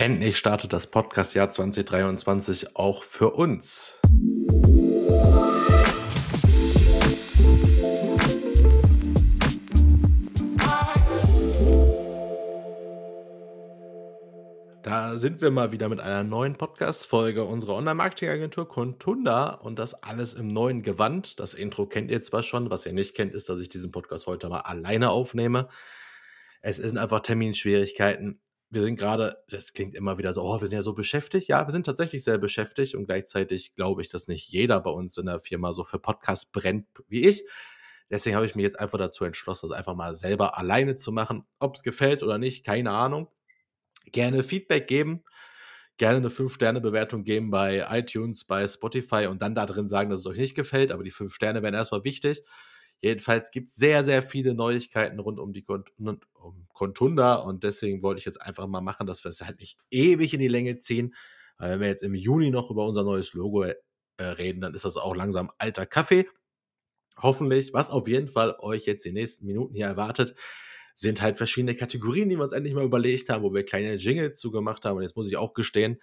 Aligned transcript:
Endlich 0.00 0.38
startet 0.38 0.72
das 0.72 0.86
Podcast-Jahr 0.86 1.50
2023 1.50 2.76
auch 2.76 3.02
für 3.02 3.30
uns. 3.30 3.98
Da 14.84 15.18
sind 15.18 15.40
wir 15.40 15.50
mal 15.50 15.72
wieder 15.72 15.88
mit 15.88 15.98
einer 15.98 16.22
neuen 16.22 16.54
Podcast-Folge 16.54 17.42
unserer 17.42 17.74
Online-Marketing-Agentur 17.74 18.68
Contunda 18.68 19.48
und 19.48 19.80
das 19.80 20.00
alles 20.04 20.34
im 20.34 20.46
neuen 20.46 20.82
Gewand. 20.82 21.40
Das 21.40 21.54
Intro 21.54 21.86
kennt 21.86 22.12
ihr 22.12 22.22
zwar 22.22 22.44
schon, 22.44 22.70
was 22.70 22.86
ihr 22.86 22.92
nicht 22.92 23.16
kennt, 23.16 23.34
ist, 23.34 23.48
dass 23.48 23.58
ich 23.58 23.68
diesen 23.68 23.90
Podcast 23.90 24.28
heute 24.28 24.48
mal 24.48 24.60
alleine 24.60 25.10
aufnehme. 25.10 25.68
Es 26.62 26.76
sind 26.76 26.98
einfach 26.98 27.18
Terminschwierigkeiten 27.18 28.40
wir 28.70 28.82
sind 28.82 28.96
gerade, 28.96 29.42
das 29.48 29.72
klingt 29.72 29.94
immer 29.94 30.18
wieder 30.18 30.32
so, 30.32 30.42
oh, 30.42 30.60
wir 30.60 30.66
sind 30.66 30.76
ja 30.76 30.82
so 30.82 30.92
beschäftigt. 30.92 31.48
Ja, 31.48 31.66
wir 31.66 31.72
sind 31.72 31.86
tatsächlich 31.86 32.22
sehr 32.24 32.38
beschäftigt 32.38 32.94
und 32.94 33.06
gleichzeitig 33.06 33.74
glaube 33.74 34.02
ich, 34.02 34.08
dass 34.08 34.28
nicht 34.28 34.48
jeder 34.48 34.80
bei 34.80 34.90
uns 34.90 35.16
in 35.16 35.26
der 35.26 35.40
Firma 35.40 35.72
so 35.72 35.84
für 35.84 35.98
Podcast 35.98 36.52
brennt 36.52 36.86
wie 37.08 37.26
ich. 37.26 37.44
Deswegen 38.10 38.36
habe 38.36 38.46
ich 38.46 38.54
mich 38.54 38.62
jetzt 38.62 38.78
einfach 38.78 38.98
dazu 38.98 39.24
entschlossen, 39.24 39.68
das 39.68 39.76
einfach 39.76 39.94
mal 39.94 40.14
selber 40.14 40.56
alleine 40.58 40.96
zu 40.96 41.12
machen. 41.12 41.44
Ob 41.58 41.76
es 41.76 41.82
gefällt 41.82 42.22
oder 42.22 42.38
nicht, 42.38 42.64
keine 42.64 42.90
Ahnung. 42.90 43.28
Gerne 44.12 44.42
Feedback 44.42 44.86
geben, 44.88 45.24
gerne 45.98 46.16
eine 46.18 46.28
5-Sterne-Bewertung 46.28 47.24
geben 47.24 47.50
bei 47.50 47.86
iTunes, 47.90 48.44
bei 48.44 48.66
Spotify 48.66 49.26
und 49.26 49.42
dann 49.42 49.54
da 49.54 49.66
drin 49.66 49.88
sagen, 49.88 50.08
dass 50.08 50.20
es 50.20 50.26
euch 50.26 50.38
nicht 50.38 50.54
gefällt. 50.54 50.92
Aber 50.92 51.04
die 51.04 51.10
5 51.10 51.34
Sterne 51.34 51.62
wären 51.62 51.74
erstmal 51.74 52.04
wichtig. 52.04 52.42
Jedenfalls 53.00 53.50
gibt 53.50 53.70
es 53.70 53.76
sehr, 53.76 54.02
sehr 54.02 54.22
viele 54.22 54.54
Neuigkeiten 54.54 55.20
rund 55.20 55.38
um 55.38 55.52
die 55.52 55.62
Kont 55.62 55.92
um 55.98 56.18
und 57.46 57.64
deswegen 57.64 58.02
wollte 58.02 58.18
ich 58.18 58.24
jetzt 58.24 58.40
einfach 58.40 58.66
mal 58.66 58.80
machen, 58.80 59.06
dass 59.06 59.24
wir 59.24 59.28
es 59.28 59.40
halt 59.40 59.60
nicht 59.60 59.78
ewig 59.90 60.34
in 60.34 60.40
die 60.40 60.48
Länge 60.48 60.78
ziehen. 60.78 61.14
Weil 61.58 61.72
wenn 61.72 61.80
wir 61.80 61.88
jetzt 61.88 62.02
im 62.02 62.14
Juni 62.14 62.50
noch 62.50 62.70
über 62.70 62.86
unser 62.86 63.04
neues 63.04 63.34
Logo 63.34 63.64
äh, 63.64 63.74
reden, 64.20 64.60
dann 64.60 64.74
ist 64.74 64.84
das 64.84 64.96
auch 64.96 65.14
langsam 65.14 65.50
alter 65.58 65.86
Kaffee. 65.86 66.28
Hoffentlich, 67.16 67.72
was 67.72 67.90
auf 67.90 68.06
jeden 68.06 68.28
Fall 68.28 68.56
euch 68.60 68.86
jetzt 68.86 69.04
die 69.04 69.12
nächsten 69.12 69.46
Minuten 69.46 69.74
hier 69.74 69.86
erwartet, 69.86 70.34
sind 70.94 71.22
halt 71.22 71.36
verschiedene 71.36 71.74
Kategorien, 71.74 72.28
die 72.28 72.36
wir 72.36 72.44
uns 72.44 72.52
endlich 72.52 72.74
mal 72.74 72.84
überlegt 72.84 73.28
haben, 73.28 73.42
wo 73.42 73.54
wir 73.54 73.64
kleine 73.64 73.94
Jingles 73.94 74.38
zugemacht 74.38 74.84
haben. 74.84 74.96
Und 74.96 75.02
jetzt 75.02 75.16
muss 75.16 75.28
ich 75.28 75.36
auch 75.36 75.52
gestehen, 75.52 76.00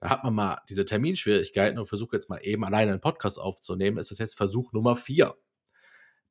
da 0.00 0.10
hat 0.10 0.24
man 0.24 0.34
mal 0.34 0.58
diese 0.68 0.84
Terminschwierigkeiten 0.84 1.78
und 1.78 1.86
versuche 1.86 2.16
jetzt 2.16 2.28
mal 2.28 2.40
eben 2.42 2.64
alleine 2.64 2.92
einen 2.92 3.00
Podcast 3.00 3.40
aufzunehmen. 3.40 3.96
Ist 3.96 4.10
das 4.10 4.18
jetzt 4.18 4.36
Versuch 4.36 4.72
Nummer 4.72 4.96
vier? 4.96 5.36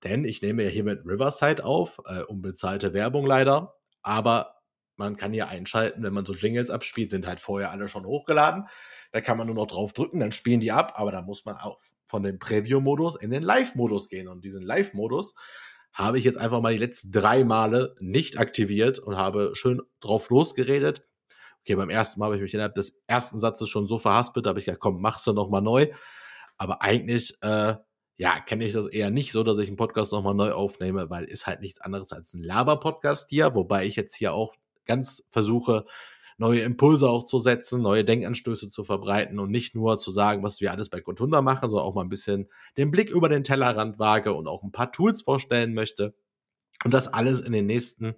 Denn 0.06 0.23
ich 0.23 0.42
nehme 0.42 0.64
ja 0.64 0.70
hier 0.70 0.84
mit 0.84 1.06
Riverside 1.06 1.66
auf, 1.66 2.00
äh, 2.06 2.22
unbezahlte 2.22 2.94
Werbung 2.94 3.25
leider, 3.25 3.75
aber 4.03 4.56
man 4.97 5.17
kann 5.17 5.34
hier 5.34 5.50
einschalten, 5.50 6.03
wenn 6.03 6.14
man 6.14 6.25
so 6.25 6.34
Jingles 6.34 6.70
abspielt, 6.70 7.12
sind 7.12 7.28
halt 7.28 7.39
vorher 7.39 7.72
alle 7.72 7.88
schon 7.88 8.06
hochgeladen. 8.06 8.67
Da 9.12 9.22
kann 9.22 9.38
man 9.38 9.47
nur 9.47 9.56
noch 9.56 9.67
drauf 9.67 9.94
drücken, 9.94 10.20
dann 10.20 10.31
spielen 10.31 10.59
die 10.59 10.72
ab, 10.72 10.94
aber 10.95 11.12
da 11.12 11.22
muss 11.22 11.44
man 11.44 11.58
auch 11.58 11.80
von 12.06 12.23
dem 12.23 12.39
Preview-Modus 12.39 13.16
in 13.16 13.31
den 13.31 13.44
Live-Modus 13.44 14.08
gehen. 14.08 14.28
Und 14.28 14.45
diesen 14.45 14.64
Live-Modus 14.64 15.36
habe 15.92 16.19
ich 16.19 16.23
jetzt 16.23 16.38
einfach 16.38 16.62
mal 16.62 16.73
die 16.73 16.80
letzten 16.80 17.12
drei 17.12 17.44
Male 17.44 17.95
nicht 18.00 18.38
aktiviert 18.38 19.00
und 19.00 19.17
habe 19.17 19.52
schön 19.56 19.81
drauf 20.02 20.30
losgeredet. 20.30 21.03
Okay, 21.62 21.75
beim 21.75 21.90
ersten 21.90 22.19
Mal 22.19 22.28
habe 22.28 22.36
ich 22.36 22.42
mich 22.42 22.53
innerhalb 22.53 22.75
des 22.75 23.02
ersten 23.08 23.40
Satzes 23.40 23.69
schon 23.69 23.88
so 23.88 23.97
verhaspelt, 23.97 24.45
da 24.45 24.50
habe 24.50 24.59
ich 24.59 24.66
gedacht, 24.66 24.81
komm, 24.81 25.02
machst 25.02 25.25
du 25.25 25.34
noch 25.34 25.50
mal 25.50 25.62
neu. 25.62 25.88
Aber 26.58 26.81
eigentlich 26.81 27.38
äh, 27.42 27.75
ja, 28.17 28.39
kenne 28.39 28.66
ich 28.66 28.73
das 28.73 28.88
eher 28.88 29.09
nicht 29.09 29.31
so, 29.31 29.44
dass 29.44 29.58
ich 29.58 29.67
einen 29.67 29.77
Podcast 29.77 30.11
nochmal 30.13 30.35
neu 30.35 30.52
aufnehme, 30.52 31.09
weil 31.09 31.25
ist 31.25 31.47
halt 31.47 31.61
nichts 31.61 31.81
anderes 31.81 32.13
als 32.13 32.33
ein 32.33 32.44
Laber-Podcast 32.44 33.30
hier, 33.30 33.55
wobei 33.55 33.85
ich 33.85 33.95
jetzt 33.95 34.16
hier 34.16 34.33
auch 34.33 34.55
ganz 34.85 35.23
versuche, 35.30 35.85
neue 36.38 36.61
Impulse 36.61 37.09
auch 37.09 37.23
zu 37.23 37.39
setzen, 37.39 37.81
neue 37.81 38.03
Denkanstöße 38.03 38.69
zu 38.69 38.83
verbreiten 38.83 39.39
und 39.39 39.52
nicht 39.52 39.75
nur 39.75 39.97
zu 39.97 40.11
sagen, 40.11 40.44
was 40.44 40.61
wir 40.61 40.72
alles 40.72 40.89
bei 40.89 41.02
Contunda 41.02 41.41
machen, 41.41 41.69
sondern 41.69 41.88
auch 41.88 41.95
mal 41.95 42.03
ein 42.03 42.09
bisschen 42.09 42.49
den 42.77 42.91
Blick 42.91 43.09
über 43.09 43.30
den 43.30 43.44
Tellerrand 43.44 44.00
wage 44.00 44.34
und 44.34 44.47
auch 44.47 44.63
ein 44.63 44.72
paar 44.72 44.91
Tools 44.91 45.22
vorstellen 45.22 45.73
möchte. 45.73 46.13
Und 46.84 46.94
das 46.94 47.07
alles 47.07 47.40
in 47.40 47.53
den 47.53 47.66
nächsten 47.66 48.16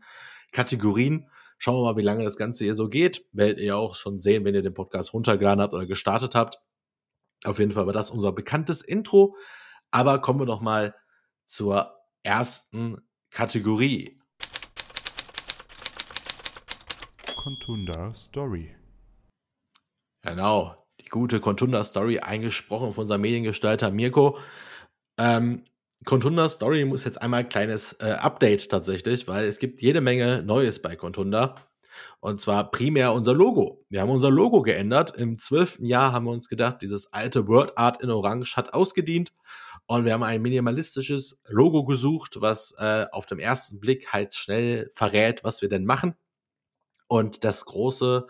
Kategorien. 0.52 1.30
Schauen 1.60 1.78
wir 1.78 1.92
mal, 1.92 1.98
wie 1.98 2.04
lange 2.04 2.24
das 2.24 2.38
Ganze 2.38 2.64
hier 2.64 2.74
so 2.74 2.90
geht. 2.90 3.26
Werdet 3.34 3.60
ihr 3.60 3.78
auch 3.78 3.96
schon 3.96 4.20
sehen, 4.20 4.46
wenn 4.46 4.56
ihr 4.56 4.64
den 4.64 4.74
Podcast 4.74 5.14
runtergeladen 5.14 5.62
habt 5.62 5.74
oder 5.74 5.86
gestartet 5.86 6.34
habt. 6.34 6.60
Auf 7.46 7.60
jeden 7.60 7.72
Fall 7.72 7.86
war 7.86 7.94
das 7.94 8.10
unser 8.10 8.32
bekanntes 8.32 8.82
Intro. 8.82 9.36
Aber 9.92 10.20
kommen 10.22 10.40
wir 10.40 10.46
doch 10.46 10.62
mal 10.62 10.96
zur 11.48 11.94
ersten 12.24 13.02
Kategorie. 13.32 14.16
Contunda 17.36 18.14
Story. 18.14 18.76
Genau, 20.22 20.76
die 21.00 21.08
gute 21.08 21.40
Contunda 21.40 21.84
Story, 21.84 22.20
eingesprochen 22.20 22.92
von 22.92 23.04
unserem 23.04 23.22
Mediengestalter 23.22 23.92
Mirko. 23.92 24.38
Ähm, 25.18 25.64
Contunda 26.04 26.50
Story 26.50 26.86
muss 26.86 27.06
jetzt 27.06 27.22
einmal 27.22 27.42
ein 27.42 27.50
kleines 27.50 27.94
äh, 27.94 28.12
Update 28.20 28.70
tatsächlich, 28.70 29.28
weil 29.28 29.46
es 29.46 29.60
gibt 29.60 29.82
jede 29.82 30.02
Menge 30.02 30.44
Neues 30.44 30.82
bei 30.82 30.96
Contunda. 30.96 31.56
Und 32.20 32.42
zwar 32.42 32.72
primär 32.72 33.14
unser 33.14 33.34
Logo. 33.34 33.86
Wir 33.90 34.02
haben 34.02 34.10
unser 34.10 34.30
Logo 34.30 34.62
geändert. 34.62 35.16
Im 35.16 35.40
zwölften 35.40 35.86
Jahr 35.86 36.12
haben 36.12 36.26
wir 36.26 36.32
uns 36.32 36.50
gedacht, 36.50 36.82
dieses 36.82 37.14
alte 37.14 37.48
Word 37.48 37.78
Art 37.78 38.02
in 38.02 38.10
Orange 38.10 38.58
hat 38.58 38.74
ausgedient. 38.74 39.34
Und 39.88 40.04
wir 40.04 40.14
haben 40.14 40.24
ein 40.24 40.42
minimalistisches 40.42 41.40
Logo 41.48 41.86
gesucht, 41.86 42.42
was 42.42 42.76
äh, 42.78 43.06
auf 43.12 43.26
dem 43.26 43.40
ersten 43.40 43.80
Blick 43.80 44.12
halt 44.12 44.36
schnell 44.36 44.92
verrät, 44.94 45.46
was 45.46 45.62
wir 45.62 45.70
denn 45.70 45.86
machen. 45.86 46.16
Und 47.08 47.46
das 47.46 47.64
große 47.64 48.28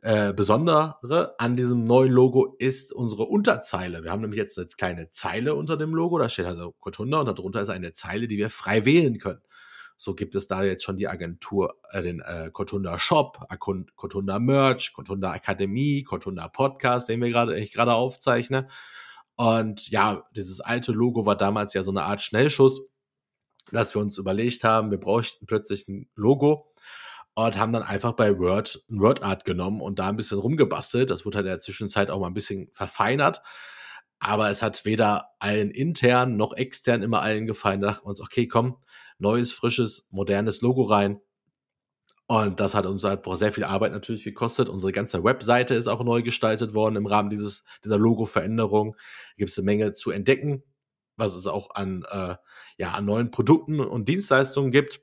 äh, 0.00 0.32
Besondere 0.32 1.36
an 1.38 1.56
diesem 1.56 1.84
neuen 1.84 2.10
Logo 2.10 2.56
ist 2.58 2.92
unsere 2.92 3.22
Unterzeile. 3.22 4.02
Wir 4.02 4.10
haben 4.10 4.22
nämlich 4.22 4.38
jetzt 4.38 4.58
eine 4.58 4.66
kleine 4.66 5.10
Zeile 5.10 5.54
unter 5.54 5.76
dem 5.76 5.94
Logo, 5.94 6.18
da 6.18 6.28
steht 6.28 6.46
also 6.46 6.72
Cotunda 6.80 7.20
und 7.20 7.26
darunter 7.26 7.60
ist 7.60 7.68
eine 7.68 7.92
Zeile, 7.92 8.26
die 8.26 8.36
wir 8.36 8.50
frei 8.50 8.84
wählen 8.84 9.18
können. 9.18 9.42
So 9.96 10.16
gibt 10.16 10.34
es 10.34 10.48
da 10.48 10.64
jetzt 10.64 10.82
schon 10.82 10.96
die 10.96 11.06
Agentur, 11.06 11.76
äh, 11.90 12.02
den 12.02 12.18
äh, 12.18 12.50
Cotunda 12.52 12.98
Shop, 12.98 13.46
Cotunda 13.94 14.40
Merch, 14.40 14.92
Cotunda 14.92 15.30
Akademie, 15.30 16.02
Cotunda 16.02 16.48
Podcast, 16.48 17.08
den 17.08 17.20
wir 17.20 17.30
gerade, 17.30 17.56
ich 17.60 17.72
gerade 17.72 17.94
aufzeichne. 17.94 18.66
Und 19.36 19.90
ja, 19.90 20.24
dieses 20.36 20.60
alte 20.60 20.92
Logo 20.92 21.26
war 21.26 21.36
damals 21.36 21.74
ja 21.74 21.82
so 21.82 21.90
eine 21.90 22.04
Art 22.04 22.22
Schnellschuss, 22.22 22.82
dass 23.70 23.94
wir 23.94 24.02
uns 24.02 24.18
überlegt 24.18 24.64
haben, 24.64 24.90
wir 24.90 24.98
bräuchten 24.98 25.46
plötzlich 25.46 25.88
ein 25.88 26.08
Logo 26.14 26.72
und 27.34 27.58
haben 27.58 27.72
dann 27.72 27.82
einfach 27.82 28.12
bei 28.12 28.38
Word 28.38 28.84
ein 28.90 29.00
WordArt 29.00 29.44
genommen 29.44 29.80
und 29.80 29.98
da 29.98 30.08
ein 30.08 30.16
bisschen 30.16 30.38
rumgebastelt. 30.38 31.10
Das 31.10 31.24
wurde 31.24 31.36
halt 31.36 31.46
in 31.46 31.52
der 31.52 31.58
Zwischenzeit 31.58 32.10
auch 32.10 32.20
mal 32.20 32.26
ein 32.26 32.34
bisschen 32.34 32.68
verfeinert. 32.72 33.42
Aber 34.18 34.50
es 34.50 34.62
hat 34.62 34.84
weder 34.84 35.30
allen 35.38 35.70
intern 35.70 36.36
noch 36.36 36.52
extern 36.52 37.02
immer 37.02 37.22
allen 37.22 37.46
gefallen. 37.46 37.80
Da 37.80 37.88
dachten 37.88 38.04
wir 38.04 38.10
uns, 38.10 38.20
okay, 38.20 38.46
komm, 38.46 38.76
neues, 39.18 39.52
frisches, 39.52 40.08
modernes 40.10 40.60
Logo 40.60 40.82
rein. 40.82 41.20
Und 42.32 42.60
das 42.60 42.74
hat 42.74 42.86
uns 42.86 43.04
einfach 43.04 43.36
sehr 43.36 43.52
viel 43.52 43.64
Arbeit 43.64 43.92
natürlich 43.92 44.24
gekostet. 44.24 44.70
Unsere 44.70 44.90
ganze 44.90 45.22
Webseite 45.22 45.74
ist 45.74 45.86
auch 45.86 46.02
neu 46.02 46.22
gestaltet 46.22 46.72
worden 46.72 46.96
im 46.96 47.04
Rahmen 47.04 47.28
dieses, 47.28 47.62
dieser 47.84 47.98
Logo-Veränderung. 47.98 48.96
Gibt 49.36 49.50
es 49.50 49.58
eine 49.58 49.66
Menge 49.66 49.92
zu 49.92 50.10
entdecken, 50.10 50.62
was 51.18 51.34
es 51.34 51.46
auch 51.46 51.74
an, 51.74 52.06
äh, 52.10 52.36
ja, 52.78 52.92
an 52.92 53.04
neuen 53.04 53.30
Produkten 53.30 53.80
und 53.80 54.08
Dienstleistungen 54.08 54.70
gibt. 54.72 55.02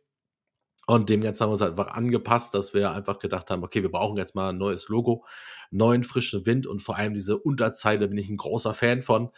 Und 0.88 1.12
dem 1.12 1.22
Ganzen 1.22 1.44
haben 1.44 1.50
wir 1.50 1.52
uns 1.52 1.62
einfach 1.62 1.90
angepasst, 1.90 2.56
dass 2.56 2.74
wir 2.74 2.94
einfach 2.94 3.20
gedacht 3.20 3.52
haben, 3.52 3.64
okay, 3.64 3.84
wir 3.84 3.92
brauchen 3.92 4.18
jetzt 4.18 4.34
mal 4.34 4.50
ein 4.50 4.58
neues 4.58 4.88
Logo, 4.88 5.24
neuen 5.70 6.04
frischen 6.04 6.48
Wind 6.48 6.66
und 6.66 6.82
vor 6.82 6.98
allem 6.98 7.14
diese 7.14 7.38
Unterzeile 7.38 8.08
bin 8.08 8.18
ich 8.18 8.30
ein 8.30 8.38
großer 8.38 8.74
Fan 8.74 9.04
von. 9.04 9.30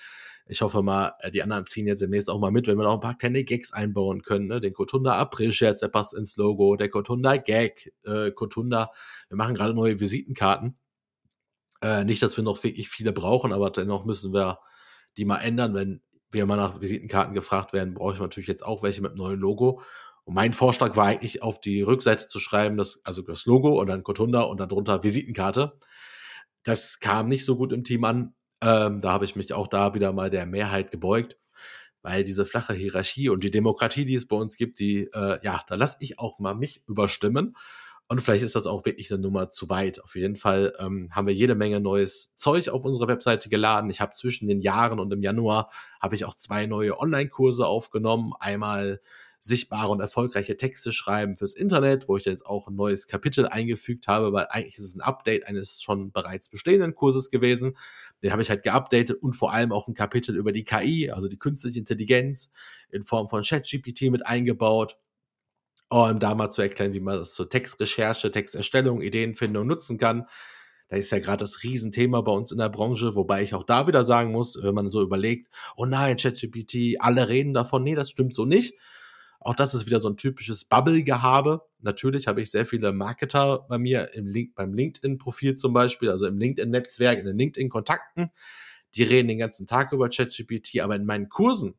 Ich 0.48 0.62
hoffe 0.62 0.82
mal, 0.82 1.14
äh, 1.20 1.32
die 1.32 1.44
anderen 1.44 1.66
ziehen 1.66 1.88
jetzt 1.88 2.02
demnächst 2.02 2.30
auch 2.30 2.40
mal 2.40 2.52
mit, 2.52 2.68
wenn 2.68 2.78
wir 2.78 2.84
noch 2.84 2.96
ein 2.96 3.00
paar 3.00 3.18
kleine 3.18 3.44
Gags 3.44 3.72
einbauen 3.74 4.22
können. 4.22 4.48
Ne? 4.48 4.60
Den 4.60 4.74
Kotunda 4.74 5.16
April-Scherz, 5.18 5.80
der 5.80 5.88
passt 5.88 6.14
ins 6.14 6.36
Logo, 6.38 6.76
der 6.76 6.90
Kotunda 6.90 7.38
Gag, 7.38 7.94
äh, 8.04 8.32
Kotunda. 8.32 8.92
Wir 9.30 9.38
machen 9.38 9.56
gerade 9.56 9.74
neue 9.74 10.00
Visitenkarten. 10.00 10.78
Äh, 11.84 12.04
nicht, 12.04 12.22
dass 12.22 12.38
wir 12.38 12.44
noch 12.44 12.64
wirklich 12.64 12.90
viele 12.90 13.14
brauchen, 13.14 13.54
aber 13.54 13.72
dennoch 13.72 14.06
müssen 14.06 14.34
wir 14.34 14.60
die 15.18 15.26
mal 15.26 15.40
ändern. 15.40 15.74
Wenn 15.74 16.02
wir 16.32 16.46
mal 16.46 16.56
nach 16.56 16.82
Visitenkarten 16.82 17.34
gefragt 17.34 17.74
werden, 17.74 17.94
brauche 17.94 18.14
ich 18.14 18.20
natürlich 18.20 18.48
jetzt 18.48 18.66
auch 18.66 18.84
welche 18.84 19.02
mit 19.02 19.16
neuen 19.16 19.40
Logo. 19.40 19.82
Und 20.24 20.36
mein 20.36 20.54
Vorschlag 20.54 20.96
war 20.96 21.08
eigentlich 21.08 21.42
auf 21.42 21.60
die 21.60 21.82
Rückseite 21.82 22.28
zu 22.28 22.40
schreiben, 22.40 22.78
das, 22.78 23.02
also 23.04 23.22
das 23.22 23.46
Logo 23.46 23.82
und 23.82 23.88
dann 23.88 24.04
Kotunda 24.04 24.42
und 24.42 24.60
dann 24.60 24.70
drunter 24.70 25.04
Visitenkarte. 25.04 25.78
Das 26.64 27.00
kam 27.00 27.28
nicht 27.28 27.46
so 27.46 27.58
gut 27.58 27.74
im 27.74 27.84
Team 27.84 28.04
an. 28.04 28.36
Ähm, 28.62 29.02
da 29.02 29.12
habe 29.12 29.26
ich 29.26 29.36
mich 29.36 29.54
auch 29.54 29.68
da 29.68 29.94
wieder 29.94 30.14
mal 30.14 30.30
der 30.30 30.46
Mehrheit 30.46 30.92
gebeugt, 30.92 31.38
weil 32.02 32.24
diese 32.24 32.46
flache 32.46 32.74
Hierarchie 32.74 33.30
und 33.30 33.44
die 33.44 33.52
Demokratie, 33.52 34.06
die 34.06 34.16
es 34.16 34.28
bei 34.28 34.36
uns 34.36 34.56
gibt, 34.58 34.80
die, 34.80 35.10
äh, 35.14 35.40
ja, 35.44 35.62
da 35.68 35.76
lasse 35.76 35.98
ich 36.00 36.20
auch 36.20 36.40
mal 36.40 36.56
mich 36.56 36.84
überstimmen. 36.88 37.56
Und 38.08 38.20
vielleicht 38.20 38.44
ist 38.44 38.58
das 38.58 38.68
auch 38.68 38.84
wirklich 38.84 39.10
eine 39.10 39.22
Nummer 39.22 39.52
zu 39.52 39.70
weit. 39.70 40.04
Auf 40.04 40.16
jeden 40.16 40.36
Fall 40.36 40.74
ähm, 40.80 41.10
haben 41.12 41.28
wir 41.28 41.34
jede 41.34 41.56
Menge 41.56 41.80
neues 41.80 42.36
Zeug 42.36 42.68
auf 42.68 42.84
unsere 42.84 43.08
Webseite 43.08 43.48
geladen. 43.48 43.90
Ich 43.90 44.02
habe 44.02 44.14
zwischen 44.16 44.50
den 44.50 44.60
Jahren 44.60 45.00
und 45.00 45.14
im 45.14 45.24
Januar 45.24 45.72
habe 46.02 46.16
ich 46.16 46.26
auch 46.26 46.36
zwei 46.36 46.66
neue 46.66 47.00
Online-Kurse 47.00 47.66
aufgenommen. 47.66 48.34
Einmal 48.38 49.00
sichtbare 49.40 49.90
und 49.90 50.02
erfolgreiche 50.02 50.56
Texte 50.56 50.92
schreiben 50.92 51.38
fürs 51.38 51.56
Internet, 51.56 52.08
wo 52.08 52.16
ich 52.16 52.26
jetzt 52.26 52.46
auch 52.46 52.68
ein 52.68 52.76
neues 52.76 53.08
Kapitel 53.08 53.48
eingefügt 53.48 54.08
habe, 54.08 54.34
weil 54.34 54.48
eigentlich 54.50 54.78
ist 54.78 54.86
es 54.86 54.96
ein 54.96 55.02
Update 55.02 55.48
eines 55.48 55.82
schon 55.82 56.12
bereits 56.12 56.50
bestehenden 56.50 56.94
Kurses 56.94 57.32
gewesen. 57.32 57.78
Den 58.22 58.32
habe 58.32 58.42
ich 58.42 58.50
halt 58.50 58.64
geupdatet 58.64 59.22
und 59.22 59.34
vor 59.34 59.54
allem 59.54 59.72
auch 59.72 59.88
ein 59.88 59.94
Kapitel 59.94 60.36
über 60.36 60.52
die 60.52 60.64
KI, 60.64 61.12
also 61.12 61.28
die 61.28 61.40
künstliche 61.40 61.80
Intelligenz 61.80 62.52
in 62.90 63.02
Form 63.04 63.30
von 63.30 63.42
ChatGPT 63.42 64.12
mit 64.12 64.26
eingebaut. 64.26 64.98
Um 65.90 66.20
da 66.20 66.36
mal 66.36 66.50
zu 66.50 66.62
erklären, 66.62 66.94
wie 66.94 67.02
man 67.02 67.18
das 67.18 67.34
zur 67.34 67.50
Textrecherche, 67.50 68.32
Texterstellung, 68.32 69.02
Ideenfindung 69.02 69.68
nutzen 69.68 69.98
kann. 69.98 70.26
Da 70.88 70.98
ist 70.98 71.12
ja 71.12 71.20
gerade 71.20 71.40
das 71.40 71.64
Riesenthema 71.64 72.22
bei 72.22 72.32
uns 72.32 72.52
in 72.52 72.58
der 72.58 72.70
Branche, 72.70 73.16
wobei 73.16 73.44
ich 73.44 73.54
auch 73.54 73.64
da 73.64 73.88
wieder 73.88 74.04
sagen 74.04 74.32
muss, 74.32 74.58
wenn 74.62 74.76
man 74.76 74.92
so 74.92 75.02
überlegt, 75.02 75.50
oh 75.76 75.86
nein, 75.86 76.18
ChatGPT, 76.18 76.98
alle 77.00 77.30
reden 77.30 77.54
davon, 77.54 77.84
nee, 77.84 77.96
das 77.96 78.10
stimmt 78.10 78.36
so 78.36 78.46
nicht. 78.46 78.74
Auch 79.44 79.56
das 79.56 79.74
ist 79.74 79.88
wieder 79.88 80.00
so 80.00 80.08
ein 80.08 80.18
typisches 80.18 80.66
Bubble-Gehabe. 80.66 81.62
Natürlich 81.80 82.28
habe 82.28 82.42
ich 82.42 82.52
sehr 82.52 82.68
viele 82.68 82.94
Marketer 82.94 83.66
bei 83.68 83.80
mir 83.80 84.14
im 84.14 84.28
Link, 84.28 84.54
beim 84.54 84.72
LinkedIn-Profil 84.72 85.56
zum 85.56 85.74
Beispiel, 85.74 86.12
also 86.12 86.28
im 86.28 86.38
LinkedIn-Netzwerk, 86.38 87.18
in 87.18 87.26
den 87.26 87.38
LinkedIn-Kontakten. 87.40 88.30
Die 88.94 89.04
reden 89.04 89.30
den 89.30 89.40
ganzen 89.40 89.66
Tag 89.66 89.94
über 89.94 90.10
ChatGPT, 90.10 90.82
aber 90.82 90.96
in 90.96 91.06
meinen 91.06 91.28
Kursen, 91.30 91.74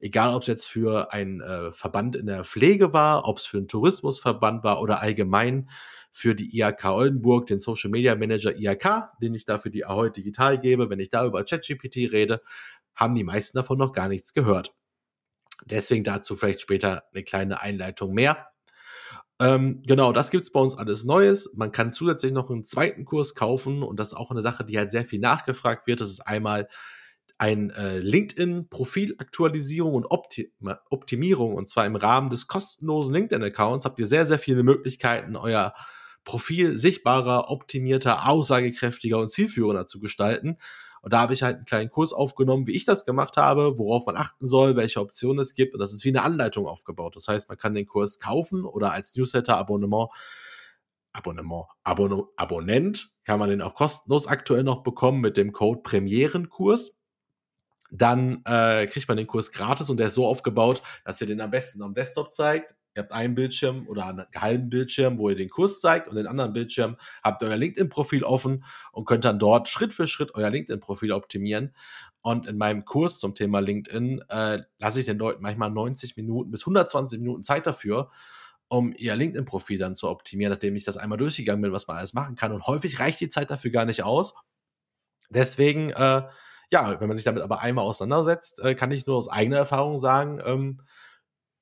egal 0.00 0.34
ob 0.34 0.42
es 0.42 0.48
jetzt 0.48 0.66
für 0.66 1.10
einen 1.12 1.40
äh, 1.40 1.72
Verband 1.72 2.14
in 2.14 2.26
der 2.26 2.44
Pflege 2.44 2.92
war, 2.92 3.26
ob 3.26 3.38
es 3.38 3.46
für 3.46 3.56
einen 3.56 3.68
Tourismusverband 3.68 4.62
war 4.62 4.82
oder 4.82 5.00
allgemein 5.00 5.70
für 6.10 6.34
die 6.34 6.58
IHK 6.58 6.84
Oldenburg, 6.86 7.46
den 7.46 7.60
Social 7.60 7.90
Media 7.90 8.16
Manager 8.16 8.54
IHK, 8.54 9.12
den 9.22 9.34
ich 9.34 9.46
da 9.46 9.58
für 9.58 9.70
die 9.70 9.86
Ahoy 9.86 10.12
Digital 10.12 10.58
gebe, 10.58 10.90
wenn 10.90 11.00
ich 11.00 11.08
da 11.08 11.24
über 11.24 11.42
ChatGPT 11.42 12.12
rede, 12.12 12.42
haben 12.94 13.14
die 13.14 13.24
meisten 13.24 13.56
davon 13.56 13.78
noch 13.78 13.92
gar 13.92 14.08
nichts 14.08 14.34
gehört. 14.34 14.74
Deswegen 15.64 16.04
dazu 16.04 16.36
vielleicht 16.36 16.60
später 16.60 17.04
eine 17.12 17.24
kleine 17.24 17.60
Einleitung 17.60 18.12
mehr. 18.12 18.48
Ähm, 19.40 19.82
genau, 19.86 20.12
das 20.12 20.30
gibt's 20.30 20.50
bei 20.50 20.60
uns 20.60 20.76
alles 20.76 21.04
Neues. 21.04 21.52
Man 21.54 21.70
kann 21.70 21.92
zusätzlich 21.92 22.32
noch 22.32 22.50
einen 22.50 22.64
zweiten 22.64 23.04
Kurs 23.04 23.34
kaufen 23.34 23.82
und 23.82 23.98
das 24.00 24.08
ist 24.08 24.14
auch 24.14 24.30
eine 24.30 24.42
Sache, 24.42 24.64
die 24.64 24.78
halt 24.78 24.90
sehr 24.90 25.04
viel 25.04 25.20
nachgefragt 25.20 25.86
wird. 25.86 26.00
Das 26.00 26.10
ist 26.10 26.26
einmal 26.26 26.68
ein 27.38 27.70
äh, 27.70 28.00
LinkedIn-Profilaktualisierung 28.00 29.94
und 29.94 30.06
Opti 30.06 30.52
Optimierung 30.90 31.54
und 31.54 31.68
zwar 31.68 31.86
im 31.86 31.94
Rahmen 31.94 32.30
des 32.30 32.48
kostenlosen 32.48 33.14
LinkedIn-Accounts 33.14 33.84
habt 33.84 34.00
ihr 34.00 34.08
sehr, 34.08 34.26
sehr 34.26 34.40
viele 34.40 34.64
Möglichkeiten, 34.64 35.36
euer 35.36 35.72
Profil 36.24 36.76
sichtbarer, 36.76 37.48
optimierter, 37.48 38.28
aussagekräftiger 38.28 39.18
und 39.18 39.30
zielführender 39.30 39.86
zu 39.86 40.00
gestalten. 40.00 40.58
Und 41.02 41.12
da 41.12 41.20
habe 41.20 41.32
ich 41.32 41.42
halt 41.42 41.56
einen 41.56 41.64
kleinen 41.64 41.90
Kurs 41.90 42.12
aufgenommen, 42.12 42.66
wie 42.66 42.76
ich 42.76 42.84
das 42.84 43.04
gemacht 43.04 43.36
habe, 43.36 43.78
worauf 43.78 44.06
man 44.06 44.16
achten 44.16 44.46
soll, 44.46 44.76
welche 44.76 45.00
Optionen 45.00 45.40
es 45.40 45.54
gibt. 45.54 45.74
Und 45.74 45.80
das 45.80 45.92
ist 45.92 46.04
wie 46.04 46.08
eine 46.08 46.22
Anleitung 46.22 46.66
aufgebaut. 46.66 47.16
Das 47.16 47.28
heißt, 47.28 47.48
man 47.48 47.58
kann 47.58 47.74
den 47.74 47.86
Kurs 47.86 48.18
kaufen 48.18 48.64
oder 48.64 48.92
als 48.92 49.14
Newsletter-Abonnement 49.16 50.10
Abonnement, 51.12 51.66
Abon 51.82 52.24
Abonnent 52.36 53.08
kann 53.24 53.40
man 53.40 53.50
den 53.50 53.62
auch 53.62 53.74
kostenlos 53.74 54.26
aktuell 54.26 54.62
noch 54.62 54.82
bekommen 54.82 55.20
mit 55.20 55.36
dem 55.36 55.52
Code 55.52 55.80
Premierenkurs. 55.82 56.98
Dann 57.90 58.42
äh, 58.44 58.86
kriegt 58.86 59.08
man 59.08 59.16
den 59.16 59.26
Kurs 59.26 59.50
gratis 59.50 59.88
und 59.88 59.96
der 59.96 60.08
ist 60.08 60.14
so 60.14 60.26
aufgebaut, 60.26 60.82
dass 61.04 61.20
ihr 61.20 61.26
den 61.26 61.40
am 61.40 61.50
besten 61.50 61.82
am 61.82 61.94
Desktop 61.94 62.34
zeigt, 62.34 62.74
Ihr 62.98 63.02
habt 63.02 63.12
einen 63.12 63.36
Bildschirm 63.36 63.86
oder 63.86 64.06
einen 64.06 64.26
halben 64.34 64.70
Bildschirm, 64.70 65.20
wo 65.20 65.30
ihr 65.30 65.36
den 65.36 65.48
Kurs 65.48 65.80
zeigt 65.80 66.08
und 66.08 66.16
den 66.16 66.26
anderen 66.26 66.52
Bildschirm 66.52 66.96
habt 67.22 67.40
ihr 67.42 67.48
euer 67.48 67.56
LinkedIn-Profil 67.56 68.24
offen 68.24 68.64
und 68.90 69.04
könnt 69.04 69.24
dann 69.24 69.38
dort 69.38 69.68
Schritt 69.68 69.94
für 69.94 70.08
Schritt 70.08 70.34
euer 70.34 70.50
LinkedIn-Profil 70.50 71.12
optimieren. 71.12 71.72
Und 72.22 72.48
in 72.48 72.58
meinem 72.58 72.84
Kurs 72.84 73.20
zum 73.20 73.36
Thema 73.36 73.60
LinkedIn 73.60 74.24
äh, 74.28 74.62
lasse 74.78 74.98
ich 74.98 75.06
den 75.06 75.16
Leuten 75.16 75.42
manchmal 75.42 75.70
90 75.70 76.16
Minuten 76.16 76.50
bis 76.50 76.62
120 76.62 77.20
Minuten 77.20 77.44
Zeit 77.44 77.68
dafür, 77.68 78.10
um 78.66 78.92
ihr 78.96 79.14
LinkedIn-Profil 79.14 79.78
dann 79.78 79.94
zu 79.94 80.08
optimieren, 80.08 80.52
nachdem 80.52 80.74
ich 80.74 80.82
das 80.82 80.96
einmal 80.96 81.18
durchgegangen 81.18 81.62
bin, 81.62 81.70
was 81.72 81.86
man 81.86 81.98
alles 81.98 82.14
machen 82.14 82.34
kann. 82.34 82.50
Und 82.50 82.66
häufig 82.66 82.98
reicht 82.98 83.20
die 83.20 83.28
Zeit 83.28 83.52
dafür 83.52 83.70
gar 83.70 83.84
nicht 83.84 84.02
aus. 84.02 84.34
Deswegen, 85.30 85.90
äh, 85.90 86.22
ja, 86.72 87.00
wenn 87.00 87.06
man 87.06 87.16
sich 87.16 87.24
damit 87.24 87.44
aber 87.44 87.60
einmal 87.60 87.84
auseinandersetzt, 87.84 88.58
äh, 88.58 88.74
kann 88.74 88.90
ich 88.90 89.06
nur 89.06 89.14
aus 89.14 89.28
eigener 89.28 89.58
Erfahrung 89.58 90.00
sagen, 90.00 90.40
ähm, 90.44 90.80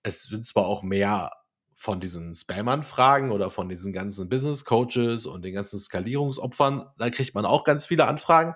es 0.06 0.22
sind 0.22 0.46
zwar 0.46 0.66
auch 0.66 0.82
mehr 0.82 1.32
von 1.74 2.00
diesen 2.00 2.34
Spam-Anfragen 2.34 3.32
oder 3.32 3.50
von 3.50 3.68
diesen 3.68 3.92
ganzen 3.92 4.28
Business 4.28 4.64
Coaches 4.64 5.26
und 5.26 5.44
den 5.44 5.52
ganzen 5.52 5.78
Skalierungsopfern, 5.78 6.86
da 6.96 7.10
kriegt 7.10 7.34
man 7.34 7.44
auch 7.44 7.64
ganz 7.64 7.84
viele 7.84 8.06
Anfragen. 8.06 8.54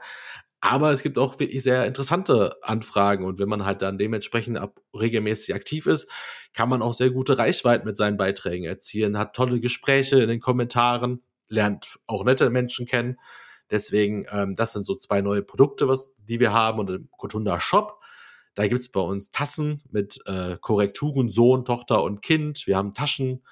Aber 0.60 0.92
es 0.92 1.02
gibt 1.02 1.18
auch 1.18 1.38
wirklich 1.38 1.62
sehr 1.62 1.86
interessante 1.86 2.56
Anfragen 2.62 3.24
und 3.24 3.38
wenn 3.38 3.48
man 3.48 3.64
halt 3.64 3.82
dann 3.82 3.98
dementsprechend 3.98 4.58
ab, 4.58 4.80
regelmäßig 4.94 5.54
aktiv 5.54 5.86
ist, 5.86 6.10
kann 6.54 6.68
man 6.68 6.82
auch 6.82 6.94
sehr 6.94 7.10
gute 7.10 7.36
Reichweiten 7.38 7.86
mit 7.86 7.96
seinen 7.96 8.16
Beiträgen 8.16 8.64
erzielen, 8.64 9.18
hat 9.18 9.34
tolle 9.34 9.60
Gespräche 9.60 10.20
in 10.20 10.28
den 10.28 10.40
Kommentaren, 10.40 11.22
lernt 11.48 11.98
auch 12.06 12.24
nette 12.24 12.48
Menschen 12.50 12.86
kennen. 12.86 13.18
Deswegen, 13.70 14.26
ähm, 14.30 14.56
das 14.56 14.72
sind 14.72 14.84
so 14.84 14.96
zwei 14.96 15.20
neue 15.20 15.42
Produkte, 15.42 15.88
was, 15.88 16.12
die 16.18 16.40
wir 16.40 16.52
haben 16.52 16.78
und 16.78 16.90
im 16.90 17.08
Kotunda 17.16 17.60
Shop 17.60 17.99
da 18.54 18.66
gibt's 18.66 18.90
bei 18.90 19.00
uns 19.00 19.30
Tassen 19.30 19.82
mit 19.90 20.18
äh, 20.26 20.56
Korrekturen 20.60 21.30
Sohn, 21.30 21.64
Tochter 21.64 22.02
und 22.02 22.22
Kind. 22.22 22.66
Wir 22.66 22.76
haben 22.76 22.94
Taschen 22.94 23.42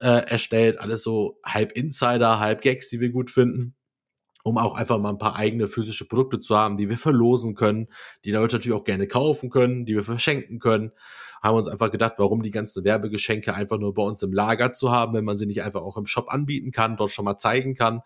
äh, 0.00 0.26
erstellt, 0.28 0.80
alles 0.80 1.02
so 1.02 1.38
halb 1.44 1.72
Insider, 1.72 2.40
halb 2.40 2.62
Gags, 2.62 2.88
die 2.88 3.00
wir 3.00 3.10
gut 3.10 3.30
finden, 3.30 3.76
um 4.42 4.56
auch 4.56 4.74
einfach 4.74 4.98
mal 4.98 5.10
ein 5.10 5.18
paar 5.18 5.36
eigene 5.36 5.66
physische 5.66 6.08
Produkte 6.08 6.40
zu 6.40 6.56
haben, 6.56 6.78
die 6.78 6.88
wir 6.88 6.98
verlosen 6.98 7.54
können, 7.54 7.88
die 8.24 8.32
Leute 8.32 8.56
natürlich 8.56 8.76
auch 8.76 8.84
gerne 8.84 9.06
kaufen 9.06 9.50
können, 9.50 9.84
die 9.84 9.94
wir 9.94 10.02
verschenken 10.02 10.58
können. 10.58 10.92
Haben 11.42 11.56
uns 11.56 11.68
einfach 11.68 11.90
gedacht, 11.90 12.14
warum 12.16 12.42
die 12.42 12.50
ganzen 12.50 12.84
Werbegeschenke 12.84 13.54
einfach 13.54 13.78
nur 13.78 13.94
bei 13.94 14.02
uns 14.02 14.22
im 14.22 14.32
Lager 14.32 14.72
zu 14.72 14.90
haben, 14.90 15.14
wenn 15.14 15.24
man 15.24 15.36
sie 15.36 15.46
nicht 15.46 15.62
einfach 15.62 15.82
auch 15.82 15.96
im 15.96 16.06
Shop 16.06 16.28
anbieten 16.28 16.70
kann, 16.70 16.96
dort 16.96 17.10
schon 17.10 17.24
mal 17.24 17.38
zeigen 17.38 17.74
kann. 17.74 18.00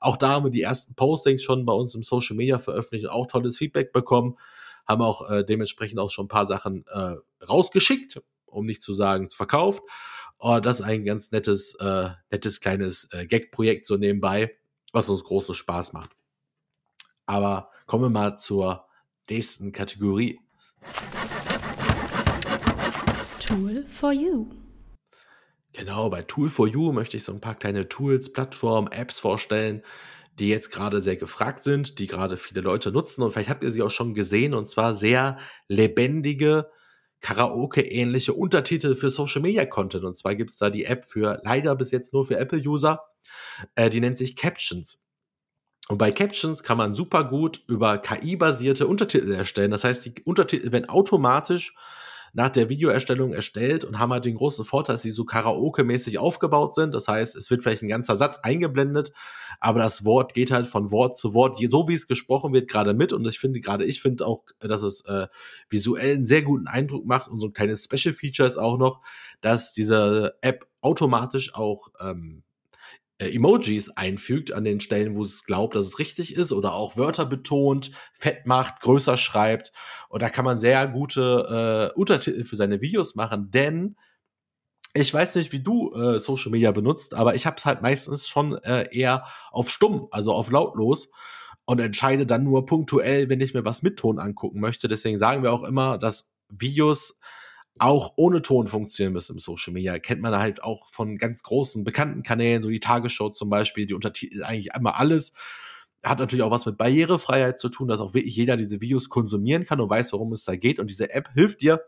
Auch 0.00 0.16
da 0.16 0.30
haben 0.30 0.44
wir 0.44 0.50
die 0.50 0.62
ersten 0.62 0.94
Postings 0.94 1.42
schon 1.42 1.64
bei 1.64 1.72
uns 1.72 1.94
im 1.94 2.02
Social 2.02 2.36
Media 2.36 2.58
veröffentlicht 2.58 3.06
und 3.06 3.10
auch 3.10 3.26
tolles 3.26 3.56
Feedback 3.56 3.92
bekommen 3.92 4.36
haben 4.86 5.02
auch 5.02 5.30
äh, 5.30 5.44
dementsprechend 5.44 5.98
auch 5.98 6.10
schon 6.10 6.26
ein 6.26 6.28
paar 6.28 6.46
Sachen 6.46 6.84
äh, 6.88 7.16
rausgeschickt, 7.44 8.22
um 8.46 8.66
nicht 8.66 8.82
zu 8.82 8.92
sagen 8.92 9.30
verkauft. 9.30 9.82
Oh, 10.38 10.58
das 10.60 10.80
ist 10.80 10.86
ein 10.86 11.04
ganz 11.04 11.30
nettes, 11.30 11.74
äh, 11.76 12.10
nettes 12.30 12.60
kleines 12.60 13.08
äh, 13.12 13.26
Gag-Projekt 13.26 13.86
so 13.86 13.96
nebenbei, 13.96 14.56
was 14.92 15.08
uns 15.08 15.24
großen 15.24 15.54
Spaß 15.54 15.92
macht. 15.92 16.10
Aber 17.26 17.70
kommen 17.86 18.04
wir 18.04 18.10
mal 18.10 18.36
zur 18.36 18.86
nächsten 19.30 19.72
Kategorie. 19.72 20.38
Tool 23.40 23.84
for 23.86 24.12
You. 24.12 24.50
Genau, 25.72 26.08
bei 26.08 26.22
Tool 26.22 26.50
for 26.50 26.68
You 26.68 26.92
möchte 26.92 27.16
ich 27.16 27.24
so 27.24 27.32
ein 27.32 27.40
paar 27.40 27.56
kleine 27.56 27.88
Tools, 27.88 28.32
Plattformen, 28.32 28.92
Apps 28.92 29.18
vorstellen, 29.18 29.82
die 30.38 30.48
jetzt 30.48 30.70
gerade 30.70 31.00
sehr 31.00 31.16
gefragt 31.16 31.64
sind, 31.64 31.98
die 31.98 32.06
gerade 32.06 32.36
viele 32.36 32.60
Leute 32.60 32.90
nutzen 32.90 33.22
und 33.22 33.30
vielleicht 33.30 33.50
habt 33.50 33.64
ihr 33.64 33.70
sie 33.70 33.82
auch 33.82 33.90
schon 33.90 34.14
gesehen 34.14 34.54
und 34.54 34.68
zwar 34.68 34.94
sehr 34.94 35.38
lebendige, 35.68 36.70
Karaoke-ähnliche 37.24 38.34
Untertitel 38.34 38.96
für 38.96 39.10
Social 39.10 39.40
Media 39.40 39.64
Content. 39.64 40.04
Und 40.04 40.14
zwar 40.14 40.34
gibt 40.34 40.50
es 40.50 40.58
da 40.58 40.68
die 40.68 40.84
App 40.84 41.06
für 41.06 41.40
leider 41.42 41.74
bis 41.74 41.90
jetzt 41.90 42.12
nur 42.12 42.26
für 42.26 42.36
Apple-User, 42.36 43.00
äh, 43.76 43.88
die 43.88 44.00
nennt 44.00 44.18
sich 44.18 44.36
Captions. 44.36 45.02
Und 45.88 45.96
bei 45.96 46.12
Captions 46.12 46.62
kann 46.62 46.76
man 46.76 46.92
super 46.92 47.24
gut 47.24 47.62
über 47.66 47.96
KI-basierte 47.96 48.86
Untertitel 48.86 49.32
erstellen. 49.32 49.70
Das 49.70 49.84
heißt, 49.84 50.04
die 50.04 50.22
Untertitel 50.24 50.70
werden 50.70 50.88
automatisch 50.90 51.74
nach 52.34 52.50
der 52.50 52.68
Videoerstellung 52.68 53.32
erstellt 53.32 53.84
und 53.84 54.00
haben 54.00 54.12
halt 54.12 54.24
den 54.24 54.34
großen 54.34 54.64
Vorteil, 54.64 54.94
dass 54.94 55.02
sie 55.02 55.12
so 55.12 55.24
Karaoke-mäßig 55.24 56.18
aufgebaut 56.18 56.74
sind. 56.74 56.92
Das 56.92 57.06
heißt, 57.06 57.36
es 57.36 57.48
wird 57.48 57.62
vielleicht 57.62 57.82
ein 57.82 57.88
ganzer 57.88 58.16
Satz 58.16 58.38
eingeblendet, 58.42 59.12
aber 59.60 59.78
das 59.78 60.04
Wort 60.04 60.34
geht 60.34 60.50
halt 60.50 60.66
von 60.66 60.90
Wort 60.90 61.16
zu 61.16 61.32
Wort, 61.32 61.56
so 61.56 61.88
wie 61.88 61.94
es 61.94 62.08
gesprochen 62.08 62.52
wird, 62.52 62.68
gerade 62.68 62.92
mit. 62.92 63.12
Und 63.12 63.26
ich 63.26 63.38
finde, 63.38 63.60
gerade 63.60 63.84
ich 63.84 64.02
finde 64.02 64.26
auch, 64.26 64.42
dass 64.58 64.82
es 64.82 65.02
äh, 65.02 65.28
visuell 65.70 66.16
einen 66.16 66.26
sehr 66.26 66.42
guten 66.42 66.66
Eindruck 66.66 67.06
macht 67.06 67.28
und 67.28 67.38
so 67.38 67.46
ein 67.46 67.52
kleines 67.52 67.84
Special 67.84 68.14
Feature 68.14 68.48
ist 68.48 68.58
auch 68.58 68.78
noch, 68.78 69.00
dass 69.40 69.72
diese 69.72 70.34
App 70.40 70.66
automatisch 70.80 71.54
auch 71.54 71.88
ähm, 72.00 72.42
äh, 72.42 72.53
Emojis 73.18 73.90
einfügt 73.90 74.52
an 74.52 74.64
den 74.64 74.80
Stellen, 74.80 75.14
wo 75.14 75.22
es 75.22 75.44
glaubt, 75.44 75.74
dass 75.74 75.86
es 75.86 75.98
richtig 75.98 76.34
ist 76.34 76.52
oder 76.52 76.74
auch 76.74 76.96
Wörter 76.96 77.26
betont, 77.26 77.92
fett 78.12 78.46
macht, 78.46 78.80
größer 78.80 79.16
schreibt. 79.16 79.72
Und 80.08 80.22
da 80.22 80.28
kann 80.28 80.44
man 80.44 80.58
sehr 80.58 80.86
gute 80.88 81.92
äh, 81.94 81.98
Untertitel 81.98 82.44
für 82.44 82.56
seine 82.56 82.80
Videos 82.80 83.14
machen, 83.14 83.50
denn 83.50 83.96
ich 84.96 85.12
weiß 85.12 85.34
nicht, 85.34 85.52
wie 85.52 85.60
du 85.60 85.92
äh, 85.92 86.18
Social 86.20 86.52
Media 86.52 86.70
benutzt, 86.70 87.14
aber 87.14 87.34
ich 87.34 87.46
habe 87.46 87.56
es 87.56 87.64
halt 87.64 87.82
meistens 87.82 88.28
schon 88.28 88.56
äh, 88.58 88.88
eher 88.96 89.26
auf 89.50 89.68
stumm, 89.68 90.06
also 90.12 90.32
auf 90.32 90.50
lautlos 90.50 91.10
und 91.64 91.80
entscheide 91.80 92.26
dann 92.26 92.44
nur 92.44 92.64
punktuell, 92.64 93.28
wenn 93.28 93.40
ich 93.40 93.54
mir 93.54 93.64
was 93.64 93.82
mit 93.82 93.98
Ton 93.98 94.18
angucken 94.18 94.60
möchte. 94.60 94.86
Deswegen 94.86 95.18
sagen 95.18 95.42
wir 95.42 95.52
auch 95.52 95.64
immer, 95.64 95.98
dass 95.98 96.32
Videos 96.48 97.18
auch 97.78 98.14
ohne 98.16 98.42
Ton 98.42 98.68
funktionieren 98.68 99.12
müssen 99.12 99.32
im 99.32 99.38
Social 99.38 99.72
Media. 99.72 99.98
Kennt 99.98 100.22
man 100.22 100.36
halt 100.36 100.62
auch 100.62 100.88
von 100.90 101.18
ganz 101.18 101.42
großen, 101.42 101.84
bekannten 101.84 102.22
Kanälen, 102.22 102.62
so 102.62 102.68
die 102.68 102.80
Tagesschau 102.80 103.30
zum 103.30 103.50
Beispiel, 103.50 103.86
die 103.86 103.94
Untertitel 103.94 104.44
eigentlich 104.44 104.74
einmal 104.74 104.94
alles. 104.94 105.32
Hat 106.04 106.18
natürlich 106.18 106.42
auch 106.42 106.50
was 106.50 106.66
mit 106.66 106.76
Barrierefreiheit 106.76 107.58
zu 107.58 107.68
tun, 107.68 107.88
dass 107.88 108.00
auch 108.00 108.14
wirklich 108.14 108.36
jeder 108.36 108.56
diese 108.56 108.80
Videos 108.80 109.08
konsumieren 109.08 109.64
kann 109.64 109.80
und 109.80 109.90
weiß, 109.90 110.12
worum 110.12 110.32
es 110.32 110.44
da 110.44 110.54
geht. 110.54 110.78
Und 110.78 110.88
diese 110.88 111.10
App 111.10 111.30
hilft 111.34 111.62
dir, 111.62 111.82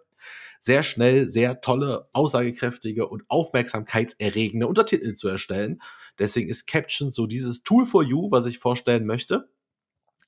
sehr 0.61 0.83
schnell 0.83 1.29
sehr 1.29 1.61
tolle, 1.61 2.09
aussagekräftige 2.13 3.07
und 3.09 3.25
aufmerksamkeitserregende 3.29 4.67
Untertitel 4.67 5.15
zu 5.15 5.29
erstellen. 5.29 5.81
Deswegen 6.19 6.49
ist 6.49 6.67
Caption 6.67 7.11
so 7.11 7.27
dieses 7.27 7.63
Tool 7.63 7.87
for 7.87 8.03
you, 8.03 8.31
was 8.31 8.47
ich 8.47 8.59
vorstellen 8.59 9.07
möchte, 9.07 9.49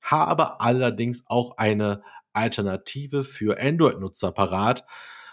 habe 0.00 0.60
allerdings 0.60 1.24
auch 1.26 1.56
eine 1.56 2.02
Alternative 2.32 3.24
für 3.24 3.60
Android-Nutzer 3.60 4.32
parat. 4.32 4.84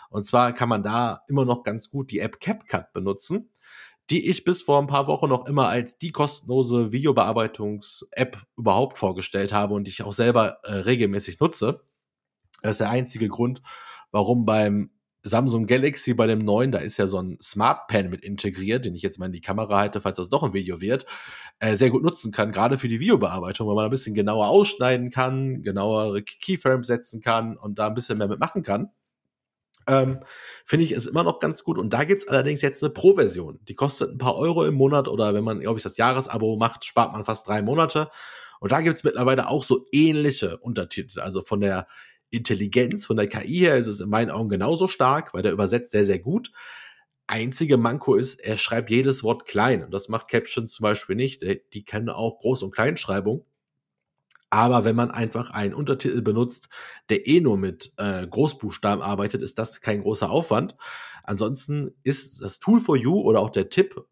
Und 0.09 0.25
zwar 0.27 0.53
kann 0.53 0.69
man 0.69 0.83
da 0.83 1.21
immer 1.27 1.45
noch 1.45 1.63
ganz 1.63 1.89
gut 1.89 2.11
die 2.11 2.19
App 2.19 2.39
CapCut 2.39 2.93
benutzen 2.93 3.49
die 4.09 4.29
ich 4.29 4.43
bis 4.43 4.61
vor 4.61 4.79
ein 4.79 4.87
paar 4.87 5.07
Wochen 5.07 5.29
noch 5.29 5.47
immer 5.47 5.67
als 5.67 5.97
die 5.97 6.11
kostenlose 6.11 6.91
Videobearbeitungs-App 6.91 8.37
überhaupt 8.55 8.97
vorgestellt 8.97 9.51
habe 9.51 9.73
und 9.73 9.85
die 9.85 9.91
ich 9.91 10.03
auch 10.03 10.13
selber 10.13 10.59
äh, 10.63 10.73
regelmäßig 10.73 11.39
nutze. 11.39 11.81
Das 12.61 12.73
ist 12.73 12.81
der 12.81 12.89
einzige 12.89 13.27
Grund, 13.27 13.61
warum 14.11 14.45
beim 14.45 14.91
Samsung 15.23 15.65
Galaxy 15.65 16.13
bei 16.13 16.27
dem 16.27 16.45
neuen, 16.45 16.71
da 16.71 16.77
ist 16.77 16.97
ja 16.97 17.07
so 17.07 17.19
ein 17.19 17.39
Smart 17.41 17.87
Pen 17.87 18.11
mit 18.11 18.21
integriert, 18.21 18.85
den 18.85 18.93
ich 18.93 19.01
jetzt 19.01 19.17
mal 19.17 19.25
in 19.25 19.31
die 19.31 19.41
Kamera 19.41 19.79
halte, 19.79 19.99
falls 19.99 20.17
das 20.17 20.29
doch 20.29 20.43
ein 20.43 20.53
Video 20.53 20.81
wird, 20.81 21.07
äh, 21.57 21.75
sehr 21.75 21.89
gut 21.89 22.03
nutzen 22.03 22.31
kann, 22.31 22.51
gerade 22.51 22.77
für 22.77 22.87
die 22.87 22.99
Videobearbeitung, 22.99 23.67
weil 23.67 23.75
man 23.75 23.85
ein 23.85 23.91
bisschen 23.91 24.13
genauer 24.13 24.49
ausschneiden 24.49 25.09
kann, 25.09 25.63
genauere 25.63 26.21
Keyframes 26.21 26.85
setzen 26.85 27.21
kann 27.21 27.57
und 27.57 27.79
da 27.79 27.87
ein 27.87 27.95
bisschen 27.95 28.19
mehr 28.19 28.27
mitmachen 28.27 28.61
kann 28.61 28.91
ähm, 29.87 30.19
finde 30.63 30.85
ich 30.85 30.91
es 30.91 31.07
immer 31.07 31.23
noch 31.23 31.39
ganz 31.39 31.63
gut. 31.63 31.77
Und 31.77 31.91
da 31.93 32.03
gibt's 32.03 32.27
allerdings 32.27 32.61
jetzt 32.61 32.83
eine 32.83 32.91
Pro-Version. 32.91 33.59
Die 33.67 33.75
kostet 33.75 34.11
ein 34.11 34.17
paar 34.17 34.35
Euro 34.35 34.65
im 34.65 34.75
Monat 34.75 35.07
oder 35.07 35.33
wenn 35.33 35.43
man, 35.43 35.59
glaube 35.59 35.77
ich, 35.77 35.83
das 35.83 35.97
Jahresabo 35.97 36.57
macht, 36.57 36.85
spart 36.85 37.11
man 37.11 37.25
fast 37.25 37.47
drei 37.47 37.61
Monate. 37.61 38.09
Und 38.59 38.71
da 38.71 38.81
gibt's 38.81 39.03
mittlerweile 39.03 39.47
auch 39.49 39.63
so 39.63 39.85
ähnliche 39.91 40.57
Untertitel. 40.57 41.19
Also 41.19 41.41
von 41.41 41.61
der 41.61 41.87
Intelligenz, 42.29 43.05
von 43.05 43.17
der 43.17 43.27
KI 43.27 43.59
her 43.59 43.77
ist 43.77 43.87
es 43.87 44.01
in 44.01 44.09
meinen 44.09 44.31
Augen 44.31 44.49
genauso 44.49 44.87
stark, 44.87 45.33
weil 45.33 45.43
der 45.43 45.51
übersetzt 45.51 45.91
sehr, 45.91 46.05
sehr 46.05 46.19
gut. 46.19 46.51
Einzige 47.27 47.77
Manko 47.77 48.15
ist, 48.15 48.35
er 48.35 48.57
schreibt 48.57 48.89
jedes 48.89 49.23
Wort 49.23 49.45
klein. 49.45 49.83
Und 49.83 49.91
das 49.91 50.09
macht 50.09 50.27
Captions 50.27 50.71
zum 50.71 50.83
Beispiel 50.83 51.15
nicht. 51.15 51.43
Die 51.73 51.83
kennen 51.83 52.09
auch 52.09 52.39
Groß- 52.39 52.63
und 52.63 52.71
Kleinschreibung. 52.71 53.45
Aber 54.49 54.85
wenn 54.85 54.95
man 54.95 55.11
einfach 55.11 55.49
einen 55.49 55.73
Untertitel 55.73 56.21
benutzt, 56.21 56.69
der 57.09 57.27
eh 57.27 57.41
nur 57.41 57.57
mit 57.57 57.93
äh, 57.97 58.25
Großbuchstaben 58.27 59.03
arbeitet, 59.03 59.41
ist 59.41 59.57
das 59.59 59.81
kein 59.81 60.01
großer 60.01 60.29
Aufwand. 60.29 60.75
Ansonsten 61.23 61.91
ist 62.03 62.41
das 62.41 62.59
Tool 62.59 62.79
for 62.79 62.95
You 62.95 63.19
oder 63.21 63.39
auch 63.39 63.49
der 63.49 63.69
Tipp 63.69 64.05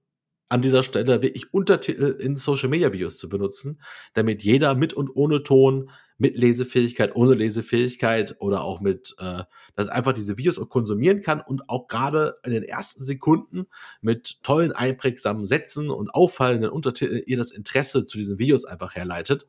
an 0.49 0.61
dieser 0.61 0.83
Stelle 0.83 1.21
wirklich 1.21 1.51
Untertitel 1.53 2.15
in 2.19 2.37
Social 2.37 2.69
Media 2.69 2.93
Videos 2.93 3.17
zu 3.17 3.27
benutzen, 3.27 3.81
damit 4.13 4.43
jeder 4.43 4.75
mit 4.75 4.93
und 4.93 5.09
ohne 5.15 5.41
Ton, 5.41 5.89
mit 6.17 6.37
Lesefähigkeit, 6.37 7.15
ohne 7.15 7.33
Lesefähigkeit 7.33 8.35
oder 8.39 8.63
auch 8.63 8.79
mit, 8.79 9.15
äh, 9.17 9.43
dass 9.75 9.87
einfach 9.87 10.13
diese 10.13 10.37
Videos 10.37 10.59
auch 10.59 10.69
konsumieren 10.69 11.21
kann 11.21 11.41
und 11.41 11.69
auch 11.69 11.87
gerade 11.87 12.35
in 12.45 12.51
den 12.51 12.63
ersten 12.63 13.03
Sekunden 13.03 13.65
mit 14.01 14.43
tollen, 14.43 14.71
einprägsamen 14.71 15.45
Sätzen 15.45 15.89
und 15.89 16.13
auffallenden 16.13 16.69
Untertiteln 16.69 17.23
ihr 17.25 17.37
das 17.37 17.51
Interesse 17.51 18.05
zu 18.05 18.17
diesen 18.17 18.37
Videos 18.37 18.63
einfach 18.63 18.95
herleitet. 18.95 19.47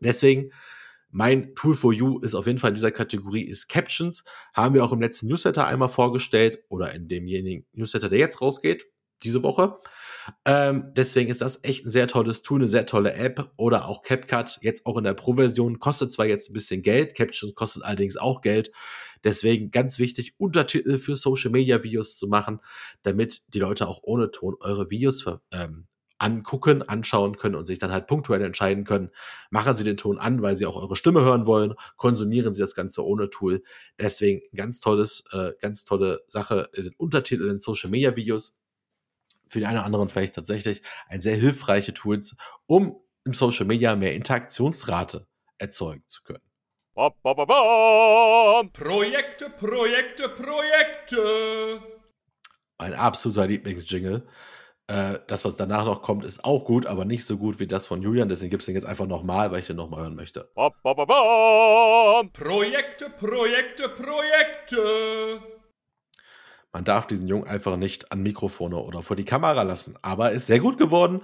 Deswegen, 0.00 0.52
mein 1.10 1.54
Tool 1.54 1.74
for 1.74 1.92
You 1.92 2.18
ist 2.20 2.34
auf 2.34 2.46
jeden 2.46 2.58
Fall 2.58 2.70
in 2.70 2.74
dieser 2.74 2.90
Kategorie 2.90 3.42
ist 3.42 3.68
Captions. 3.68 4.24
Haben 4.54 4.74
wir 4.74 4.82
auch 4.84 4.92
im 4.92 5.00
letzten 5.00 5.26
Newsletter 5.26 5.66
einmal 5.66 5.90
vorgestellt 5.90 6.64
oder 6.68 6.94
in 6.94 7.06
demjenigen 7.06 7.66
Newsletter, 7.72 8.08
der 8.08 8.18
jetzt 8.18 8.40
rausgeht, 8.40 8.86
diese 9.22 9.42
Woche. 9.42 9.78
Ähm, 10.44 10.92
deswegen 10.96 11.30
ist 11.30 11.42
das 11.42 11.62
echt 11.64 11.84
ein 11.84 11.90
sehr 11.90 12.08
tolles 12.08 12.42
Tool, 12.42 12.60
eine 12.60 12.68
sehr 12.68 12.86
tolle 12.86 13.12
App 13.14 13.52
oder 13.56 13.88
auch 13.88 14.02
CapCut, 14.02 14.58
jetzt 14.62 14.86
auch 14.86 14.96
in 14.96 15.04
der 15.04 15.14
Pro-Version, 15.14 15.80
kostet 15.80 16.12
zwar 16.12 16.26
jetzt 16.26 16.48
ein 16.48 16.54
bisschen 16.54 16.82
Geld, 16.82 17.14
Captions 17.14 17.54
kostet 17.54 17.82
allerdings 17.82 18.16
auch 18.16 18.40
Geld. 18.40 18.70
Deswegen 19.24 19.70
ganz 19.70 19.98
wichtig, 19.98 20.34
Untertitel 20.38 20.98
für 20.98 21.16
Social 21.16 21.50
Media 21.50 21.82
Videos 21.82 22.16
zu 22.16 22.26
machen, 22.26 22.60
damit 23.02 23.42
die 23.54 23.60
Leute 23.60 23.86
auch 23.86 24.00
ohne 24.02 24.30
Ton 24.30 24.56
eure 24.60 24.90
Videos 24.90 25.24
ähm, 25.52 25.86
angucken, 26.22 26.82
anschauen 26.82 27.36
können 27.36 27.56
und 27.56 27.66
sich 27.66 27.78
dann 27.78 27.92
halt 27.92 28.06
punktuell 28.06 28.42
entscheiden 28.42 28.84
können, 28.84 29.10
machen 29.50 29.76
Sie 29.76 29.84
den 29.84 29.96
Ton 29.96 30.18
an, 30.18 30.40
weil 30.40 30.56
Sie 30.56 30.66
auch 30.66 30.76
eure 30.76 30.96
Stimme 30.96 31.22
hören 31.22 31.46
wollen, 31.46 31.74
konsumieren 31.96 32.54
Sie 32.54 32.60
das 32.60 32.74
Ganze 32.74 33.04
ohne 33.04 33.28
Tool. 33.28 33.62
Deswegen 33.98 34.40
ganz 34.54 34.80
tolles, 34.80 35.24
äh, 35.32 35.52
ganz 35.60 35.84
tolle 35.84 36.22
Sache 36.28 36.70
sind 36.72 36.98
Untertitel 36.98 37.48
in 37.48 37.58
Social 37.58 37.90
Media 37.90 38.16
Videos. 38.16 38.58
Für 39.48 39.58
die 39.58 39.66
einen 39.66 39.78
oder 39.78 39.84
anderen 39.84 40.08
vielleicht 40.08 40.34
tatsächlich 40.34 40.82
ein 41.08 41.20
sehr 41.20 41.36
hilfreiche 41.36 41.92
Tools, 41.92 42.36
um 42.66 43.00
im 43.24 43.34
Social 43.34 43.66
Media 43.66 43.94
mehr 43.96 44.14
Interaktionsrate 44.14 45.26
erzeugen 45.58 46.04
zu 46.06 46.22
können. 46.22 46.42
Ba, 46.94 47.10
ba, 47.22 47.34
ba, 47.34 47.44
ba. 47.44 48.62
Projekte, 48.72 49.50
Projekte, 49.50 50.28
Projekte. 50.28 51.80
Mein 52.78 52.94
absoluter 52.94 53.46
Lieblingsjingle. 53.46 54.26
Äh, 54.88 55.20
das, 55.26 55.44
was 55.44 55.56
danach 55.56 55.84
noch 55.84 56.02
kommt, 56.02 56.24
ist 56.24 56.44
auch 56.44 56.64
gut, 56.64 56.86
aber 56.86 57.04
nicht 57.04 57.24
so 57.24 57.38
gut 57.38 57.60
wie 57.60 57.66
das 57.66 57.86
von 57.86 58.02
Julian. 58.02 58.28
Deswegen 58.28 58.50
gibt 58.50 58.62
es 58.62 58.66
den 58.66 58.74
jetzt 58.74 58.84
einfach 58.84 59.06
nochmal, 59.06 59.52
weil 59.52 59.60
ich 59.60 59.66
den 59.66 59.76
nochmal 59.76 60.00
hören 60.02 60.16
möchte. 60.16 60.50
Ba, 60.54 60.70
ba, 60.82 60.94
ba, 60.94 61.04
ba. 61.04 62.22
Projekte, 62.32 63.08
Projekte, 63.10 63.88
Projekte. 63.88 65.40
Man 66.72 66.84
darf 66.84 67.06
diesen 67.06 67.28
Jungen 67.28 67.46
einfach 67.46 67.76
nicht 67.76 68.10
an 68.12 68.22
Mikrofone 68.22 68.76
oder 68.76 69.02
vor 69.02 69.14
die 69.14 69.24
Kamera 69.24 69.62
lassen. 69.62 69.98
Aber 70.02 70.32
ist 70.32 70.46
sehr 70.46 70.60
gut 70.60 70.78
geworden. 70.78 71.22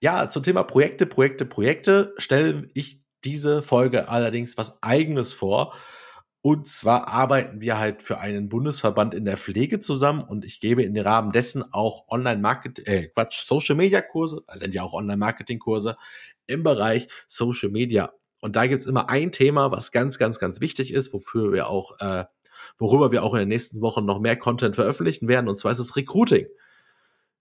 Ja, 0.00 0.30
zum 0.30 0.42
Thema 0.42 0.62
Projekte, 0.62 1.06
Projekte, 1.06 1.44
Projekte 1.44 2.14
stelle 2.18 2.68
ich 2.74 3.02
diese 3.24 3.62
Folge 3.62 4.08
allerdings 4.08 4.56
was 4.56 4.82
eigenes 4.82 5.32
vor. 5.32 5.74
Und 6.42 6.66
zwar 6.66 7.08
arbeiten 7.08 7.60
wir 7.60 7.78
halt 7.78 8.02
für 8.02 8.18
einen 8.18 8.48
Bundesverband 8.48 9.12
in 9.12 9.26
der 9.26 9.36
Pflege 9.36 9.78
zusammen 9.78 10.22
und 10.22 10.44
ich 10.44 10.60
gebe 10.60 10.82
in 10.82 10.94
den 10.94 11.04
Rahmen 11.04 11.32
dessen 11.32 11.62
auch 11.72 12.08
Online-Marketing, 12.08 12.86
äh, 12.86 13.08
Quatsch, 13.08 13.44
Social-Media-Kurse, 13.44 14.42
also 14.46 14.60
sind 14.60 14.74
ja 14.74 14.82
auch 14.82 14.94
Online-Marketing-Kurse 14.94 15.98
im 16.46 16.62
Bereich 16.62 17.08
Social 17.28 17.68
Media. 17.68 18.12
Und 18.40 18.56
da 18.56 18.66
gibt's 18.66 18.86
immer 18.86 19.10
ein 19.10 19.32
Thema, 19.32 19.70
was 19.70 19.92
ganz, 19.92 20.16
ganz, 20.16 20.38
ganz 20.38 20.62
wichtig 20.62 20.94
ist, 20.94 21.12
wofür 21.12 21.52
wir 21.52 21.68
auch, 21.68 22.00
äh, 22.00 22.24
worüber 22.78 23.12
wir 23.12 23.22
auch 23.22 23.34
in 23.34 23.40
den 23.40 23.48
nächsten 23.48 23.82
Wochen 23.82 24.06
noch 24.06 24.18
mehr 24.18 24.36
Content 24.36 24.76
veröffentlichen 24.76 25.28
werden, 25.28 25.48
und 25.48 25.58
zwar 25.58 25.72
ist 25.72 25.78
es 25.78 25.94
Recruiting. 25.94 26.46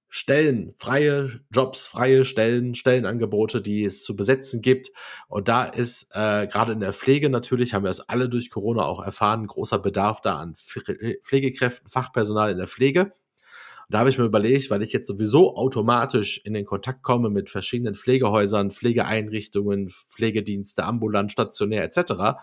Stellen, 0.10 0.74
freie 0.76 1.42
Jobs, 1.52 1.86
freie 1.86 2.26
Stellen, 2.26 2.74
Stellenangebote, 2.74 3.62
die 3.62 3.86
es 3.86 4.04
zu 4.04 4.16
besetzen 4.16 4.62
gibt. 4.62 4.90
Und 5.28 5.48
da 5.48 5.66
ist 5.66 6.10
äh, 6.14 6.48
gerade 6.48 6.72
in 6.72 6.80
der 6.80 6.94
Pflege 6.94 7.30
natürlich, 7.30 7.76
haben 7.76 7.84
wir 7.84 7.92
es 7.92 8.02
alle 8.02 8.28
durch 8.28 8.50
Corona 8.50 8.86
auch 8.86 9.06
erfahren, 9.06 9.46
großer 9.46 9.78
Bedarf 9.78 10.22
da 10.22 10.38
an 10.38 10.56
Pflegekräften, 10.56 11.90
Fachpersonal 11.90 12.52
in 12.52 12.58
der 12.58 12.68
Pflege. 12.68 13.04
Und 13.04 13.94
da 13.94 14.00
habe 14.00 14.10
ich 14.10 14.18
mir 14.18 14.26
überlegt, 14.26 14.72
weil 14.72 14.82
ich 14.82 14.94
jetzt 14.94 15.08
sowieso 15.08 15.56
automatisch 15.56 16.42
in 16.44 16.54
den 16.54 16.66
Kontakt 16.66 17.04
komme 17.04 17.30
mit 17.30 17.52
verschiedenen 17.52 17.94
Pflegehäusern, 17.94 18.72
Pflegeeinrichtungen, 18.72 19.90
Pflegedienste, 19.90 20.86
ambulant, 20.86 21.32
stationär 21.32 21.84
etc., 21.84 22.40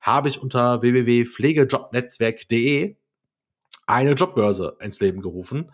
habe 0.00 0.28
ich 0.28 0.40
unter 0.40 0.80
www.pflegejobnetzwerk.de 0.82 2.96
eine 3.86 4.12
Jobbörse 4.12 4.76
ins 4.80 5.00
Leben 5.00 5.22
gerufen, 5.22 5.72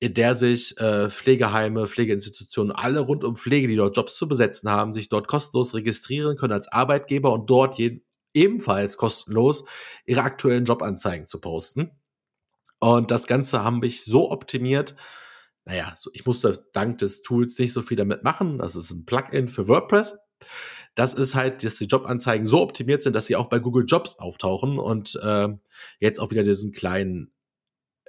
in 0.00 0.14
der 0.14 0.36
sich 0.36 0.78
äh, 0.78 1.10
Pflegeheime, 1.10 1.88
Pflegeinstitutionen, 1.88 2.72
alle 2.72 3.00
rund 3.00 3.24
um 3.24 3.36
Pflege, 3.36 3.66
die 3.66 3.76
dort 3.76 3.96
Jobs 3.96 4.16
zu 4.16 4.28
besetzen 4.28 4.70
haben, 4.70 4.92
sich 4.92 5.08
dort 5.08 5.26
kostenlos 5.26 5.74
registrieren 5.74 6.36
können 6.36 6.52
als 6.52 6.68
Arbeitgeber 6.68 7.32
und 7.32 7.50
dort 7.50 7.78
jeden, 7.78 8.04
ebenfalls 8.32 8.96
kostenlos 8.96 9.64
ihre 10.04 10.22
aktuellen 10.22 10.64
Jobanzeigen 10.64 11.26
zu 11.26 11.40
posten. 11.40 11.90
Und 12.78 13.10
das 13.10 13.26
Ganze 13.26 13.64
haben 13.64 13.80
mich 13.80 14.04
so 14.04 14.30
optimiert, 14.30 14.94
naja, 15.64 15.94
so, 15.96 16.10
ich 16.14 16.24
musste 16.24 16.66
dank 16.72 16.98
des 16.98 17.22
Tools 17.22 17.58
nicht 17.58 17.72
so 17.72 17.82
viel 17.82 17.96
damit 17.96 18.22
machen. 18.22 18.58
Das 18.58 18.76
ist 18.76 18.90
ein 18.90 19.04
Plugin 19.04 19.48
für 19.48 19.68
WordPress. 19.68 20.18
Das 20.94 21.12
ist 21.12 21.34
halt, 21.34 21.62
dass 21.62 21.76
die 21.76 21.86
Jobanzeigen 21.86 22.46
so 22.46 22.62
optimiert 22.62 23.02
sind, 23.02 23.14
dass 23.14 23.26
sie 23.26 23.36
auch 23.36 23.48
bei 23.48 23.58
Google 23.58 23.84
Jobs 23.86 24.18
auftauchen 24.18 24.78
und 24.78 25.18
äh, 25.22 25.48
jetzt 26.00 26.20
auch 26.20 26.30
wieder 26.30 26.42
diesen 26.42 26.72
kleinen 26.72 27.32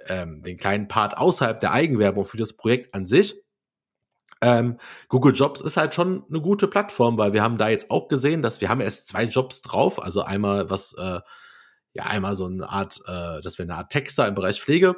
ähm, 0.06 0.42
den 0.42 0.56
kleinen 0.56 0.88
Part 0.88 1.16
außerhalb 1.16 1.60
der 1.60 1.72
Eigenwerbung 1.72 2.24
für 2.24 2.36
das 2.36 2.54
Projekt 2.54 2.94
an 2.94 3.06
sich. 3.06 3.42
Ähm, 4.42 4.78
Google 5.08 5.34
Jobs 5.34 5.60
ist 5.60 5.76
halt 5.76 5.94
schon 5.94 6.24
eine 6.28 6.40
gute 6.40 6.66
Plattform, 6.66 7.18
weil 7.18 7.32
wir 7.32 7.42
haben 7.42 7.58
da 7.58 7.68
jetzt 7.68 7.90
auch 7.90 8.08
gesehen, 8.08 8.42
dass 8.42 8.60
wir 8.60 8.68
haben 8.70 8.80
erst 8.80 9.06
zwei 9.06 9.24
Jobs 9.24 9.60
drauf, 9.60 10.02
also 10.02 10.22
einmal 10.22 10.70
was, 10.70 10.94
äh, 10.94 11.20
ja 11.92 12.04
einmal 12.04 12.36
so 12.36 12.46
eine 12.46 12.68
Art, 12.68 13.00
äh, 13.06 13.40
dass 13.42 13.58
wir 13.58 13.64
eine 13.64 13.74
Art 13.74 13.90
Texter 13.90 14.26
im 14.26 14.34
Bereich 14.34 14.60
Pflege 14.60 14.96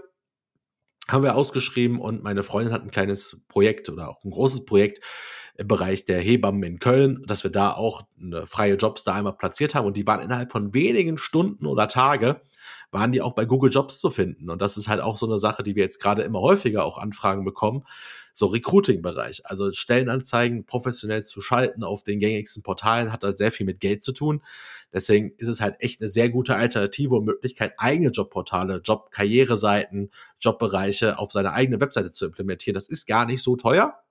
haben 1.09 1.25
wir 1.25 1.35
ausgeschrieben 1.35 2.01
und 2.01 2.23
meine 2.23 2.43
Freundin 2.43 2.73
hat 2.73 2.83
ein 2.83 2.91
kleines 2.91 3.41
Projekt 3.49 3.89
oder 3.89 4.09
auch 4.09 4.23
ein 4.25 4.31
großes 4.31 4.65
Projekt 4.65 5.03
im 5.57 5.69
Bereich 5.69 6.05
der 6.05 6.21
Hebammen 6.21 6.63
in 6.63 6.79
Köln, 6.79 7.23
dass 7.27 7.45
wir 7.45 7.51
da 7.51 7.73
auch 7.73 8.03
eine 8.21 8.47
freie 8.47 8.77
Jobs 8.77 9.05
da 9.05 9.15
einmal 9.15 9.37
platziert 9.37 9.75
haben 9.75 9.87
und 9.87 9.97
die 9.97 10.07
waren 10.07 10.21
innerhalb 10.21 10.53
von 10.53 10.73
wenigen 10.73 11.19
Stunden 11.19 11.67
oder 11.67 11.89
Tage 11.89 12.41
waren 12.93 13.11
die 13.11 13.23
auch 13.23 13.33
bei 13.33 13.47
Google 13.47 13.73
Jobs 13.73 13.99
zu 13.99 14.11
finden. 14.11 14.51
Und 14.51 14.63
das 14.63 14.77
ist 14.77 14.87
halt 14.87 15.01
auch 15.01 15.19
so 15.19 15.27
eine 15.27 15.39
Sache, 15.39 15.63
die 15.63 15.75
wir 15.75 15.83
jetzt 15.83 15.99
gerade 15.99 16.23
immer 16.23 16.41
häufiger 16.41 16.85
auch 16.85 16.99
Anfragen 16.99 17.45
bekommen. 17.45 17.85
so 18.35 18.47
Recruiting-Bereich. 18.47 19.43
Also 19.45 19.73
Stellenanzeigen 19.73 20.65
professionell 20.65 21.23
zu 21.23 21.41
schalten 21.41 21.85
auf 21.85 22.03
den 22.03 22.19
gängigsten 22.19 22.63
Portalen 22.63 23.13
hat 23.13 23.23
da 23.23 23.37
sehr 23.37 23.53
viel 23.53 23.67
mit 23.67 23.81
Geld 23.81 24.03
zu 24.03 24.13
tun. 24.13 24.43
Deswegen 24.93 25.33
ist 25.37 25.49
es 25.49 25.61
halt 25.61 25.77
echt 25.81 26.01
eine 26.01 26.09
sehr 26.09 26.31
gute 26.31 26.57
Alternative 26.57 27.17
und 27.17 27.25
Möglichkeit, 27.25 27.75
eigene 27.79 28.11
Jobportale, 28.11 28.81
Job-Karriereseiten, 28.83 30.11
Jobbereiche 30.41 31.19
auf 31.19 31.33
seine 31.33 31.53
eigene 31.53 31.81
Webseite 31.81 32.13
zu 32.13 32.27
implementieren. 32.27 32.75
Das 32.75 32.89
ist 32.89 33.07
gar 33.07 33.27
nicht 33.27 33.43
so 33.43 33.57
teuer 33.57 34.03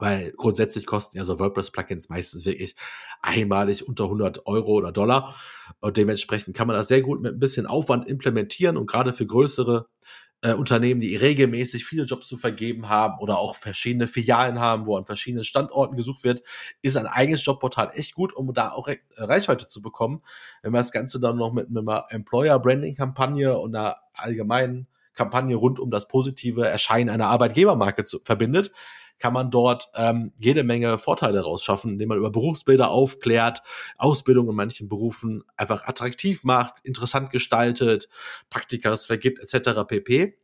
weil 0.00 0.32
grundsätzlich 0.36 0.86
kosten 0.86 1.18
ja 1.18 1.24
so 1.24 1.38
WordPress-Plugins 1.38 2.08
meistens 2.08 2.44
wirklich 2.44 2.74
einmalig 3.22 3.86
unter 3.86 4.04
100 4.04 4.46
Euro 4.46 4.72
oder 4.72 4.92
Dollar 4.92 5.36
und 5.80 5.96
dementsprechend 5.96 6.56
kann 6.56 6.66
man 6.66 6.76
das 6.76 6.88
sehr 6.88 7.02
gut 7.02 7.20
mit 7.20 7.34
ein 7.34 7.40
bisschen 7.40 7.66
Aufwand 7.66 8.08
implementieren 8.08 8.76
und 8.76 8.86
gerade 8.86 9.12
für 9.12 9.26
größere 9.26 9.86
äh, 10.42 10.54
Unternehmen, 10.54 11.00
die 11.00 11.16
regelmäßig 11.16 11.84
viele 11.84 12.04
Jobs 12.04 12.26
zu 12.26 12.36
vergeben 12.36 12.88
haben 12.88 13.18
oder 13.18 13.38
auch 13.38 13.54
verschiedene 13.54 14.06
Filialen 14.06 14.58
haben, 14.58 14.86
wo 14.86 14.96
an 14.96 15.04
verschiedenen 15.04 15.44
Standorten 15.44 15.96
gesucht 15.96 16.24
wird, 16.24 16.42
ist 16.82 16.96
ein 16.96 17.06
eigenes 17.06 17.44
Jobportal 17.44 17.90
echt 17.94 18.14
gut, 18.14 18.32
um 18.32 18.52
da 18.54 18.72
auch 18.72 18.88
Reichweite 19.16 19.66
zu 19.66 19.82
bekommen. 19.82 20.22
Wenn 20.62 20.72
man 20.72 20.80
das 20.80 20.92
Ganze 20.92 21.20
dann 21.20 21.36
noch 21.36 21.52
mit 21.52 21.68
einer 21.68 22.06
Employer-Branding-Kampagne 22.08 23.58
und 23.58 23.74
einer 23.76 23.96
allgemeinen 24.14 24.86
Kampagne 25.14 25.56
rund 25.56 25.78
um 25.78 25.90
das 25.90 26.08
positive 26.08 26.66
Erscheinen 26.66 27.10
einer 27.10 27.26
Arbeitgebermarke 27.26 28.04
zu, 28.04 28.20
verbindet, 28.24 28.72
kann 29.20 29.32
man 29.32 29.50
dort 29.50 29.88
ähm, 29.94 30.32
jede 30.38 30.64
Menge 30.64 30.98
Vorteile 30.98 31.40
rausschaffen, 31.40 31.92
indem 31.92 32.08
man 32.08 32.18
über 32.18 32.30
Berufsbilder 32.30 32.90
aufklärt, 32.90 33.62
Ausbildung 33.98 34.48
in 34.48 34.56
manchen 34.56 34.88
Berufen 34.88 35.44
einfach 35.56 35.84
attraktiv 35.84 36.42
macht, 36.42 36.80
interessant 36.82 37.30
gestaltet, 37.30 38.08
Praktikas 38.48 39.06
vergibt 39.06 39.38
etc. 39.38 39.84
pp. 39.86 40.36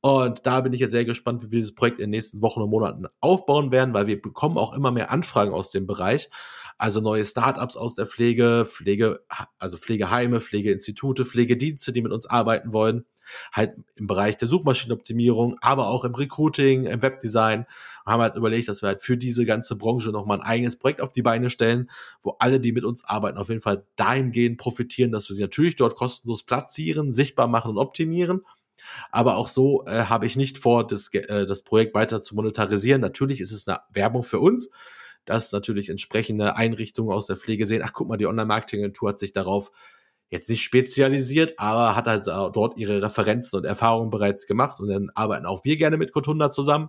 Und 0.00 0.46
da 0.46 0.60
bin 0.60 0.72
ich 0.72 0.80
jetzt 0.80 0.90
sehr 0.90 1.04
gespannt, 1.04 1.42
wie 1.42 1.50
wir 1.50 1.58
dieses 1.58 1.74
Projekt 1.74 1.98
in 1.98 2.04
den 2.04 2.10
nächsten 2.10 2.42
Wochen 2.42 2.62
und 2.62 2.70
Monaten 2.70 3.06
aufbauen 3.20 3.70
werden, 3.70 3.94
weil 3.94 4.06
wir 4.06 4.20
bekommen 4.20 4.58
auch 4.58 4.74
immer 4.74 4.90
mehr 4.90 5.10
Anfragen 5.10 5.52
aus 5.52 5.70
dem 5.70 5.86
Bereich. 5.86 6.30
Also 6.78 7.00
neue 7.00 7.24
Startups 7.24 7.76
aus 7.76 7.94
der 7.94 8.06
Pflege, 8.06 8.64
Pflege, 8.68 9.24
also 9.58 9.76
Pflegeheime, 9.76 10.40
Pflegeinstitute, 10.40 11.24
Pflegedienste, 11.24 11.92
die 11.92 12.02
mit 12.02 12.12
uns 12.12 12.26
arbeiten 12.26 12.72
wollen 12.72 13.04
halt 13.52 13.76
im 13.94 14.06
Bereich 14.06 14.36
der 14.36 14.48
Suchmaschinenoptimierung, 14.48 15.56
aber 15.60 15.88
auch 15.88 16.04
im 16.04 16.14
Recruiting, 16.14 16.84
im 16.86 17.02
Webdesign. 17.02 17.66
Wir 18.04 18.12
haben 18.12 18.20
halt 18.20 18.34
überlegt, 18.34 18.68
dass 18.68 18.82
wir 18.82 18.88
halt 18.88 19.02
für 19.02 19.16
diese 19.16 19.44
ganze 19.44 19.76
Branche 19.76 20.10
nochmal 20.10 20.38
ein 20.40 20.46
eigenes 20.46 20.78
Projekt 20.78 21.00
auf 21.00 21.12
die 21.12 21.22
Beine 21.22 21.50
stellen, 21.50 21.90
wo 22.22 22.36
alle, 22.38 22.60
die 22.60 22.72
mit 22.72 22.84
uns 22.84 23.04
arbeiten, 23.04 23.38
auf 23.38 23.48
jeden 23.48 23.60
Fall 23.60 23.84
dahingehend 23.96 24.58
profitieren, 24.58 25.12
dass 25.12 25.28
wir 25.28 25.36
sie 25.36 25.42
natürlich 25.42 25.76
dort 25.76 25.96
kostenlos 25.96 26.42
platzieren, 26.42 27.12
sichtbar 27.12 27.48
machen 27.48 27.72
und 27.72 27.78
optimieren. 27.78 28.42
Aber 29.10 29.36
auch 29.36 29.48
so 29.48 29.84
äh, 29.86 30.04
habe 30.04 30.26
ich 30.26 30.36
nicht 30.36 30.58
vor, 30.58 30.86
das, 30.86 31.12
äh, 31.14 31.46
das 31.46 31.62
Projekt 31.62 31.94
weiter 31.94 32.22
zu 32.22 32.34
monetarisieren. 32.34 33.00
Natürlich 33.00 33.40
ist 33.40 33.52
es 33.52 33.66
eine 33.68 33.80
Werbung 33.92 34.22
für 34.22 34.40
uns, 34.40 34.70
dass 35.24 35.52
natürlich 35.52 35.88
entsprechende 35.88 36.56
Einrichtungen 36.56 37.12
aus 37.12 37.26
der 37.26 37.36
Pflege 37.36 37.66
sehen, 37.66 37.82
ach 37.84 37.92
guck 37.92 38.08
mal, 38.08 38.16
die 38.16 38.26
Online-Marketing-Agentur 38.26 39.10
hat 39.10 39.20
sich 39.20 39.32
darauf 39.32 39.70
jetzt 40.30 40.48
nicht 40.48 40.62
spezialisiert, 40.62 41.58
aber 41.58 41.94
hat 41.94 42.06
halt 42.06 42.26
dort 42.26 42.78
ihre 42.78 43.02
Referenzen 43.02 43.58
und 43.58 43.66
Erfahrungen 43.66 44.10
bereits 44.10 44.46
gemacht 44.46 44.80
und 44.80 44.88
dann 44.88 45.10
arbeiten 45.14 45.44
auch 45.44 45.62
wir 45.64 45.76
gerne 45.76 45.98
mit 45.98 46.10
Cotunda 46.10 46.50
zusammen. 46.50 46.88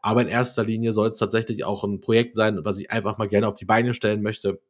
Aber 0.00 0.22
in 0.22 0.28
erster 0.28 0.64
Linie 0.64 0.92
soll 0.92 1.08
es 1.08 1.18
tatsächlich 1.18 1.64
auch 1.64 1.84
ein 1.84 2.00
Projekt 2.00 2.36
sein, 2.36 2.64
was 2.64 2.78
ich 2.78 2.90
einfach 2.90 3.18
mal 3.18 3.28
gerne 3.28 3.48
auf 3.48 3.56
die 3.56 3.64
Beine 3.64 3.94
stellen 3.94 4.22
möchte, 4.22 4.60